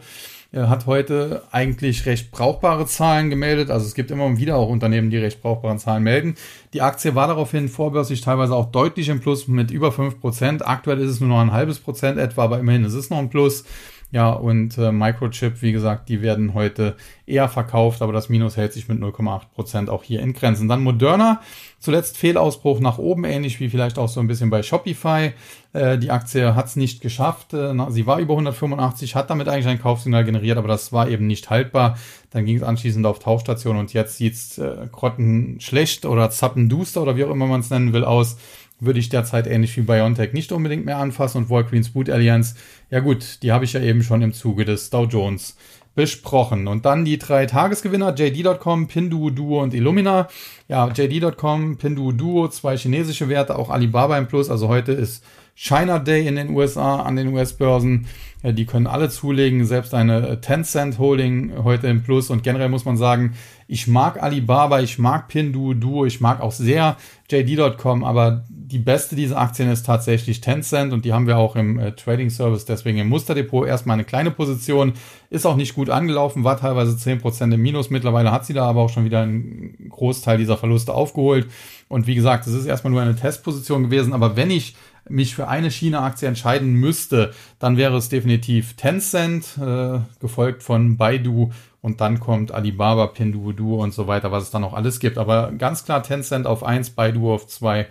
hat 0.55 0.85
heute 0.85 1.41
eigentlich 1.51 2.05
recht 2.05 2.29
brauchbare 2.29 2.85
Zahlen 2.85 3.31
gemeldet. 3.31 3.71
Also 3.71 3.87
es 3.87 3.95
gibt 3.95 4.11
immer 4.11 4.37
wieder 4.37 4.55
auch 4.55 4.69
Unternehmen, 4.69 5.09
die 5.09 5.17
recht 5.17 5.41
brauchbare 5.41 5.77
Zahlen 5.77 6.03
melden. 6.03 6.35
Die 6.73 6.81
Aktie 6.81 7.15
war 7.15 7.27
daraufhin 7.27 7.69
vorbörslich 7.69 8.21
teilweise 8.21 8.55
auch 8.55 8.71
deutlich 8.71 9.09
im 9.09 9.19
Plus 9.19 9.47
mit 9.47 9.71
über 9.71 9.89
5%. 9.89 10.61
Aktuell 10.61 10.99
ist 10.99 11.09
es 11.09 11.19
nur 11.19 11.29
noch 11.29 11.39
ein 11.39 11.53
halbes 11.53 11.79
Prozent 11.79 12.19
etwa, 12.19 12.43
aber 12.43 12.59
immerhin 12.59 12.85
ist 12.85 12.93
es 12.93 13.09
noch 13.09 13.17
ein 13.17 13.31
Plus. 13.31 13.65
Ja, 14.13 14.29
und 14.29 14.77
äh, 14.77 14.91
Microchip, 14.91 15.63
wie 15.63 15.71
gesagt, 15.71 16.07
die 16.07 16.21
werden 16.21 16.53
heute 16.53 16.95
eher 17.25 17.49
verkauft, 17.49 18.03
aber 18.03 18.13
das 18.13 18.29
Minus 18.29 18.57
hält 18.57 18.71
sich 18.71 18.87
mit 18.87 18.99
0,8% 18.99 19.89
auch 19.89 20.03
hier 20.03 20.21
in 20.21 20.33
Grenzen. 20.33 20.67
Dann 20.67 20.83
Moderna, 20.83 21.41
zuletzt 21.79 22.19
Fehlausbruch 22.19 22.79
nach 22.79 22.99
oben, 22.99 23.23
ähnlich 23.23 23.59
wie 23.59 23.69
vielleicht 23.69 23.97
auch 23.97 24.07
so 24.07 24.19
ein 24.19 24.27
bisschen 24.27 24.51
bei 24.51 24.61
Shopify. 24.61 25.33
Äh, 25.73 25.97
die 25.97 26.11
Aktie 26.11 26.53
hat 26.53 26.67
es 26.67 26.75
nicht 26.75 27.01
geschafft. 27.01 27.55
Äh, 27.55 27.73
sie 27.89 28.05
war 28.05 28.19
über 28.19 28.33
185, 28.35 29.15
hat 29.15 29.31
damit 29.31 29.47
eigentlich 29.47 29.65
ein 29.65 29.81
Kaufsignal 29.81 30.25
generiert, 30.25 30.59
aber 30.59 30.67
das 30.67 30.93
war 30.93 31.09
eben 31.09 31.25
nicht 31.25 31.49
haltbar. 31.49 31.97
Dann 32.29 32.45
ging 32.45 32.57
es 32.57 32.63
anschließend 32.63 33.07
auf 33.07 33.17
Tauchstation 33.17 33.77
und 33.77 33.93
jetzt 33.93 34.17
sieht's 34.17 34.59
äh, 34.59 34.87
grottenschlecht 34.91 36.05
oder 36.05 36.29
zappenduster 36.29 37.01
oder 37.01 37.17
wie 37.17 37.23
auch 37.23 37.31
immer 37.31 37.47
man 37.47 37.61
es 37.61 37.71
nennen 37.71 37.93
will 37.93 38.03
aus 38.03 38.37
würde 38.79 38.99
ich 38.99 39.09
derzeit 39.09 39.47
ähnlich 39.47 39.75
wie 39.77 39.81
BioNTech 39.81 40.33
nicht 40.33 40.51
unbedingt 40.51 40.85
mehr 40.85 40.97
anfassen 40.97 41.37
und 41.37 41.49
Walgreens 41.49 41.89
Boot 41.89 42.09
Alliance, 42.09 42.55
ja 42.89 42.99
gut, 42.99 43.41
die 43.43 43.51
habe 43.51 43.65
ich 43.65 43.73
ja 43.73 43.81
eben 43.81 44.03
schon 44.03 44.21
im 44.21 44.33
Zuge 44.33 44.65
des 44.65 44.89
Dow 44.89 45.05
Jones 45.05 45.55
besprochen. 45.95 46.67
Und 46.67 46.85
dann 46.85 47.05
die 47.05 47.17
drei 47.17 47.45
Tagesgewinner, 47.45 48.15
JD.com, 48.15 48.87
Pinduoduo 48.87 49.61
und 49.61 49.73
Illumina. 49.73 50.27
Ja, 50.67 50.89
JD.com, 50.89 51.77
Pinduoduo, 51.77 52.47
zwei 52.47 52.77
chinesische 52.77 53.29
Werte, 53.29 53.57
auch 53.57 53.69
Alibaba 53.69 54.17
im 54.17 54.27
Plus. 54.27 54.49
Also 54.49 54.67
heute 54.67 54.91
ist 54.91 55.23
China 55.55 55.99
Day 55.99 56.27
in 56.27 56.35
den 56.35 56.49
USA 56.49 57.01
an 57.01 57.15
den 57.15 57.33
US-Börsen. 57.33 58.07
Ja, 58.43 58.51
die 58.51 58.65
können 58.65 58.87
alle 58.87 59.09
zulegen, 59.09 59.63
selbst 59.65 59.93
eine 59.93 60.41
Tencent 60.41 60.99
Holding 60.99 61.63
heute 61.63 61.87
im 61.87 62.03
Plus. 62.03 62.29
Und 62.29 62.43
generell 62.43 62.67
muss 62.67 62.83
man 62.83 62.97
sagen, 62.97 63.35
ich 63.69 63.87
mag 63.87 64.21
Alibaba, 64.21 64.81
ich 64.81 64.99
mag 64.99 65.29
Pinduoduo, 65.29 66.05
ich 66.05 66.19
mag 66.19 66.41
auch 66.41 66.51
sehr 66.51 66.97
JD.com, 67.29 68.03
aber 68.03 68.43
die 68.49 68.79
beste 68.79 69.15
dieser 69.15 69.39
Aktien 69.39 69.71
ist 69.71 69.85
tatsächlich 69.85 70.41
Tencent 70.41 70.91
und 70.91 71.05
die 71.05 71.13
haben 71.13 71.25
wir 71.25 71.37
auch 71.37 71.55
im 71.55 71.79
äh, 71.79 71.93
Trading 71.93 72.29
Service, 72.29 72.65
deswegen 72.65 72.97
im 72.97 73.07
Musterdepot 73.07 73.65
erstmal 73.65 73.93
eine 73.93 74.03
kleine 74.03 74.31
Position. 74.31 74.93
Ist 75.29 75.45
auch 75.45 75.55
nicht 75.55 75.73
gut 75.73 75.89
angelaufen, 75.89 76.43
war 76.43 76.57
teilweise 76.59 76.97
10% 76.97 77.53
im 77.53 77.61
Minus. 77.61 77.89
Mittlerweile 77.91 78.31
hat 78.31 78.45
sie 78.45 78.53
da 78.53 78.65
aber 78.65 78.81
auch 78.81 78.89
schon 78.89 79.05
wieder 79.05 79.21
einen 79.21 79.89
Großteil 79.89 80.37
dieser 80.37 80.57
Verluste 80.57 80.93
aufgeholt. 80.93 81.47
Und 81.87 82.07
wie 82.07 82.15
gesagt, 82.15 82.45
es 82.45 82.53
ist 82.53 82.65
erstmal 82.65 82.91
nur 82.91 83.01
eine 83.01 83.15
Testposition 83.15 83.83
gewesen, 83.83 84.13
aber 84.13 84.35
wenn 84.35 84.51
ich 84.51 84.75
mich 85.09 85.35
für 85.35 85.47
eine 85.47 85.69
China-Aktie 85.69 86.27
entscheiden 86.27 86.73
müsste, 86.73 87.33
dann 87.59 87.77
wäre 87.77 87.97
es 87.97 88.09
definitiv 88.09 88.75
Tencent, 88.75 89.57
äh, 89.57 89.99
gefolgt 90.19 90.63
von 90.63 90.97
Baidu 90.97 91.51
und 91.81 91.99
dann 92.01 92.19
kommt 92.19 92.51
Alibaba, 92.51 93.07
Pinduoduo 93.07 93.83
und 93.83 93.93
so 93.93 94.07
weiter, 94.07 94.31
was 94.31 94.43
es 94.43 94.51
dann 94.51 94.61
noch 94.61 94.73
alles 94.73 94.99
gibt. 94.99 95.17
Aber 95.17 95.51
ganz 95.51 95.83
klar 95.83 96.03
Tencent 96.03 96.47
auf 96.47 96.63
eins, 96.63 96.91
Baidu 96.91 97.33
auf 97.33 97.47
zwei, 97.47 97.87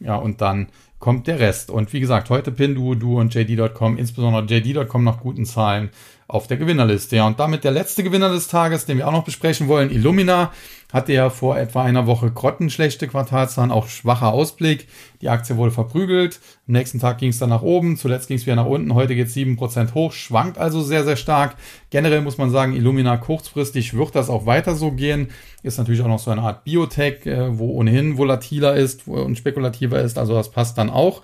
ja 0.00 0.16
und 0.16 0.40
dann 0.40 0.68
kommt 0.98 1.26
der 1.26 1.38
Rest. 1.38 1.70
Und 1.70 1.92
wie 1.92 2.00
gesagt, 2.00 2.30
heute 2.30 2.50
Pinduoduo 2.50 3.20
und 3.20 3.34
JD.com, 3.34 3.98
insbesondere 3.98 4.44
JD.com 4.44 5.04
nach 5.04 5.20
guten 5.20 5.44
Zahlen 5.44 5.90
auf 6.28 6.46
der 6.46 6.56
Gewinnerliste. 6.56 7.16
Ja, 7.16 7.26
und 7.26 7.38
damit 7.38 7.64
der 7.64 7.70
letzte 7.70 8.02
Gewinner 8.02 8.30
des 8.30 8.48
Tages, 8.48 8.86
den 8.86 8.98
wir 8.98 9.06
auch 9.06 9.12
noch 9.12 9.24
besprechen 9.24 9.68
wollen, 9.68 9.90
Illumina, 9.90 10.52
hatte 10.92 11.12
ja 11.12 11.30
vor 11.30 11.58
etwa 11.58 11.82
einer 11.82 12.06
Woche 12.06 12.30
grottenschlechte 12.30 13.08
Quartalszahlen, 13.08 13.70
auch 13.72 13.88
schwacher 13.88 14.32
Ausblick. 14.32 14.86
Die 15.20 15.28
Aktie 15.28 15.56
wurde 15.56 15.72
verprügelt. 15.72 16.40
Am 16.68 16.72
nächsten 16.72 17.00
Tag 17.00 17.18
ging 17.18 17.30
es 17.30 17.38
dann 17.38 17.50
nach 17.50 17.62
oben, 17.62 17.96
zuletzt 17.96 18.28
ging 18.28 18.36
es 18.36 18.46
wieder 18.46 18.56
nach 18.56 18.66
unten. 18.66 18.94
Heute 18.94 19.14
geht 19.14 19.28
es 19.28 19.36
7% 19.36 19.94
hoch, 19.94 20.12
schwankt 20.12 20.58
also 20.58 20.82
sehr, 20.82 21.04
sehr 21.04 21.16
stark. 21.16 21.56
Generell 21.90 22.20
muss 22.20 22.38
man 22.38 22.50
sagen, 22.50 22.74
Illumina 22.74 23.16
kurzfristig 23.16 23.94
wird 23.94 24.14
das 24.14 24.30
auch 24.30 24.46
weiter 24.46 24.74
so 24.74 24.92
gehen. 24.92 25.28
Ist 25.62 25.78
natürlich 25.78 26.02
auch 26.02 26.08
noch 26.08 26.18
so 26.18 26.30
eine 26.30 26.42
Art 26.42 26.64
Biotech, 26.64 27.26
äh, 27.26 27.58
wo 27.58 27.72
ohnehin 27.72 28.16
volatiler 28.18 28.76
ist 28.76 29.08
und 29.08 29.36
spekulativer 29.36 30.00
ist. 30.00 30.18
Also 30.18 30.34
das 30.34 30.50
passt 30.50 30.78
dann 30.78 30.90
auch. 30.90 31.22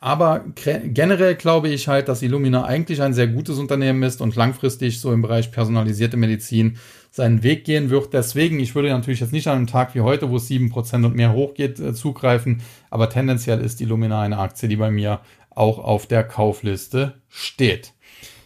Aber 0.00 0.44
generell 0.54 1.34
glaube 1.34 1.68
ich 1.68 1.88
halt, 1.88 2.08
dass 2.08 2.22
Illumina 2.22 2.64
eigentlich 2.64 3.02
ein 3.02 3.14
sehr 3.14 3.26
gutes 3.26 3.58
Unternehmen 3.58 4.02
ist 4.04 4.20
und 4.20 4.36
langfristig 4.36 5.00
so 5.00 5.12
im 5.12 5.22
Bereich 5.22 5.50
personalisierte 5.50 6.16
Medizin 6.16 6.78
seinen 7.10 7.42
Weg 7.42 7.64
gehen 7.64 7.90
wird. 7.90 8.12
Deswegen, 8.12 8.60
ich 8.60 8.74
würde 8.74 8.90
natürlich 8.90 9.20
jetzt 9.20 9.32
nicht 9.32 9.48
an 9.48 9.56
einem 9.56 9.66
Tag 9.66 9.94
wie 9.94 10.02
heute, 10.02 10.30
wo 10.30 10.36
es 10.36 10.48
7% 10.48 11.04
und 11.04 11.16
mehr 11.16 11.32
hochgeht, 11.32 11.80
äh, 11.80 11.94
zugreifen. 11.94 12.62
Aber 12.90 13.10
tendenziell 13.10 13.60
ist 13.60 13.80
Illumina 13.80 14.22
eine 14.22 14.38
Aktie, 14.38 14.68
die 14.68 14.76
bei 14.76 14.90
mir 14.90 15.20
auch 15.50 15.78
auf 15.78 16.06
der 16.06 16.22
Kaufliste 16.22 17.14
steht. 17.28 17.92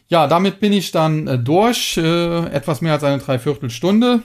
Ja, 0.08 0.26
damit 0.26 0.60
bin 0.60 0.72
ich 0.72 0.90
dann 0.90 1.26
äh, 1.26 1.38
durch. 1.38 1.98
Äh, 1.98 2.46
etwas 2.46 2.80
mehr 2.80 2.94
als 2.94 3.04
eine 3.04 3.18
Dreiviertelstunde. 3.18 4.22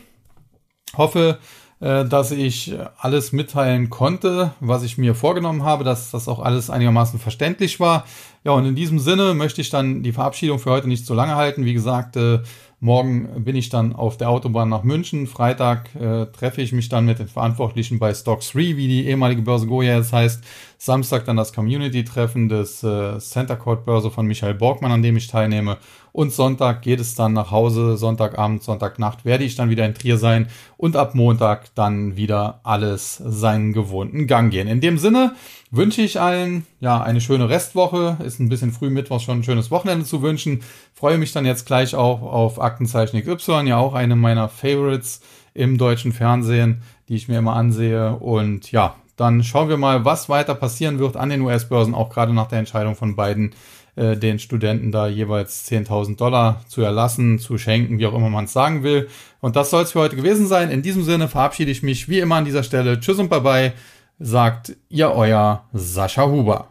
Hoffe, 0.95 1.39
dass 1.80 2.32
ich 2.32 2.73
alles 2.97 3.34
mitteilen 3.34 3.91
konnte, 3.91 4.51
was 4.59 4.82
ich 4.82 4.97
mir 4.97 5.13
vorgenommen 5.13 5.63
habe, 5.63 5.84
dass 5.84 6.09
das 6.09 6.28
auch 6.28 6.39
alles 6.39 6.71
einigermaßen 6.71 7.19
verständlich 7.19 7.80
war. 7.80 8.05
Ja, 8.43 8.53
und 8.53 8.65
in 8.65 8.75
diesem 8.75 8.97
Sinne 8.97 9.34
möchte 9.34 9.61
ich 9.61 9.69
dann 9.69 10.03
die 10.03 10.13
Verabschiedung 10.13 10.57
für 10.57 10.71
heute 10.71 10.88
nicht 10.88 11.05
so 11.05 11.13
lange 11.13 11.36
halten. 11.36 11.65
Wie 11.65 11.73
gesagt, 11.73 12.15
äh, 12.15 12.39
morgen 12.80 13.43
bin 13.43 13.55
ich 13.55 13.69
dann 13.69 13.93
auf 13.93 14.17
der 14.17 14.30
Autobahn 14.30 14.69
nach 14.69 14.84
München. 14.84 15.28
Freitag 15.28 15.93
äh, 15.95 16.28
treffe 16.28 16.61
ich 16.61 16.71
mich 16.71 16.89
dann 16.89 17.05
mit 17.05 17.19
den 17.19 17.28
Verantwortlichen 17.28 17.99
bei 17.99 18.13
Stock 18.13 18.41
3, 18.41 18.78
wie 18.78 18.88
die 18.88 19.07
ehemalige 19.07 19.41
Börse 19.41 19.67
Goya 19.67 19.97
jetzt 19.97 20.13
heißt. 20.13 20.43
Samstag 20.78 21.25
dann 21.25 21.38
das 21.38 21.53
Community-Treffen 21.53 22.49
des 22.49 22.84
äh, 22.84 23.17
Center 23.19 23.55
Court 23.55 23.86
Börse 23.86 24.11
von 24.11 24.28
Michael 24.28 24.53
Borgmann, 24.53 24.91
an 24.91 25.01
dem 25.01 25.17
ich 25.17 25.28
teilnehme. 25.28 25.78
Und 26.18 26.34
Sonntag 26.34 26.82
geht 26.82 26.99
es 26.99 27.13
dann 27.13 27.34
nach 27.34 27.51
Hause. 27.51 27.95
Sonntagabend, 27.95 28.63
Sonntagnacht 28.63 29.24
werde 29.24 29.43
ich 29.43 29.55
dann 29.55 29.70
wieder 29.70 29.86
in 29.86 29.93
Trier 29.93 30.18
sein. 30.18 30.47
Und 30.76 30.95
ab 30.95 31.13
Montag 31.13 31.76
dann 31.76 32.18
wieder 32.18 32.59
alles 32.63 33.22
seinen 33.24 33.72
gewohnten 33.72 34.26
Gang 34.26 34.49
gehen. 34.49 34.68
In 34.68 34.82
dem 34.82 34.97
Sinne 34.97 35.36
wünsche 35.70 36.01
ich 36.01 36.20
allen 36.20 36.65
ja 36.80 36.99
eine 36.99 37.22
schöne 37.22 37.49
Restwoche. 37.49 38.18
Ist 38.26 38.39
ein 38.39 38.49
bisschen 38.49 38.72
früh 38.72 38.89
Mittwoch 38.89 39.20
schon 39.20 39.41
ein 39.41 39.43
schönes 39.43 39.70
Wochenende 39.70 40.07
zu 40.07 40.24
wünschen. 40.24 40.61
Freue 40.95 41.20
mich 41.20 41.34
dann 41.34 41.45
jetzt 41.45 41.68
gleich 41.68 41.93
auch 41.93 42.24
auf 42.24 42.59
Aktenzeichen 42.59 43.22
XY, 43.24 43.68
ja 43.68 43.78
auch 43.78 43.93
eine 43.93 44.15
meiner 44.15 44.49
Favorites 44.49 45.22
im 45.53 45.78
deutschen 45.78 46.13
Fernsehen, 46.13 46.82
die 47.09 47.15
ich 47.15 47.28
mir 47.28 47.38
immer 47.38 47.55
ansehe. 47.55 48.15
Und 48.15 48.72
ja, 48.72 48.95
dann 49.18 49.43
schauen 49.43 49.70
wir 49.70 49.78
mal, 49.78 50.03
was 50.03 50.30
weiter 50.30 50.55
passieren 50.55 50.97
wird 50.97 51.15
an 51.15 51.30
den 51.30 51.41
US-Börsen, 51.41 51.93
auch 51.93 52.09
gerade 52.09 52.34
nach 52.34 52.47
der 52.47 52.57
Entscheidung 52.57 52.95
von 52.95 53.15
beiden 53.15 53.53
äh, 53.98 54.16
den 54.16 54.39
Studenten 54.39 54.91
da 54.91 55.08
jeweils 55.08 55.70
10.000 55.70 56.18
Dollar 56.18 56.64
zu 56.68 56.82
erlassen, 56.82 57.39
zu 57.39 57.58
schenken, 57.58 58.00
wie 58.00 58.06
auch 58.06 58.14
immer 58.14 58.30
man 58.30 58.45
es 58.45 58.54
sagen 58.54 58.84
will. 58.84 59.10
Und 59.41 59.56
das 59.56 59.70
soll 59.70 59.84
es 59.84 59.91
für 59.91 60.00
heute 60.00 60.16
gewesen 60.16 60.48
sein. 60.48 60.72
In 60.72 60.84
diesem 60.84 61.04
Sinne 61.04 61.28
verabschiede 61.28 61.72
ich 61.72 61.84
mich 61.84 62.08
wie 62.08 62.20
immer 62.20 62.36
an 62.36 62.45
dieser 62.45 62.64
Stelle. 62.64 63.00
Tschüss 63.00 63.20
und 63.20 63.30
bye 63.30 63.41
bye, 63.41 63.74
sagt 64.20 64.76
ihr 64.89 65.12
euer 65.12 65.66
Sascha 65.74 66.28
Huber. 66.28 66.66